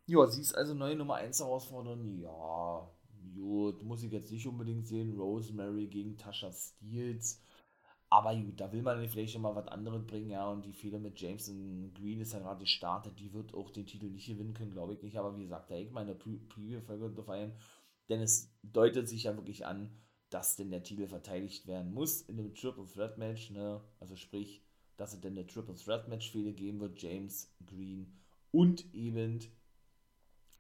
Ja, 0.07 0.25
sie 0.29 0.41
ist 0.41 0.55
also 0.55 0.73
neue 0.73 0.95
Nummer 0.95 1.17
1 1.17 1.41
Herausforderin. 1.41 2.21
Ja, 2.21 2.89
gut, 3.35 3.83
muss 3.83 4.05
ich 4.05 4.13
jetzt 4.13 4.31
nicht 4.31 4.47
unbedingt 4.47 4.87
sehen. 4.87 5.19
Rosemary 5.19 5.89
gegen 5.89 6.17
Tasha 6.17 6.53
Steels. 6.53 7.43
Aber 8.09 8.37
gut, 8.37 8.61
da 8.61 8.71
will 8.73 8.83
man 8.83 9.09
vielleicht 9.09 9.33
schon 9.33 9.43
mal 9.43 9.57
was 9.57 9.67
anderes 9.67 10.07
bringen, 10.07 10.31
ja. 10.31 10.49
Und 10.49 10.65
die 10.65 10.73
Fehler 10.73 11.01
mit 11.01 11.21
Jameson 11.21 11.93
Green 11.93 12.21
ist 12.21 12.35
ja 12.35 12.39
gerade 12.39 12.61
gestartet. 12.61 13.19
Die 13.19 13.33
wird 13.33 13.53
auch 13.53 13.71
den 13.73 13.87
Titel 13.87 14.07
nicht 14.07 14.29
gewinnen 14.29 14.55
können, 14.55 14.71
glaube 14.71 14.95
ich 14.95 15.03
nicht. 15.03 15.19
Aber 15.19 15.37
wie 15.37 15.43
gesagt, 15.43 15.73
da 15.73 15.75
ich 15.75 15.91
meine 15.91 16.15
Preview-Folge 16.15 17.33
ein. 17.33 17.53
Denn 18.09 18.21
es 18.21 18.57
deutet 18.63 19.09
sich 19.09 19.25
ja 19.25 19.35
wirklich 19.35 19.67
an, 19.67 19.91
dass 20.31 20.57
denn 20.57 20.71
der 20.71 20.83
Titel 20.83 21.07
verteidigt 21.07 21.67
werden 21.67 21.93
muss 21.93 22.23
in 22.23 22.39
einem 22.39 22.55
Triple 22.55 22.87
Threat 22.87 23.19
Match, 23.19 23.51
ne? 23.51 23.81
Also 24.01 24.17
sprich, 24.17 24.63
dass 24.97 25.13
es 25.13 25.21
denn 25.21 25.33
eine 25.33 25.47
Triple 25.47 25.75
Threat 25.75 26.09
Match 26.09 26.31
Fehde 26.31 26.53
geben 26.53 26.81
wird. 26.81 27.01
James 27.01 27.53
Green 27.65 28.13
und 28.51 28.93
eben, 28.95 29.41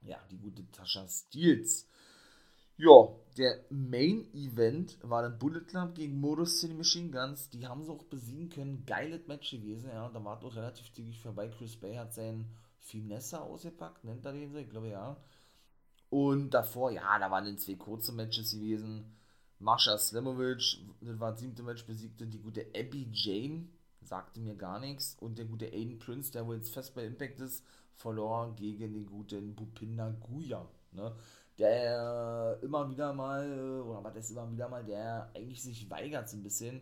ja, 0.02 0.18
die 0.30 0.38
gute 0.38 0.70
Tasha 0.70 1.06
Steels. 1.08 1.88
Ja, 2.78 3.08
der 3.38 3.64
Main 3.70 4.28
Event 4.34 4.98
war 5.02 5.22
dann 5.22 5.38
Bullet 5.38 5.64
Club 5.64 5.94
gegen 5.94 6.20
Modus 6.20 6.60
City 6.60 6.74
Machine 6.74 7.10
Guns. 7.10 7.48
Die 7.48 7.66
haben 7.66 7.82
sie 7.82 7.90
auch 7.90 8.04
besiegen 8.04 8.50
können. 8.50 8.84
Geiles 8.84 9.26
Match 9.26 9.50
gewesen, 9.50 9.88
ja. 9.88 10.08
Da 10.10 10.22
war 10.22 10.42
auch 10.44 10.54
relativ 10.56 10.92
zügig 10.92 11.18
vorbei. 11.18 11.48
Chris 11.48 11.76
Bay 11.76 11.94
hat 11.94 12.12
seinen 12.12 12.50
Finesse 12.80 13.40
ausgepackt, 13.40 14.04
nennt 14.04 14.24
er 14.26 14.32
den 14.32 14.52
so, 14.52 14.58
ich 14.58 14.68
glaube 14.68 14.90
ja. 14.90 15.16
Und 16.10 16.50
davor, 16.50 16.90
ja, 16.90 17.18
da 17.18 17.30
waren 17.30 17.46
dann 17.46 17.58
zwei 17.58 17.74
kurze 17.74 18.12
Matches 18.12 18.52
gewesen. 18.52 19.16
Marsha 19.58 19.96
Slimovic, 19.98 20.78
das 21.00 21.18
war 21.18 21.32
das 21.32 21.40
siebte 21.40 21.62
Match, 21.62 21.86
besiegte 21.86 22.26
die 22.26 22.40
gute 22.40 22.66
Abby 22.74 23.08
Jane, 23.12 23.68
sagte 24.02 24.40
mir 24.40 24.54
gar 24.54 24.78
nichts. 24.78 25.16
Und 25.20 25.38
der 25.38 25.46
gute 25.46 25.66
Aiden 25.66 25.98
Prince, 25.98 26.32
der 26.32 26.46
wohl 26.46 26.56
jetzt 26.56 26.72
fest 26.72 26.94
bei 26.94 27.04
Impact 27.04 27.40
ist, 27.40 27.64
verlor 27.94 28.54
gegen 28.54 28.92
den 28.92 29.06
guten 29.06 29.54
Bupinda 29.54 30.10
Guya. 30.20 30.68
Ne? 30.92 31.14
der 31.58 32.58
immer 32.62 32.90
wieder 32.90 33.12
mal, 33.12 33.80
oder 33.82 34.04
was 34.04 34.16
ist 34.16 34.30
immer 34.30 34.50
wieder 34.50 34.68
mal, 34.68 34.84
der 34.84 35.30
eigentlich 35.34 35.62
sich 35.62 35.88
weigert 35.90 36.28
so 36.28 36.36
ein 36.36 36.42
bisschen, 36.42 36.80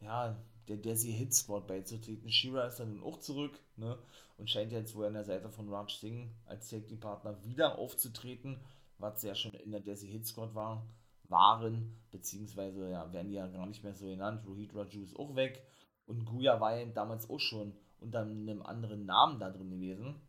ja, 0.00 0.36
der, 0.68 0.76
der 0.76 0.96
sie 0.96 1.10
Hitsport 1.10 1.66
beizutreten. 1.66 2.30
Shira 2.30 2.66
ist 2.66 2.78
dann 2.78 3.02
auch 3.02 3.18
zurück, 3.18 3.58
ne, 3.76 3.98
und 4.38 4.48
scheint 4.48 4.72
jetzt 4.72 4.94
wohl 4.94 5.06
an 5.06 5.14
der 5.14 5.24
Seite 5.24 5.50
von 5.50 5.68
Raj 5.68 5.92
Singh 5.92 6.30
als 6.46 6.70
Safety 6.70 6.96
Partner 6.96 7.42
wieder 7.44 7.78
aufzutreten, 7.78 8.60
was 8.98 9.22
ja 9.22 9.34
schon 9.34 9.52
in 9.54 9.72
der 9.72 9.80
Desi 9.80 10.06
Hit 10.06 10.26
Squad 10.26 10.54
war, 10.54 10.86
waren, 11.28 12.02
beziehungsweise, 12.10 12.90
ja, 12.90 13.12
werden 13.12 13.28
die 13.28 13.34
ja 13.34 13.46
gar 13.46 13.66
nicht 13.66 13.82
mehr 13.82 13.94
so 13.94 14.06
genannt. 14.06 14.46
Rohit 14.46 14.74
Raju 14.74 15.02
ist 15.02 15.16
auch 15.16 15.34
weg 15.34 15.64
und 16.06 16.24
Guya 16.24 16.60
war 16.60 16.76
ja 16.76 16.84
damals 16.86 17.28
auch 17.30 17.40
schon 17.40 17.72
unter 18.00 18.20
einem 18.20 18.62
anderen 18.62 19.06
Namen 19.06 19.38
da 19.38 19.50
drin 19.50 19.70
gewesen. 19.70 20.20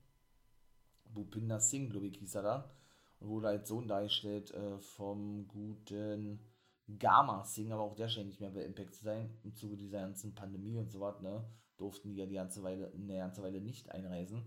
Bhupinder 1.06 1.60
Singh, 1.60 1.90
glaube 1.90 2.08
ich, 2.08 2.18
hieß 2.18 2.36
er 2.36 2.44
da 2.44 2.74
wurde 3.24 3.48
als 3.48 3.68
Sohn 3.68 3.88
dargestellt 3.88 4.52
äh, 4.52 4.78
vom 4.80 5.48
guten 5.48 6.40
Gama 7.00 7.44
Singh, 7.44 7.74
aber 7.74 7.84
auch 7.84 7.96
der 7.96 8.10
scheint 8.10 8.28
nicht 8.28 8.42
mehr 8.42 8.52
bei 8.52 8.64
Impact 8.64 8.96
zu 8.96 9.04
sein, 9.04 9.38
im 9.44 9.56
Zuge 9.56 9.78
dieser 9.78 10.00
ganzen 10.00 10.36
Pandemie 10.36 10.78
und 10.78 10.92
so 10.92 11.00
was, 11.00 11.22
ne? 11.22 11.46
Durften 11.78 12.10
die 12.10 12.18
ja 12.18 12.26
die 12.26 12.36
ganze 12.36 12.62
Weile, 12.64 12.92
eine 12.94 13.18
ganze 13.18 13.42
Weile 13.42 13.60
nicht 13.60 13.90
einreisen. 13.92 14.44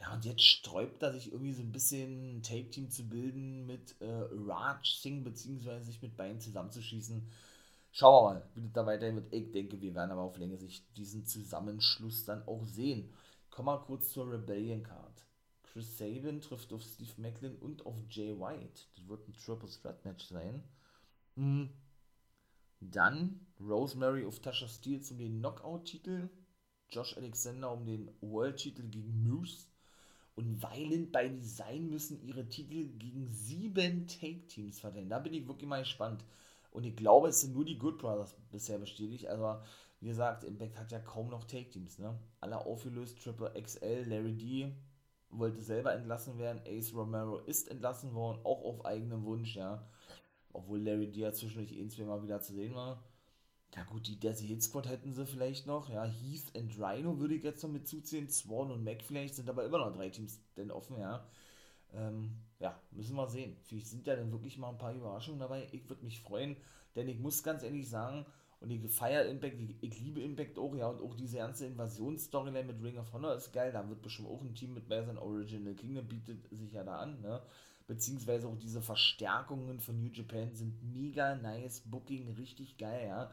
Ja, 0.00 0.14
und 0.14 0.24
jetzt 0.24 0.42
sträubt 0.42 1.02
er 1.02 1.12
sich 1.12 1.30
irgendwie 1.30 1.52
so 1.52 1.62
ein 1.62 1.72
bisschen 1.72 2.38
ein 2.38 2.42
Take-Team 2.42 2.90
zu 2.90 3.08
bilden 3.08 3.66
mit 3.66 4.00
äh, 4.00 4.06
Raj 4.46 4.82
Singh, 4.82 5.22
beziehungsweise 5.22 5.84
sich 5.84 6.00
mit 6.00 6.16
beiden 6.16 6.40
zusammenzuschießen. 6.40 7.28
Schauen 7.92 8.14
wir 8.14 8.34
mal, 8.34 8.48
wie 8.54 8.62
das 8.62 8.72
da 8.72 8.86
weiterhin 8.86 9.16
wird. 9.16 9.32
Ich 9.32 9.52
denke, 9.52 9.80
wir 9.80 9.94
werden 9.94 10.10
aber 10.10 10.22
auf 10.22 10.38
Länge 10.38 10.56
sich 10.56 10.90
diesen 10.94 11.26
Zusammenschluss 11.26 12.24
dann 12.24 12.46
auch 12.46 12.64
sehen. 12.64 13.12
Kommen 13.50 13.68
wir 13.68 13.80
kurz 13.80 14.12
zur 14.12 14.30
Rebellion 14.32 14.82
Card. 14.82 15.26
Chris 15.64 15.98
Sabin 15.98 16.40
trifft 16.40 16.72
auf 16.72 16.82
Steve 16.82 17.12
Macklin 17.18 17.56
und 17.56 17.84
auf 17.84 17.96
Jay 18.08 18.38
White. 18.38 18.82
Das 18.96 19.06
wird 19.06 19.28
ein 19.28 19.34
Triple 19.34 19.68
Threat 19.68 20.04
Match 20.04 20.24
sein. 20.26 20.64
Mhm. 21.36 21.70
Dann 22.80 23.46
Rosemary 23.60 24.24
auf 24.24 24.40
Tasha 24.40 24.66
Steels 24.66 25.10
um 25.10 25.18
den 25.18 25.40
Knockout-Titel. 25.40 26.30
Josh 26.88 27.16
Alexander 27.16 27.70
um 27.72 27.84
den 27.84 28.10
World-Titel 28.20 28.88
gegen 28.88 29.22
Moose. 29.22 29.66
Und 30.40 30.62
Violent 30.62 31.12
by 31.12 31.28
Design 31.28 31.90
müssen 31.90 32.18
ihre 32.22 32.48
Titel 32.48 32.88
gegen 32.98 33.28
sieben 33.28 34.06
Take-Teams 34.06 34.80
verteilen. 34.80 35.10
Da 35.10 35.18
bin 35.18 35.34
ich 35.34 35.46
wirklich 35.46 35.68
mal 35.68 35.80
gespannt. 35.80 36.24
Und 36.70 36.86
ich 36.86 36.96
glaube, 36.96 37.28
es 37.28 37.42
sind 37.42 37.52
nur 37.52 37.66
die 37.66 37.78
Good 37.78 37.98
Brothers 37.98 38.34
bisher 38.50 38.78
bestätigt. 38.78 39.26
Also, 39.26 39.60
wie 40.00 40.08
gesagt, 40.08 40.44
Impact 40.44 40.78
hat 40.78 40.92
ja 40.92 40.98
kaum 40.98 41.28
noch 41.28 41.44
Take-Teams. 41.44 41.98
Ne? 41.98 42.18
Alle 42.40 42.64
aufgelöst. 42.64 43.22
Triple 43.22 43.52
XL, 43.60 44.06
Larry 44.08 44.32
D, 44.32 44.72
wollte 45.28 45.60
selber 45.60 45.92
entlassen 45.92 46.38
werden. 46.38 46.62
Ace 46.66 46.94
Romero 46.94 47.40
ist 47.40 47.70
entlassen 47.70 48.14
worden, 48.14 48.40
auch 48.42 48.64
auf 48.64 48.86
eigenen 48.86 49.22
Wunsch, 49.26 49.56
ja. 49.56 49.86
Obwohl 50.54 50.80
Larry 50.80 51.10
Dia 51.10 51.34
zwischendurch 51.34 51.78
ein, 51.78 51.90
zwei 51.90 52.04
Mal 52.04 52.22
wieder 52.22 52.40
zu 52.40 52.54
sehen 52.54 52.74
war. 52.74 53.04
Ja 53.76 53.84
gut, 53.84 54.08
die 54.08 54.18
Desi 54.18 54.48
Hit 54.48 54.62
Squad 54.62 54.88
hätten 54.88 55.12
sie 55.12 55.26
vielleicht 55.26 55.66
noch. 55.66 55.88
Ja, 55.88 56.04
Heath 56.04 56.54
und 56.54 56.76
Rhino 56.80 57.18
würde 57.18 57.34
ich 57.34 57.44
jetzt 57.44 57.62
noch 57.62 57.70
mit 57.70 57.86
zuziehen. 57.86 58.28
Swan 58.28 58.70
und 58.70 58.84
Mac 58.84 59.02
vielleicht 59.02 59.36
sind 59.36 59.48
aber 59.48 59.64
immer 59.64 59.78
noch 59.78 59.94
drei 59.96 60.10
Teams 60.10 60.40
denn 60.56 60.70
offen, 60.70 60.98
ja. 60.98 61.24
Ähm, 61.92 62.32
ja, 62.58 62.80
müssen 62.90 63.16
wir 63.16 63.28
sehen. 63.28 63.56
Vielleicht 63.62 63.86
sind 63.86 64.06
ja 64.06 64.16
dann 64.16 64.32
wirklich 64.32 64.58
mal 64.58 64.70
ein 64.70 64.78
paar 64.78 64.94
Überraschungen 64.94 65.40
dabei. 65.40 65.68
Ich 65.72 65.88
würde 65.88 66.04
mich 66.04 66.20
freuen, 66.20 66.56
denn 66.96 67.08
ich 67.08 67.18
muss 67.18 67.42
ganz 67.42 67.62
ehrlich 67.62 67.88
sagen, 67.88 68.26
und 68.60 68.70
ich 68.70 68.92
feiere 68.92 69.24
Impact, 69.24 69.58
ich, 69.58 69.82
ich, 69.82 70.00
liebe 70.00 70.20
Impact 70.20 70.58
auch, 70.58 70.74
ja, 70.76 70.88
und 70.88 71.00
auch 71.00 71.14
diese 71.14 71.38
ganze 71.38 71.66
Invasionsstoryline 71.66 72.72
mit 72.72 72.82
Ring 72.82 72.98
of 72.98 73.12
Honor 73.12 73.34
ist 73.34 73.52
geil. 73.52 73.72
Da 73.72 73.88
wird 73.88 74.02
bestimmt 74.02 74.28
auch 74.28 74.42
ein 74.42 74.54
Team 74.54 74.74
mit 74.74 74.86
bei 74.86 75.02
sein. 75.02 75.16
Original 75.16 75.74
Kingdom 75.74 76.06
bietet 76.06 76.46
sich 76.50 76.72
ja 76.72 76.84
da 76.84 76.98
an, 76.98 77.20
ne? 77.22 77.42
Beziehungsweise 77.86 78.46
auch 78.46 78.58
diese 78.58 78.82
Verstärkungen 78.82 79.80
von 79.80 79.98
New 79.98 80.10
Japan 80.12 80.54
sind 80.54 80.82
mega 80.92 81.34
nice. 81.36 81.80
Booking 81.86 82.34
richtig 82.34 82.76
geil, 82.76 83.08
ja. 83.08 83.32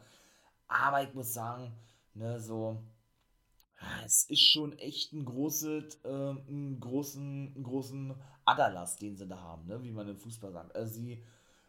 Aber 0.67 1.03
ich 1.03 1.13
muss 1.13 1.34
sagen, 1.34 1.71
ne, 2.13 2.39
so, 2.39 2.82
es 4.06 4.25
ist 4.30 4.41
schon 4.41 4.77
echt 4.80 5.13
ein 5.13 5.25
großes, 5.25 5.99
äh, 6.03 6.08
einen 6.08 6.80
großen, 6.80 7.53
einen 7.56 7.63
großen 7.63 8.15
Adalas, 8.45 8.97
den 8.97 9.15
sie 9.15 9.27
da 9.27 9.39
haben, 9.39 9.67
ne, 9.67 9.84
wie 9.84 9.91
man 9.91 10.08
im 10.08 10.17
Fußball 10.17 10.51
sagt. 10.51 10.75
Also 10.75 10.95
sie 10.95 11.23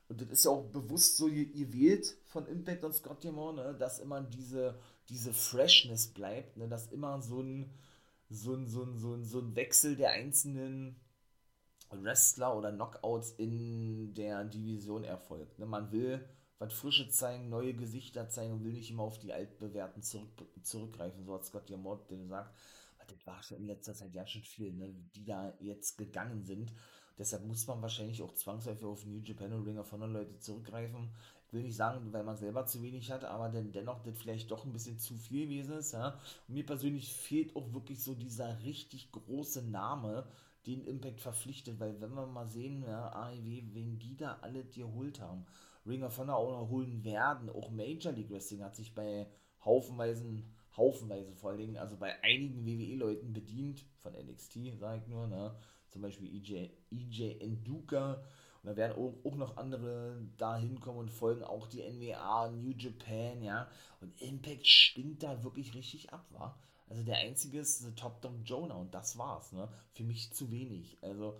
und 0.08 0.22
das 0.22 0.28
ist 0.30 0.44
ja 0.46 0.50
auch 0.50 0.64
bewusst 0.64 1.18
so 1.18 1.26
gewählt 1.26 2.16
von 2.24 2.46
Impact 2.46 2.82
und 2.84 2.94
Scott 2.94 3.22
Diamond, 3.22 3.56
ne, 3.58 3.74
dass 3.78 3.98
immer 3.98 4.22
diese, 4.22 4.74
diese 5.08 5.32
Freshness 5.34 6.08
bleibt, 6.08 6.56
ne, 6.56 6.66
dass 6.66 6.86
immer 6.88 7.20
so 7.20 7.42
ein, 7.42 7.70
so, 8.30 8.54
ein, 8.54 8.66
so, 8.66 8.84
ein, 8.84 8.96
so, 8.96 9.14
ein, 9.14 9.24
so 9.24 9.40
ein 9.40 9.54
Wechsel 9.54 9.96
der 9.96 10.12
einzelnen 10.12 10.96
Wrestler 11.90 12.56
oder 12.56 12.72
Knockouts 12.72 13.32
in 13.32 14.14
der 14.14 14.44
Division 14.44 15.04
erfolgt. 15.04 15.58
Ne. 15.58 15.66
Man 15.66 15.92
will 15.92 16.26
was 16.58 16.72
Frische 16.72 17.08
zeigen, 17.08 17.48
neue 17.48 17.74
Gesichter 17.74 18.28
zeigen 18.28 18.54
und 18.54 18.64
will 18.64 18.72
nicht 18.72 18.90
immer 18.90 19.04
auf 19.04 19.18
die 19.18 19.32
altbewährten 19.32 20.02
zurück, 20.02 20.28
zurückgreifen, 20.62 21.24
so 21.24 21.34
hat 21.34 21.44
Scott 21.44 21.68
Diamond 21.68 22.08
gesagt. 22.08 22.54
Das 23.06 23.26
war 23.26 23.42
schon 23.42 23.58
in 23.58 23.66
letzter 23.66 23.94
Zeit 23.94 24.12
ja 24.12 24.26
schon 24.26 24.42
viel, 24.42 24.70
ne, 24.72 24.94
die 25.14 25.24
da 25.24 25.54
jetzt 25.60 25.96
gegangen 25.96 26.44
sind. 26.44 26.74
Deshalb 27.16 27.46
muss 27.46 27.66
man 27.66 27.80
wahrscheinlich 27.80 28.22
auch 28.22 28.34
zwangsläufig 28.34 28.84
auf 28.84 29.06
New 29.06 29.20
Japan 29.20 29.52
und 29.54 29.66
Ring 29.66 29.78
of 29.78 29.90
Honor 29.92 30.08
Leute 30.08 30.38
zurückgreifen. 30.38 31.10
Ich 31.46 31.52
will 31.54 31.62
nicht 31.62 31.76
sagen, 31.76 32.12
weil 32.12 32.22
man 32.22 32.36
selber 32.36 32.66
zu 32.66 32.82
wenig 32.82 33.10
hat, 33.10 33.24
aber 33.24 33.48
denn 33.48 33.72
dennoch 33.72 34.02
das 34.02 34.18
vielleicht 34.18 34.50
doch 34.50 34.66
ein 34.66 34.72
bisschen 34.72 34.98
zu 34.98 35.16
viel 35.16 35.46
gewesen 35.46 35.78
ist. 35.78 35.92
Ja? 35.92 36.20
Mir 36.46 36.66
persönlich 36.66 37.12
fehlt 37.12 37.56
auch 37.56 37.72
wirklich 37.72 38.02
so 38.02 38.14
dieser 38.14 38.62
richtig 38.62 39.10
große 39.10 39.62
Name, 39.62 40.28
den 40.66 40.84
Impact 40.84 41.20
verpflichtet, 41.20 41.80
weil 41.80 41.98
wenn 42.02 42.14
wir 42.14 42.26
mal 42.26 42.46
sehen, 42.46 42.84
ja, 42.86 43.10
AEW, 43.10 43.62
wen 43.72 43.98
die 43.98 44.16
da 44.16 44.38
alle 44.42 44.64
geholt 44.64 45.18
haben, 45.18 45.46
Ring 45.88 46.02
of 46.02 46.18
Honor 46.18 46.68
holen 46.68 47.02
werden, 47.04 47.50
auch 47.50 47.70
Major 47.70 48.12
League 48.12 48.30
Wrestling 48.30 48.62
hat 48.62 48.76
sich 48.76 48.94
bei 48.94 49.26
haufenweisen, 49.64 50.54
haufenweise 50.76 51.34
vor 51.34 51.50
allen 51.50 51.58
Dingen, 51.58 51.76
also 51.76 51.96
bei 51.96 52.22
einigen 52.22 52.64
WWE-Leuten 52.66 53.32
bedient, 53.32 53.84
von 54.02 54.12
NXT, 54.12 54.78
sage 54.78 55.02
ich 55.02 55.08
nur, 55.08 55.26
ne? 55.26 55.54
zum 55.90 56.02
Beispiel 56.02 56.34
EJ, 56.34 56.70
EJ 56.90 57.40
Enduka. 57.40 58.22
Und 58.62 58.70
da 58.70 58.76
werden 58.76 58.96
auch, 58.96 59.14
auch 59.24 59.36
noch 59.36 59.56
andere 59.56 60.20
da 60.36 60.56
hinkommen 60.56 61.00
und 61.00 61.10
folgen 61.10 61.44
auch 61.44 61.66
die 61.68 61.82
NWA, 61.82 62.50
New 62.50 62.72
Japan, 62.76 63.42
ja. 63.42 63.68
Und 64.00 64.20
Impact 64.20 64.66
stinkt 64.66 65.22
da 65.22 65.42
wirklich 65.44 65.74
richtig 65.74 66.12
ab, 66.12 66.26
war. 66.30 66.58
Also 66.88 67.02
der 67.02 67.18
einzige 67.18 67.60
ist 67.60 67.84
Top 67.96 68.20
Dog 68.22 68.32
Jonah 68.44 68.74
und 68.76 68.94
das 68.94 69.18
war's, 69.18 69.52
ne? 69.52 69.68
Für 69.92 70.04
mich 70.04 70.32
zu 70.32 70.50
wenig. 70.50 70.98
Also 71.02 71.38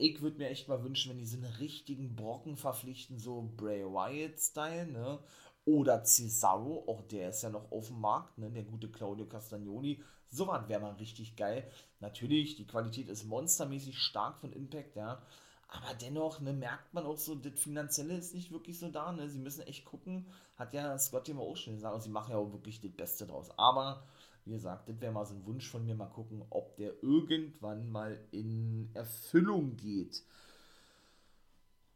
ich 0.00 0.22
würde 0.22 0.38
mir 0.38 0.48
echt 0.48 0.66
mal 0.68 0.82
wünschen, 0.82 1.10
wenn 1.10 1.18
die 1.18 1.26
so 1.26 1.36
einen 1.36 1.52
richtigen 1.54 2.16
Brocken 2.16 2.56
verpflichten, 2.56 3.18
so 3.18 3.50
Bray 3.56 3.84
Wyatt-Style, 3.84 4.86
ne? 4.86 5.18
Oder 5.66 6.02
Cesaro, 6.04 6.84
auch 6.86 7.02
der 7.02 7.28
ist 7.28 7.42
ja 7.42 7.50
noch 7.50 7.70
auf 7.70 7.88
dem 7.88 8.00
Markt, 8.00 8.38
ne? 8.38 8.50
Der 8.50 8.62
gute 8.62 8.90
Claudio 8.90 9.26
Castagnoli, 9.26 10.02
so 10.30 10.46
was 10.46 10.68
wäre 10.68 10.80
mal 10.80 10.94
richtig 10.94 11.36
geil. 11.36 11.70
Natürlich, 12.00 12.56
die 12.56 12.66
Qualität 12.66 13.08
ist 13.10 13.24
monstermäßig 13.24 13.98
stark 13.98 14.38
von 14.38 14.52
Impact, 14.52 14.96
ja. 14.96 15.20
Aber 15.68 15.94
dennoch 16.00 16.40
ne, 16.40 16.52
merkt 16.52 16.92
man 16.94 17.04
auch 17.04 17.18
so, 17.18 17.34
das 17.34 17.60
Finanzielle 17.60 18.14
ist 18.14 18.34
nicht 18.34 18.50
wirklich 18.50 18.78
so 18.78 18.88
da. 18.88 19.12
Ne? 19.12 19.28
Sie 19.28 19.38
müssen 19.38 19.62
echt 19.62 19.84
gucken, 19.84 20.26
hat 20.56 20.74
ja 20.74 20.98
Scott 20.98 21.28
immer 21.28 21.42
auch 21.42 21.56
schon 21.56 21.74
gesagt, 21.74 21.94
und 21.94 22.00
sie 22.00 22.08
machen 22.08 22.32
ja 22.32 22.38
auch 22.38 22.52
wirklich 22.52 22.80
das 22.80 22.90
Beste 22.90 23.26
draus. 23.26 23.50
Aber 23.56 24.02
wie 24.44 24.52
gesagt, 24.52 24.88
das 24.88 25.00
wäre 25.00 25.12
mal 25.12 25.24
so 25.24 25.34
ein 25.34 25.46
Wunsch 25.46 25.68
von 25.68 25.84
mir, 25.84 25.94
mal 25.94 26.06
gucken, 26.06 26.42
ob 26.50 26.76
der 26.76 27.02
irgendwann 27.02 27.90
mal 27.90 28.18
in 28.30 28.90
Erfüllung 28.94 29.76
geht. 29.76 30.22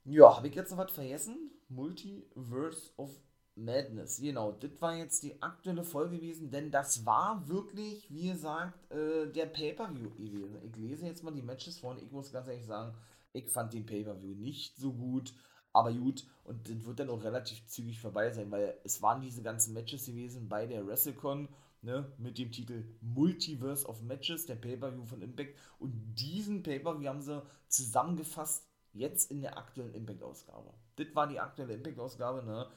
Ja, 0.05 0.37
habe 0.37 0.49
ich 0.49 0.55
jetzt 0.55 0.71
noch 0.71 0.79
was 0.79 0.93
vergessen? 0.93 1.51
Multiverse 1.69 2.91
of 2.97 3.11
Madness. 3.57 4.21
Genau, 4.21 4.53
das 4.53 4.71
war 4.81 4.97
jetzt 4.97 5.23
die 5.23 5.41
aktuelle 5.41 5.85
Folge 5.85 6.17
gewesen, 6.17 6.51
denn 6.51 6.71
das 6.71 7.07
war 7.07 7.49
wirklich, 7.49 8.11
wie 8.11 8.29
gesagt, 8.29 8.91
äh, 8.93 9.27
der 9.33 9.47
Pay-Per-View 9.47 10.11
gewesen. 10.11 10.59
Ich 10.65 10.77
lese 10.77 11.07
jetzt 11.07 11.23
mal 11.23 11.33
die 11.33 11.43
Matches 11.43 11.79
vor 11.79 11.93
und 11.93 12.03
ich 12.03 12.11
muss 12.11 12.33
ganz 12.33 12.49
ehrlich 12.49 12.67
sagen, 12.67 12.95
ich 13.33 13.49
fand 13.49 13.73
den 13.73 13.87
Pay-Per-View 13.87 14.35
nicht 14.35 14.77
so 14.77 14.93
gut, 14.93 15.33
aber 15.73 15.93
gut, 15.93 16.27
und 16.45 16.69
das 16.69 16.85
wird 16.85 17.01
dann 17.01 17.11
auch 17.11 17.25
relativ 17.25 17.67
zügig 17.67 18.01
vorbei 18.01 18.31
sein, 18.31 18.51
weil 18.51 18.79
es 18.85 19.03
waren 19.03 19.23
diese 19.23 19.43
ganzen 19.43 19.75
Matches 19.75 20.07
gewesen 20.07 20.49
bei 20.49 20.67
der 20.67 20.87
WrestleCon, 20.87 21.49
ne, 21.85 22.11
mit 22.19 22.39
dem 22.39 22.51
Titel 22.51 22.85
Multiverse 23.01 23.87
of 23.87 24.03
Matches, 24.03 24.47
der 24.47 24.57
Pay-Per-View 24.57 25.05
von 25.05 25.23
Impact, 25.23 25.57
und 25.79 25.93
diesen 26.15 26.63
Pay-Per-View 26.63 27.07
haben 27.07 27.21
sie 27.21 27.43
zusammengefasst 27.69 28.67
jetzt 28.93 29.31
in 29.31 29.43
der 29.43 29.59
aktuellen 29.59 29.95
Impact-Ausgabe. 29.95 30.73
Das 30.97 31.15
war 31.15 31.27
die 31.27 31.41
aktuelle 31.41 31.75
Impact-Ausgabe, 31.75 32.43
ne? 32.43 32.69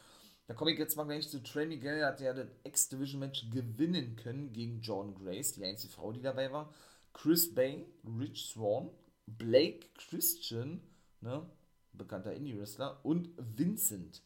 Da 0.47 0.53
komme 0.53 0.71
ich 0.71 0.79
jetzt 0.79 0.95
mal 0.95 1.03
gleich 1.03 1.27
zu 1.27 1.43
Trey 1.43 1.65
Miguel, 1.65 2.05
hat 2.05 2.21
ja 2.21 2.33
das 2.33 2.47
X-Division-Match 2.63 3.49
gewinnen 3.49 4.15
können 4.15 4.53
gegen 4.53 4.81
John 4.81 5.13
Grace, 5.15 5.53
die 5.53 5.65
einzige 5.65 5.91
Frau, 5.91 6.11
die 6.11 6.21
dabei 6.21 6.51
war. 6.51 6.73
Chris 7.13 7.53
Bay, 7.53 7.85
Rich 8.05 8.51
Swan, 8.51 8.89
Blake 9.25 9.87
Christian, 9.95 10.81
ne, 11.21 11.49
bekannter 11.93 12.33
Indie-Wrestler, 12.33 13.03
und 13.03 13.29
Vincent. 13.37 14.21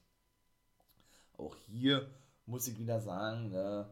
Auch 1.38 1.56
hier 1.68 2.10
muss 2.46 2.68
ich 2.68 2.78
wieder 2.78 3.00
sagen, 3.00 3.50
ne, 3.50 3.90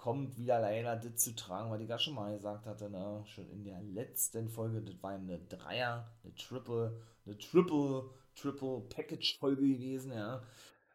kommt 0.00 0.38
wieder 0.38 0.58
leider 0.60 0.96
das 0.96 1.16
zu 1.16 1.36
tragen, 1.36 1.70
weil 1.70 1.82
ich 1.82 1.88
ja 1.90 1.98
schon 1.98 2.14
mal 2.14 2.34
gesagt 2.34 2.64
hatte, 2.64 2.88
ne, 2.88 3.22
schon 3.26 3.50
in 3.50 3.64
der 3.64 3.82
letzten 3.82 4.48
Folge, 4.48 4.80
das 4.80 5.02
war 5.02 5.10
eine 5.10 5.38
Dreier, 5.38 6.10
eine 6.24 6.34
Triple, 6.34 7.02
eine 7.26 7.36
Triple, 7.36 8.08
Triple 8.34 8.80
Package-Folge 8.88 9.62
gewesen, 9.62 10.12
ja 10.12 10.42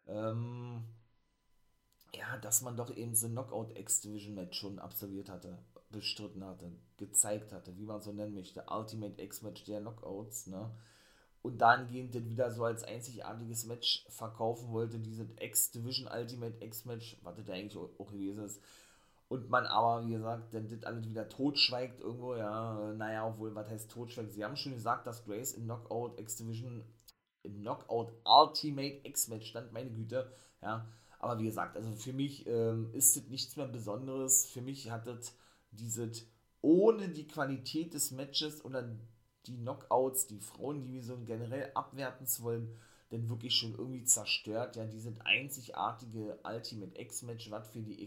ähm, 0.08 0.84
ja, 2.14 2.38
dass 2.38 2.62
man 2.62 2.78
doch 2.78 2.96
eben 2.96 3.16
so 3.16 3.28
Knockout 3.28 3.78
X-Division-Match 3.78 4.58
schon 4.58 4.80
absolviert 4.80 5.30
hatte, 5.30 5.58
bestritten 5.90 6.44
hatte, 6.44 6.72
gezeigt 6.98 7.52
hatte, 7.52 7.78
wie 7.78 7.86
man 7.86 8.02
so 8.02 8.12
nennen 8.12 8.34
möchte, 8.34 8.66
Ultimate 8.70 9.22
X-Match 9.22 9.64
der 9.66 9.82
Knockouts, 9.82 10.48
ne? 10.48 10.72
Und 11.42 11.60
dahingehend 11.60 12.16
das 12.16 12.28
wieder 12.28 12.52
so 12.52 12.64
als 12.64 12.84
einzigartiges 12.84 13.66
Match 13.66 14.04
verkaufen 14.10 14.72
wollte, 14.72 14.98
dieses 14.98 15.28
X-Division 15.40 16.10
Ultimate 16.12 16.64
X-Match, 16.66 17.18
was 17.22 17.36
das 17.36 17.50
eigentlich 17.50 17.78
auch 17.78 18.12
gewesen 18.12 18.46
ist. 18.46 18.60
Und 19.36 19.50
man 19.50 19.66
aber, 19.66 20.06
wie 20.08 20.14
gesagt, 20.14 20.54
dann 20.54 20.70
das 20.70 20.84
alles 20.84 21.10
wieder 21.10 21.28
totschweigt 21.28 22.00
irgendwo, 22.00 22.36
ja, 22.36 22.94
naja, 22.94 23.28
obwohl, 23.28 23.54
was 23.54 23.70
heißt 23.70 23.92
totschweigt? 23.92 24.32
Sie 24.32 24.46
haben 24.46 24.56
schon 24.56 24.72
gesagt, 24.72 25.06
dass 25.06 25.26
Grace 25.26 25.52
in 25.52 25.66
Knockout 25.66 26.18
X-Division 26.18 26.86
im 27.44 27.62
Knockout 27.62 28.14
Ultimate 28.24 29.02
X-Match 29.04 29.50
stand, 29.50 29.74
meine 29.74 29.92
Güte, 29.92 30.32
ja. 30.62 30.88
Aber 31.20 31.38
wie 31.40 31.46
gesagt, 31.46 31.76
also 31.76 31.92
für 31.92 32.14
mich 32.14 32.48
ähm, 32.48 32.92
ist 32.94 33.18
das 33.18 33.28
nichts 33.28 33.58
mehr 33.58 33.68
Besonderes. 33.68 34.46
Für 34.46 34.62
mich 34.62 34.90
hat 34.90 35.06
das 35.06 35.36
dieses 35.72 36.28
ohne 36.62 37.10
die 37.10 37.28
Qualität 37.28 37.94
des 37.94 38.12
Matches 38.12 38.64
oder 38.64 38.88
die 39.48 39.58
Knockouts, 39.58 40.28
die 40.28 40.40
Frauendivision 40.40 41.26
generell 41.26 41.72
abwerten 41.74 42.26
zu 42.26 42.44
wollen, 42.44 42.76
denn 43.12 43.30
wirklich 43.30 43.54
schon 43.54 43.74
irgendwie 43.74 44.04
zerstört. 44.04 44.76
Ja, 44.76 44.86
dieses 44.86 45.20
einzigartige 45.22 46.40
Ultimate 46.44 47.00
X-Match, 47.00 47.52
was 47.52 47.70
für 47.70 47.82
die 47.82 48.02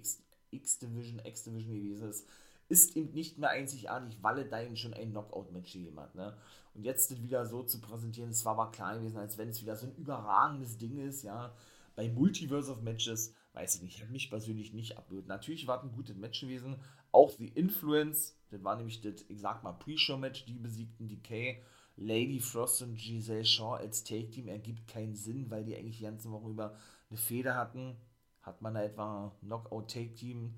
X-Division, 0.51 1.21
X-Division 1.25 1.75
gewesen 1.75 2.09
ist, 2.09 2.27
ist 2.69 2.97
eben 2.97 3.13
nicht 3.15 3.39
mehr 3.39 3.51
einzigartig, 3.51 4.19
weil 4.21 4.39
er 4.39 4.45
da 4.45 4.77
schon 4.77 4.95
ein 4.95 5.11
Knockout-Match 5.11 5.73
gegeben 5.73 5.99
hat. 6.01 6.15
Ne? 6.15 6.37
Und 6.75 6.85
jetzt 6.85 7.11
das 7.11 7.23
wieder 7.23 7.47
so 7.47 7.63
zu 7.63 7.81
präsentieren, 7.81 8.31
es 8.31 8.45
war 8.45 8.59
aber 8.59 8.71
klar 8.71 8.97
gewesen, 8.99 9.19
als 9.19 9.39
wenn 9.39 9.49
es 9.49 9.63
wieder 9.63 9.77
so 9.77 9.87
ein 9.87 9.97
überragendes 9.97 10.77
Ding 10.79 10.99
ist, 10.99 11.23
ja. 11.23 11.55
Bei 11.97 12.09
Multiverse 12.09 12.71
of 12.71 12.83
Matches, 12.83 13.35
weiß 13.55 13.77
ich 13.77 13.83
nicht, 13.83 14.01
hat 14.01 14.11
mich 14.11 14.31
persönlich 14.31 14.73
nicht 14.73 14.97
abgehört. 14.97 15.27
Natürlich 15.27 15.67
war 15.67 15.79
es 15.79 15.85
ein 15.85 15.97
gutes 15.97 16.17
Match 16.17 16.41
gewesen. 16.41 16.77
Auch 17.11 17.33
The 17.33 17.49
Influence, 17.49 18.37
das 18.51 18.63
war 18.63 18.77
nämlich 18.77 19.01
das, 19.01 19.25
ich 19.29 19.41
sag 19.41 19.65
mal, 19.65 19.73
Pre-Show-Match, 19.73 20.45
die 20.45 20.59
besiegten 20.59 21.09
Decay. 21.09 21.61
Lady 21.97 22.39
Frost 22.39 22.83
und 22.83 22.95
Giselle 22.95 23.45
Shaw 23.45 23.75
als 23.75 24.05
Take-Team 24.05 24.47
ergibt 24.47 24.87
keinen 24.87 25.17
Sinn, 25.17 25.51
weil 25.51 25.65
die 25.65 25.77
eigentlich 25.77 25.99
die 25.99 26.05
ganze 26.05 26.31
Woche 26.31 26.49
über 26.49 26.77
eine 27.11 27.19
Feder 27.19 27.57
hatten. 27.57 27.97
Hat 28.49 28.63
man 28.63 28.73
da 28.73 28.83
etwa 28.83 29.31
Knockout-Take-Team? 29.43 30.55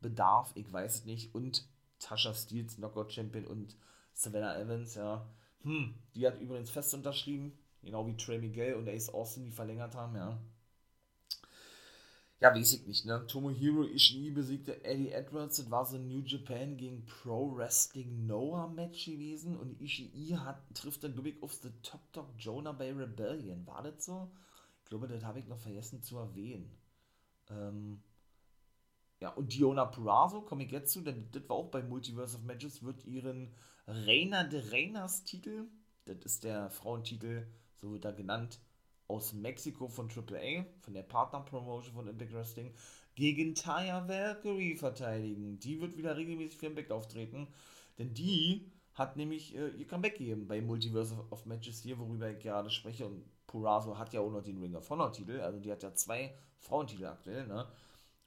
Bedarf, 0.00 0.52
ich 0.54 0.72
weiß 0.72 0.94
es 0.94 1.04
nicht. 1.04 1.34
Und 1.34 1.66
Tasha 1.98 2.32
Steels, 2.32 2.76
Knockout 2.76 3.12
Champion 3.12 3.44
und 3.46 3.76
Savannah 4.12 4.56
Evans, 4.56 4.94
ja. 4.94 5.26
Hm, 5.62 5.94
die 6.14 6.26
hat 6.26 6.40
übrigens 6.40 6.70
fest 6.70 6.94
unterschrieben, 6.94 7.58
genau 7.82 8.06
wie 8.06 8.16
Trey 8.16 8.38
Miguel 8.38 8.74
und 8.74 8.88
Ace 8.88 9.08
Austin, 9.08 9.44
die 9.44 9.50
verlängert 9.50 9.96
haben, 9.96 10.14
ja. 10.14 10.38
Ja, 12.40 12.54
weiß 12.54 12.74
ich 12.74 12.86
nicht, 12.86 13.04
ne? 13.06 13.26
Tomohiro 13.26 13.82
Ishii 13.84 14.30
besiegte 14.30 14.84
Eddie 14.84 15.10
Edwards, 15.10 15.56
das 15.56 15.70
war 15.70 15.86
so 15.86 15.96
ein 15.96 16.06
New 16.06 16.20
Japan 16.20 16.76
gegen 16.76 17.04
Pro 17.06 17.56
Wrestling 17.56 18.26
Noah 18.26 18.68
Match 18.68 19.06
gewesen 19.06 19.56
und 19.56 19.80
Ishii 19.80 20.36
hat, 20.38 20.62
trifft 20.74 21.02
dann, 21.02 21.14
glaube 21.14 21.30
ich, 21.30 21.42
auf 21.42 21.54
The 21.54 21.70
Top 21.82 22.12
Dog 22.12 22.28
Jonah 22.38 22.72
bei 22.72 22.92
Rebellion. 22.92 23.66
War 23.66 23.82
das 23.82 24.04
so? 24.04 24.30
Ich 24.82 24.90
glaube, 24.90 25.08
das 25.08 25.24
habe 25.24 25.40
ich 25.40 25.48
noch 25.48 25.58
vergessen 25.58 26.02
zu 26.02 26.18
erwähnen. 26.18 26.70
Ähm, 27.50 28.02
ja, 29.20 29.30
und 29.30 29.54
Diona 29.54 29.86
Purrazzo, 29.86 30.42
komme 30.42 30.64
ich 30.64 30.70
jetzt 30.70 30.92
zu, 30.92 31.00
denn 31.00 31.28
das 31.32 31.48
war 31.48 31.56
auch 31.56 31.70
bei 31.70 31.82
Multiverse 31.82 32.36
of 32.36 32.44
Matches, 32.44 32.82
wird 32.82 33.04
ihren 33.04 33.54
Reina 33.86 34.44
de 34.44 34.62
Reinas 34.70 35.24
Titel, 35.24 35.66
das 36.04 36.18
ist 36.24 36.44
der 36.44 36.70
Frauentitel, 36.70 37.46
so 37.74 37.92
wird 37.92 38.04
er 38.04 38.12
genannt, 38.12 38.60
aus 39.08 39.32
Mexiko 39.32 39.88
von 39.88 40.08
AAA, 40.10 40.64
von 40.80 40.94
der 40.94 41.02
Partner-Promotion 41.02 41.94
von 41.94 42.08
Impact 42.08 42.32
Wrestling, 42.32 42.74
gegen 43.14 43.54
Taya 43.54 44.08
Valkyrie 44.08 44.76
verteidigen. 44.76 45.58
Die 45.60 45.80
wird 45.80 45.96
wieder 45.96 46.16
regelmäßig 46.16 46.58
für 46.58 46.66
Impact 46.66 46.90
auftreten, 46.90 47.48
denn 47.98 48.12
die 48.14 48.72
hat 48.94 49.16
nämlich 49.16 49.54
äh, 49.56 49.68
ihr 49.70 49.86
Comeback 49.86 50.18
gegeben 50.18 50.46
bei 50.46 50.60
Multiverse 50.60 51.14
of 51.30 51.46
Matches 51.46 51.82
hier, 51.82 51.98
worüber 51.98 52.30
ich 52.30 52.38
gerade 52.38 52.70
spreche. 52.70 53.06
Und 53.06 53.24
Purazo 53.46 53.98
hat 53.98 54.12
ja 54.12 54.20
auch 54.20 54.30
noch 54.30 54.42
den 54.42 54.58
Ring 54.58 54.74
of 54.74 54.88
Honor 54.90 55.12
Titel, 55.12 55.40
also 55.40 55.58
die 55.58 55.70
hat 55.70 55.82
ja 55.82 55.94
zwei 55.94 56.34
Frauentitel 56.58 57.06
aktuell, 57.06 57.46
ne? 57.46 57.66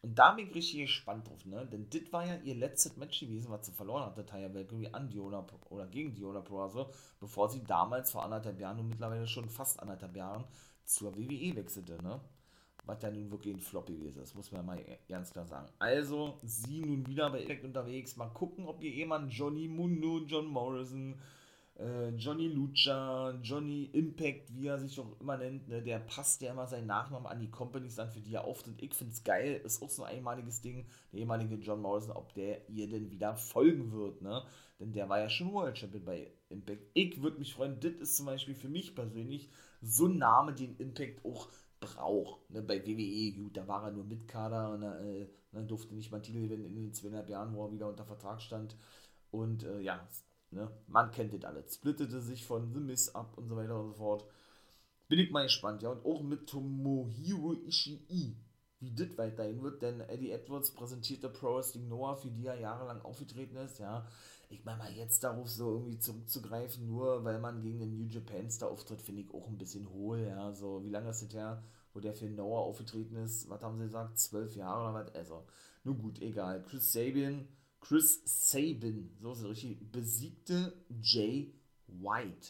Und 0.04 0.18
da 0.18 0.34
bin 0.34 0.48
ich 0.48 0.56
richtig 0.56 0.82
gespannt 0.82 1.28
drauf, 1.28 1.46
ne? 1.46 1.66
Denn 1.66 1.90
das 1.90 2.14
war 2.14 2.26
ja 2.26 2.36
ihr 2.44 2.56
letztes 2.56 2.98
Match 2.98 3.20
gewesen, 3.20 3.50
was 3.50 3.66
sie 3.66 3.72
verloren 3.72 4.06
hatte, 4.06 4.26
Taya 4.26 4.54
Valkyrie 4.54 4.94
an 4.94 5.10
Diona 5.10 5.46
oder 5.70 5.88
gegen 5.88 6.14
Diona 6.14 6.42
Purrazzo, 6.42 6.92
bevor 7.20 7.50
sie 7.50 7.64
damals 7.64 8.12
vor 8.12 8.24
anderthalb 8.24 8.60
Jahren 8.60 8.80
und 8.80 8.90
mittlerweile 8.90 9.28
schon 9.28 9.50
fast 9.50 9.80
anderthalb 9.80 10.16
Jahren 10.16 10.46
zur 10.86 11.18
WWE 11.18 11.56
wechselte, 11.56 12.02
ne? 12.04 12.22
Was 12.86 13.02
ja 13.02 13.12
nun 13.12 13.30
wirklich 13.30 13.54
ein 13.54 13.60
Flop 13.60 13.88
gewesen 13.88 14.24
ist, 14.24 14.34
muss 14.34 14.52
man 14.54 14.66
mal 14.66 14.82
ganz 15.10 15.34
klar 15.34 15.46
sagen. 15.46 15.68
Also, 15.78 16.40
sie 16.44 16.80
nun 16.80 17.06
wieder 17.06 17.30
bei 17.30 17.42
Impact 17.42 17.66
unterwegs. 17.66 18.16
Mal 18.16 18.30
gucken, 18.30 18.66
ob 18.66 18.82
ihr 18.82 18.92
jemand 18.92 19.34
Johnny 19.34 19.68
Mundo, 19.68 20.20
John 20.26 20.46
Morrison, 20.46 21.20
äh, 21.80 22.10
Johnny 22.10 22.48
Lucha, 22.48 23.32
Johnny 23.42 23.90
Impact, 23.94 24.56
wie 24.56 24.68
er 24.68 24.80
sich 24.80 25.00
auch 25.00 25.20
immer 25.20 25.38
nennt, 25.38 25.68
ne, 25.68 25.82
der 25.82 26.00
passt 26.00 26.42
ja 26.42 26.52
immer 26.52 26.68
seinen 26.68 26.88
Nachnamen 26.88 27.28
an 27.28 27.40
die 27.40 27.52
Companies 27.52 28.00
an, 28.00 28.10
für 28.10 28.20
die 28.20 28.34
er 28.34 28.46
auftritt. 28.46 28.82
Ich 28.82 28.94
finde 28.94 29.14
es 29.14 29.24
geil, 29.24 29.62
ist 29.64 29.82
auch 29.82 29.90
so 29.90 30.04
ein 30.04 30.18
einmaliges 30.18 30.62
Ding. 30.62 30.86
Der 31.12 31.20
ehemalige 31.20 31.56
John 31.56 31.82
Morrison, 31.82 32.12
ob 32.12 32.34
der 32.34 32.68
ihr 32.70 32.90
denn 32.90 33.12
wieder 33.12 33.36
folgen 33.36 33.92
wird, 33.92 34.22
ne? 34.22 34.44
Denn 34.80 34.92
der 34.94 35.10
war 35.10 35.20
ja 35.20 35.30
schon 35.30 35.54
World 35.54 35.78
Champion 35.78 36.06
bei 36.06 36.32
Impact. 36.50 36.84
Ich 36.94 37.22
würde 37.22 37.40
mich 37.40 37.54
freuen, 37.54 37.80
das 37.80 37.94
ist 37.94 38.18
zum 38.18 38.28
Beispiel 38.28 38.54
für 38.54 38.70
mich 38.70 38.94
persönlich 38.94 39.50
so 39.82 40.06
ein 40.06 40.18
Name, 40.18 40.54
den 40.54 40.78
Impact 40.78 41.26
auch 41.26 41.48
braucht. 41.80 42.50
Ne? 42.52 42.62
Bei 42.62 42.86
WWE, 42.86 43.32
gut, 43.34 43.58
da 43.58 43.68
war 43.68 43.86
er 43.86 43.92
nur 43.92 44.04
Mitkader 44.04 44.72
und 44.72 44.84
äh, 44.84 45.28
dann 45.52 45.68
durfte 45.68 45.96
nicht 45.96 46.12
mal 46.12 46.22
Titel 46.22 46.42
gewinnen 46.42 46.66
in 46.66 46.76
den 46.76 46.94
zweieinhalb 46.94 47.30
Jahren, 47.30 47.54
wo 47.56 47.66
er 47.66 47.72
wieder 47.72 47.88
unter 47.88 48.06
Vertrag 48.06 48.42
stand. 48.42 48.76
Und 49.32 49.64
äh, 49.64 49.80
ja, 49.82 50.08
Ne? 50.52 50.72
Man 50.88 51.12
kennt 51.12 51.34
das 51.34 51.44
alles. 51.44 51.76
Splittete 51.76 52.22
sich 52.22 52.46
von 52.46 52.74
The 52.74 52.80
Miss 52.80 53.14
ab 53.14 53.38
und 53.38 53.50
so 53.50 53.56
weiter 53.56 53.80
und 53.80 53.88
so 53.90 53.94
fort. 53.94 54.26
Bin 55.08 55.20
ich 55.20 55.32
mal 55.32 55.44
gespannt, 55.44 55.82
ja. 55.82 55.90
Und 55.90 56.06
auch 56.06 56.22
mit 56.22 56.48
Tomohiro 56.48 57.54
Ishii, 57.54 58.38
wie 58.80 58.94
das 58.94 59.18
weiterhin 59.18 59.62
wird, 59.64 59.82
denn 59.82 60.02
Eddie 60.02 60.32
Edwards 60.32 60.74
präsentierte 60.74 61.30
Pro 61.30 61.56
Wrestling 61.56 61.88
Noah, 61.88 62.16
für 62.16 62.30
die 62.30 62.46
er 62.46 62.60
jahrelang 62.60 63.02
aufgetreten 63.02 63.56
ist, 63.58 63.80
ja. 63.80 64.06
Ich 64.50 64.64
meine 64.64 64.78
mal 64.78 64.94
jetzt 64.94 65.24
darauf 65.24 65.50
so 65.50 65.72
irgendwie 65.72 66.00
zurückzugreifen, 66.00 66.88
nur 66.88 67.24
weil 67.26 67.40
man 67.40 67.62
gegen 67.62 67.80
den 67.80 67.98
New 67.98 68.08
Japan 68.08 68.50
Star 68.50 68.70
auftritt, 68.70 69.02
finde 69.02 69.22
ich 69.22 69.34
auch 69.34 69.48
ein 69.48 69.58
bisschen 69.58 69.90
hohl, 69.92 70.20
ja. 70.20 70.52
So, 70.54 70.84
wie 70.84 70.90
lange 70.90 71.10
ist 71.10 71.24
das 71.24 71.34
her, 71.34 71.64
wo 71.94 72.00
der 72.00 72.14
für 72.14 72.30
Noah 72.30 72.62
aufgetreten 72.62 73.16
ist? 73.18 73.50
Was 73.50 73.64
haben 73.64 73.78
sie 73.78 73.86
gesagt? 73.86 74.20
Zwölf 74.20 74.56
Jahre 74.56 74.84
oder 74.84 74.94
was? 74.94 75.16
Also, 75.16 75.46
nun 75.84 75.98
gut, 75.98 76.22
egal. 76.22 76.64
Chris 76.64 76.92
Sabian 76.92 77.48
Chris 77.88 78.22
Sabin, 78.26 79.16
so 79.22 79.32
ist 79.32 79.46
richtig, 79.46 79.92
besiegte 79.94 80.74
Jay 81.02 81.54
White. 81.88 82.50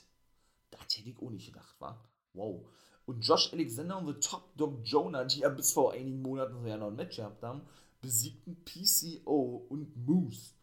Das 0.72 0.98
hätte 0.98 1.12
ich 1.12 1.20
auch 1.20 1.30
nicht 1.30 1.46
gedacht, 1.46 1.80
war. 1.80 2.04
Wow. 2.34 2.68
Und 3.06 3.22
Josh 3.22 3.54
Alexander 3.54 4.00
und 4.00 4.08
The 4.08 4.20
Top 4.20 4.58
Dog 4.58 4.80
Jonah, 4.84 5.26
die 5.26 5.42
ja 5.42 5.50
bis 5.50 5.74
vor 5.74 5.94
einigen 5.94 6.24
Monaten 6.24 6.60
so 6.60 6.66
ja 6.66 6.78
noch 6.78 6.88
ein 6.88 6.96
Match 6.96 7.18
gehabt 7.18 7.44
haben, 7.44 7.62
besiegten 8.02 8.58
PCO 8.66 9.68
und 9.70 9.96
Moose. 9.96 10.54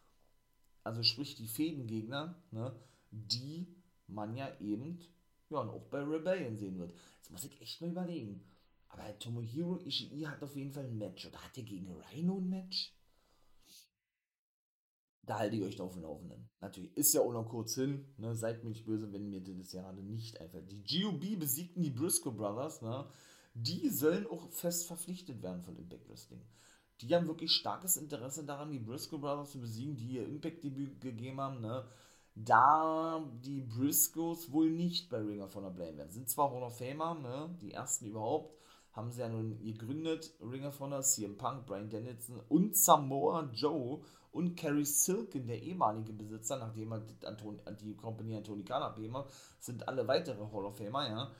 Also 0.83 1.03
sprich 1.03 1.35
die 1.35 1.47
Fädengegner, 1.47 2.35
ne, 2.51 2.75
die 3.11 3.67
man 4.07 4.35
ja 4.35 4.59
eben 4.59 4.99
ja, 5.51 5.59
und 5.59 5.69
auch 5.69 5.85
bei 5.85 6.03
Rebellion 6.03 6.57
sehen 6.57 6.79
wird. 6.79 6.93
Jetzt 7.19 7.31
muss 7.31 7.45
ich 7.45 7.61
echt 7.61 7.79
mal 7.79 7.91
überlegen. 7.91 8.43
Aber 8.89 9.17
Tomohiro 9.19 9.79
Ishii 9.85 10.23
hat 10.23 10.43
auf 10.43 10.55
jeden 10.57 10.73
Fall 10.73 10.83
ein 10.83 10.97
Match. 10.97 11.25
Oder 11.25 11.41
hat 11.41 11.57
er 11.57 11.63
gegen 11.63 11.89
Rhino 12.11 12.39
ein 12.39 12.49
Match? 12.49 12.94
Da 15.25 15.39
halte 15.39 15.55
ich 15.55 15.63
euch 15.63 15.81
auf 15.81 15.93
dem 15.93 16.03
Laufenden. 16.03 16.49
Natürlich 16.61 16.95
ist 16.95 17.13
ja 17.13 17.21
auch 17.21 17.31
noch 17.31 17.49
kurz 17.49 17.75
hin. 17.75 18.05
Ne? 18.17 18.35
Seid 18.35 18.63
mir 18.63 18.69
nicht 18.69 18.85
böse, 18.85 19.11
wenn 19.11 19.29
mir 19.29 19.41
das 19.41 19.71
gerade 19.71 20.03
nicht 20.03 20.39
einfällt. 20.39 20.71
Die 20.71 20.83
GOB 20.83 21.39
besiegten 21.39 21.81
die 21.81 21.89
Briscoe 21.89 22.31
Brothers. 22.31 22.81
Ne? 22.81 23.05
Die 23.53 23.89
sollen 23.89 24.27
auch 24.27 24.49
fest 24.51 24.87
verpflichtet 24.87 25.41
werden 25.41 25.61
von 25.61 25.77
Impact 25.77 26.07
Wrestling. 26.09 26.41
Die 27.01 27.13
haben 27.15 27.27
wirklich 27.27 27.51
starkes 27.51 27.97
Interesse 27.97 28.45
daran, 28.45 28.71
die 28.71 28.79
Briscoe 28.79 29.17
Brothers 29.17 29.51
zu 29.51 29.59
besiegen, 29.59 29.95
die 29.95 30.13
ihr 30.13 30.27
Impact-Debüt 30.27 31.01
gegeben 31.01 31.41
haben. 31.41 31.61
Ne? 31.61 31.85
da 32.35 33.23
die 33.43 33.61
Briscoes 33.61 34.51
wohl 34.51 34.69
nicht 34.69 35.09
bei 35.09 35.19
Ring 35.19 35.41
of 35.41 35.55
Honor 35.55 35.71
bleiben 35.71 35.97
werden. 35.97 36.11
Sind 36.11 36.29
zwar 36.29 36.51
Hall 36.51 36.63
of 36.63 36.77
Famer, 36.77 37.15
ne, 37.15 37.57
die 37.61 37.71
ersten 37.71 38.05
überhaupt, 38.05 38.53
haben 38.91 39.11
sie 39.11 39.21
ja 39.21 39.29
nun 39.29 39.57
gegründet, 39.59 40.33
Ring 40.41 40.65
of 40.65 40.79
Honor, 40.79 41.01
CM 41.01 41.37
Punk, 41.37 41.65
Brian 41.65 41.89
Dennison 41.89 42.41
und 42.49 42.75
Samoa 42.75 43.49
Joe 43.53 44.01
und 44.35 44.55
Kerry 44.55 44.83
Silken, 44.83 45.47
der 45.47 45.63
ehemalige 45.63 46.11
Besitzer, 46.11 46.57
nachdem 46.57 46.91
er 46.91 46.99
die 46.99 47.95
Company 47.95 48.35
an 48.35 48.43
Tony 48.43 48.63
Khan 48.65 48.83
abgeben 48.83 49.15
sind 49.61 49.87
alle 49.87 50.05
weitere 50.07 50.43
Hall 50.51 50.65
of 50.65 50.77
Famer, 50.77 51.09
ja. 51.09 51.31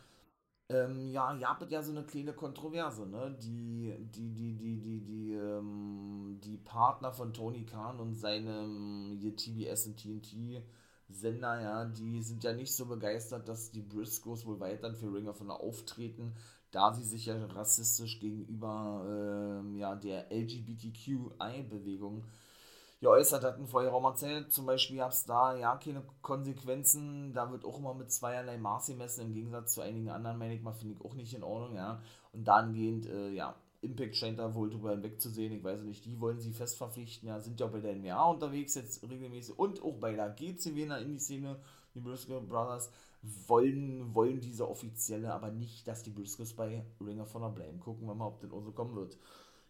Ähm, 0.70 1.12
ja, 1.12 1.36
ihr 1.36 1.48
habt 1.48 1.70
ja 1.70 1.84
so 1.84 1.92
eine 1.92 2.06
kleine 2.06 2.34
Kontroverse, 2.34 3.06
ne? 3.06 3.38
Die, 3.40 3.94
die, 4.00 4.34
die, 4.34 4.56
die, 4.56 4.80
die, 4.80 5.02
die, 5.02 5.34
ähm, 5.34 6.40
die 6.42 6.58
Partner 6.58 7.12
von 7.12 7.34
Tony 7.34 7.66
Khan 7.66 8.00
und 8.00 8.16
seinem 8.16 9.18
hier 9.20 9.36
TBS 9.36 9.88
und 9.88 9.98
TNT 9.98 10.64
Sender, 11.10 11.62
ja, 11.62 11.86
die 11.86 12.22
sind 12.22 12.44
ja 12.46 12.54
nicht 12.54 12.74
so 12.74 12.86
begeistert, 12.86 13.48
dass 13.48 13.72
die 13.72 13.82
Briscoes 13.82 14.46
wohl 14.46 14.60
weiterhin 14.60 14.96
für 14.96 15.14
Ring 15.14 15.28
of 15.28 15.40
Honor 15.42 15.60
auftreten, 15.60 16.34
da 16.72 16.94
sie 16.94 17.04
sich 17.04 17.28
ja 17.28 17.46
rassistisch 17.46 18.20
gegenüber 18.20 19.06
ähm, 19.62 19.76
ja, 19.76 19.96
der 19.96 20.32
LGBTQI-Bewegung 20.32 22.24
geäußert 23.02 23.44
hatten 23.44 23.68
vor 23.68 23.84
ihrer 23.84 24.04
erzählt. 24.04 24.52
Zum 24.52 24.66
Beispiel 24.66 24.98
gab 24.98 25.12
es 25.12 25.26
da 25.26 25.56
ja 25.56 25.76
keine 25.78 26.04
Konsequenzen. 26.22 27.34
Da 27.34 27.52
wird 27.52 27.66
auch 27.66 27.80
immer 27.80 27.94
mit 27.94 28.12
zweierlei 28.12 28.58
Maß 28.58 28.88
gemessen, 28.88 29.28
im 29.28 29.34
Gegensatz 29.34 29.74
zu 29.74 29.82
einigen 29.82 30.10
anderen, 30.10 30.38
meine 30.38 30.56
ich 30.56 30.62
mal, 30.62 30.74
finde 30.74 30.96
ich 30.96 31.06
auch 31.06 31.14
nicht 31.14 31.34
in 31.34 31.44
Ordnung, 31.44 31.76
ja. 31.76 32.02
Und 32.34 32.48
dahingehend, 32.48 33.06
äh, 33.08 33.30
ja, 33.30 33.56
Impact 33.82 34.16
scheint 34.16 34.40
da 34.40 34.54
wohl 34.54 34.70
drüber 34.70 34.92
hinwegzusehen. 34.92 35.54
Ich 35.54 35.64
weiß 35.64 35.84
nicht, 35.84 36.06
die 36.06 36.20
wollen 36.20 36.40
sie 36.40 36.52
fest 36.52 36.78
verpflichten. 36.78 37.30
Ja, 37.30 37.40
sind 37.40 37.60
ja 37.60 37.68
auch 37.68 37.72
bei 37.72 37.80
der 37.80 37.96
NWA 37.96 38.32
unterwegs 38.32 38.76
jetzt 38.76 39.08
regelmäßig 39.08 39.58
und 39.58 39.82
auch 39.84 39.98
bei 40.00 40.14
der 40.14 40.30
GCW 40.30 40.84
in 40.84 40.90
der 40.90 41.00
Indie-Szene. 41.00 41.60
Die 41.94 42.00
Briscoe 42.02 42.42
Brothers 42.42 42.92
wollen, 43.48 44.14
wollen 44.14 44.42
diese 44.42 44.68
offizielle, 44.68 45.34
aber 45.34 45.52
nicht, 45.52 45.88
dass 45.88 46.04
die 46.04 46.10
Briscoes 46.10 46.54
bei 46.54 46.86
Ring 47.00 47.22
of 47.22 47.34
Honor 47.34 47.54
bleiben. 47.54 47.80
Gucken 47.80 48.08
wir 48.08 48.16
mal, 48.16 48.28
ob 48.28 48.40
das 48.42 48.52
auch 48.52 48.62
so 48.62 48.72
kommen 48.72 48.96
wird. 48.96 49.18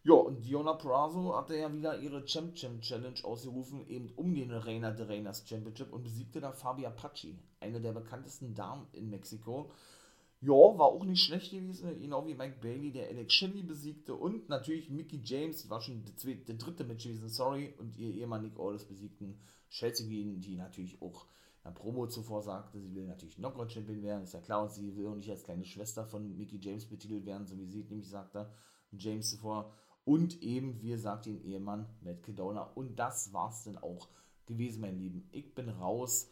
Ja, 0.07 0.13
und 0.13 0.45
Diona 0.45 0.73
Prazo 0.73 1.35
hatte 1.35 1.57
ja 1.57 1.73
wieder 1.73 1.97
ihre 1.97 2.23
Champ 2.25 2.53
Champ 2.53 2.79
Challenge 2.81 3.23
ausgerufen, 3.23 3.87
eben 3.87 4.11
um 4.15 4.35
den 4.35 4.51
Reina 4.51 4.91
de 4.91 5.07
Reinas 5.07 5.49
Championship 5.49 5.91
und 5.91 6.03
besiegte 6.03 6.39
da 6.39 6.51
Fabia 6.51 6.91
Pachi, 6.91 7.39
eine 7.59 7.81
der 7.81 7.91
bekanntesten 7.91 8.53
Damen 8.53 8.85
in 8.91 9.09
Mexiko. 9.09 9.71
Ja, 10.41 10.51
war 10.51 10.89
auch 10.89 11.03
nicht 11.05 11.23
schlecht 11.23 11.49
gewesen, 11.49 11.99
genau 11.99 12.27
wie 12.27 12.35
Mike 12.35 12.57
Bailey, 12.61 12.91
der 12.91 13.07
Alex 13.07 13.33
Shelley 13.33 13.63
besiegte 13.63 14.13
und 14.13 14.47
natürlich 14.47 14.91
Mickey 14.91 15.21
James, 15.23 15.63
die 15.63 15.71
war 15.71 15.81
schon 15.81 16.05
der, 16.05 16.15
zweite, 16.15 16.45
der 16.45 16.55
dritte 16.57 16.83
Match 16.83 17.05
gewesen, 17.05 17.27
sorry, 17.27 17.73
und 17.79 17.97
ihr 17.97 18.13
Ehemann 18.13 18.43
Nick 18.43 18.59
Aldis 18.59 18.85
besiegten 18.85 19.39
Chelsea 19.71 20.05
Green, 20.05 20.39
die 20.39 20.55
natürlich 20.55 21.01
auch 21.01 21.25
in 21.63 21.71
der 21.71 21.71
Promo 21.71 22.05
zuvor 22.05 22.43
sagte, 22.43 22.79
sie 22.79 22.93
will 22.93 23.07
natürlich 23.07 23.37
Knockout 23.37 23.71
Champion 23.71 24.03
werden, 24.03 24.25
ist 24.25 24.35
ja 24.35 24.41
klar, 24.41 24.61
und 24.61 24.71
sie 24.71 24.95
will 24.95 25.07
auch 25.07 25.15
nicht 25.15 25.31
als 25.31 25.41
kleine 25.41 25.65
Schwester 25.65 26.05
von 26.05 26.37
Mickey 26.37 26.59
James 26.61 26.85
betitelt 26.85 27.25
werden, 27.25 27.47
so 27.47 27.57
wie 27.57 27.65
sie 27.65 27.83
nämlich 27.85 28.07
sagte, 28.07 28.51
James 28.91 29.31
zuvor 29.31 29.73
und 30.05 30.41
eben, 30.41 30.81
wie 30.81 30.89
gesagt, 30.89 31.25
den 31.25 31.43
Ehemann 31.43 31.87
Matt 32.01 32.23
Kedona. 32.23 32.61
Und 32.61 32.97
das 32.97 33.33
war's 33.33 33.63
dann 33.63 33.77
auch 33.77 34.07
gewesen, 34.45 34.81
mein 34.81 34.97
Lieben. 34.97 35.27
Ich 35.31 35.53
bin 35.53 35.69
raus 35.69 36.29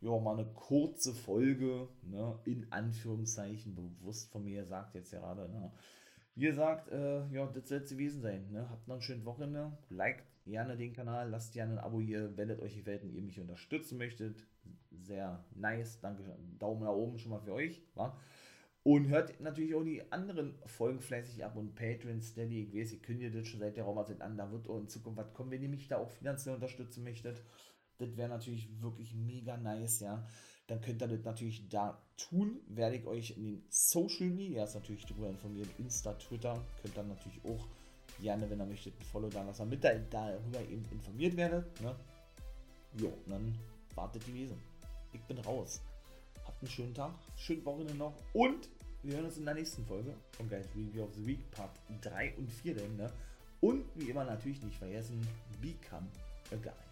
ja, 0.00 0.18
mal 0.18 0.38
eine 0.38 0.46
kurze 0.46 1.12
Folge, 1.14 1.88
ne, 2.02 2.38
in 2.44 2.66
Anführungszeichen, 2.72 3.74
bewusst 3.74 4.30
von 4.32 4.44
mir, 4.44 4.64
sagt 4.64 4.94
jetzt 4.94 5.10
gerade, 5.10 5.48
ne. 5.48 5.70
Wie 6.36 6.46
gesagt, 6.46 6.88
äh, 6.90 7.26
ja, 7.28 7.46
das 7.46 7.68
soll 7.68 7.78
es 7.78 7.90
gewesen 7.90 8.22
sein, 8.22 8.50
ne. 8.50 8.68
Habt 8.70 8.88
noch 8.88 8.96
ein 8.96 9.02
schönes 9.02 9.26
Wochenende, 9.26 9.76
liked 9.90 10.24
gerne 10.46 10.76
den 10.76 10.94
Kanal, 10.94 11.28
lasst 11.28 11.52
gerne 11.52 11.74
ein 11.74 11.78
Abo 11.78 12.00
hier, 12.00 12.34
wenn 12.36 12.48
es 12.48 12.60
euch 12.60 12.76
gefällt 12.76 13.02
und 13.02 13.12
ihr 13.12 13.22
mich 13.22 13.38
unterstützen 13.38 13.98
möchtet. 13.98 14.46
Sehr 14.90 15.44
nice, 15.54 16.00
danke, 16.00 16.22
Daumen 16.58 16.84
nach 16.84 16.92
oben 16.92 17.18
schon 17.18 17.32
mal 17.32 17.40
für 17.40 17.52
euch, 17.52 17.82
wa? 17.94 18.18
Und 18.82 19.08
hört 19.08 19.38
natürlich 19.40 19.74
auch 19.74 19.84
die 19.84 20.10
anderen 20.10 20.54
Folgen 20.64 21.00
fleißig 21.00 21.44
ab 21.44 21.56
und 21.56 21.74
Patreon, 21.74 22.22
Steady, 22.22 22.62
ich 22.62 22.74
weiß, 22.74 22.92
ihr 22.92 23.20
ihr 23.20 23.30
das 23.30 23.46
schon 23.46 23.60
seit 23.60 23.76
der 23.76 23.84
Raumerzeit 23.84 24.22
an, 24.22 24.38
da 24.38 24.50
wird 24.50 24.68
auch 24.68 24.78
in 24.78 24.88
Zukunft 24.88 25.18
was 25.18 25.34
kommen, 25.34 25.50
wenn 25.50 25.62
ihr 25.62 25.68
mich 25.68 25.88
da 25.88 25.98
auch 25.98 26.10
finanziell 26.10 26.54
unterstützen 26.54 27.04
möchtet. 27.04 27.42
Das 27.98 28.16
wäre 28.16 28.30
natürlich 28.30 28.80
wirklich 28.80 29.14
mega 29.14 29.58
nice, 29.58 30.00
ja. 30.00 30.26
Dann 30.66 30.80
könnt 30.80 31.02
ihr 31.02 31.08
das 31.08 31.24
natürlich 31.24 31.68
da 31.68 32.00
tun. 32.16 32.60
Werde 32.68 32.96
ich 32.96 33.06
euch 33.06 33.36
in 33.36 33.42
den 33.42 33.64
Social 33.68 34.28
Medias 34.28 34.74
natürlich 34.74 35.04
darüber 35.04 35.28
informieren. 35.28 35.68
Insta, 35.78 36.14
Twitter. 36.14 36.64
Könnt 36.80 36.96
ihr 36.96 37.02
natürlich 37.02 37.44
auch 37.44 37.66
gerne, 38.20 38.48
wenn 38.48 38.60
ihr 38.60 38.66
möchtet, 38.66 38.94
ein 38.98 39.04
Follow 39.04 39.28
da 39.28 39.42
lassen, 39.42 39.62
damit 39.62 39.84
ihr 39.84 39.98
darüber 40.08 40.60
eben 40.60 40.84
informiert 40.92 41.36
werdet. 41.36 41.80
Ne? 41.80 41.94
Jo, 42.94 43.12
dann 43.26 43.54
wartet 43.94 44.26
die 44.26 44.34
Wesen. 44.34 44.58
Ich 45.12 45.22
bin 45.22 45.38
raus. 45.38 45.82
Einen 46.60 46.70
schönen 46.70 46.94
Tag, 46.94 47.12
schöne 47.36 47.64
Wochenende 47.64 47.94
noch 47.94 48.12
und 48.34 48.68
wir 49.02 49.14
hören 49.14 49.24
uns 49.24 49.38
in 49.38 49.46
der 49.46 49.54
nächsten 49.54 49.82
Folge 49.86 50.14
von 50.32 50.46
Guys 50.46 50.66
Review 50.76 51.04
of 51.04 51.14
the 51.14 51.26
Week, 51.26 51.50
Part 51.52 51.70
3 52.02 52.34
und 52.36 52.52
4 52.52 52.74
denn, 52.74 52.96
ne? 52.96 53.10
Und 53.62 53.86
wie 53.94 54.10
immer 54.10 54.24
natürlich 54.24 54.62
nicht 54.62 54.76
vergessen, 54.76 55.26
Become 55.62 56.06
a 56.52 56.56
Guy. 56.56 56.89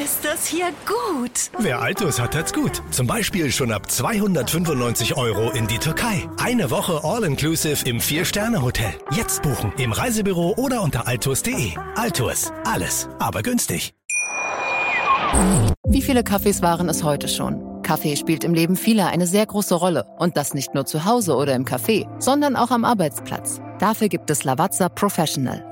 Ist 0.00 0.24
das 0.24 0.46
hier 0.46 0.68
gut? 0.86 1.50
Wer 1.58 1.82
Altus 1.82 2.18
hat, 2.18 2.34
hat's 2.34 2.54
gut. 2.54 2.82
Zum 2.90 3.06
Beispiel 3.06 3.52
schon 3.52 3.70
ab 3.70 3.90
295 3.90 5.18
Euro 5.18 5.50
in 5.50 5.66
die 5.66 5.76
Türkei. 5.76 6.26
Eine 6.38 6.70
Woche 6.70 7.00
All-Inclusive 7.04 7.86
im 7.86 8.00
Vier-Sterne-Hotel. 8.00 8.94
Jetzt 9.10 9.42
buchen 9.42 9.70
im 9.76 9.92
Reisebüro 9.92 10.54
oder 10.56 10.80
unter 10.80 11.06
altus.de. 11.06 11.72
Altus, 11.94 12.52
alles, 12.64 13.06
aber 13.18 13.42
günstig. 13.42 13.92
Wie 15.86 16.02
viele 16.02 16.24
Kaffees 16.24 16.62
waren 16.62 16.88
es 16.88 17.04
heute 17.04 17.28
schon? 17.28 17.82
Kaffee 17.82 18.16
spielt 18.16 18.44
im 18.44 18.54
Leben 18.54 18.76
vieler 18.76 19.08
eine 19.08 19.26
sehr 19.26 19.44
große 19.44 19.74
Rolle. 19.74 20.06
Und 20.18 20.38
das 20.38 20.54
nicht 20.54 20.72
nur 20.72 20.86
zu 20.86 21.04
Hause 21.04 21.36
oder 21.36 21.54
im 21.54 21.66
Café, 21.66 22.08
sondern 22.18 22.56
auch 22.56 22.70
am 22.70 22.86
Arbeitsplatz. 22.86 23.60
Dafür 23.78 24.08
gibt 24.08 24.30
es 24.30 24.44
Lavazza 24.44 24.88
Professional. 24.88 25.71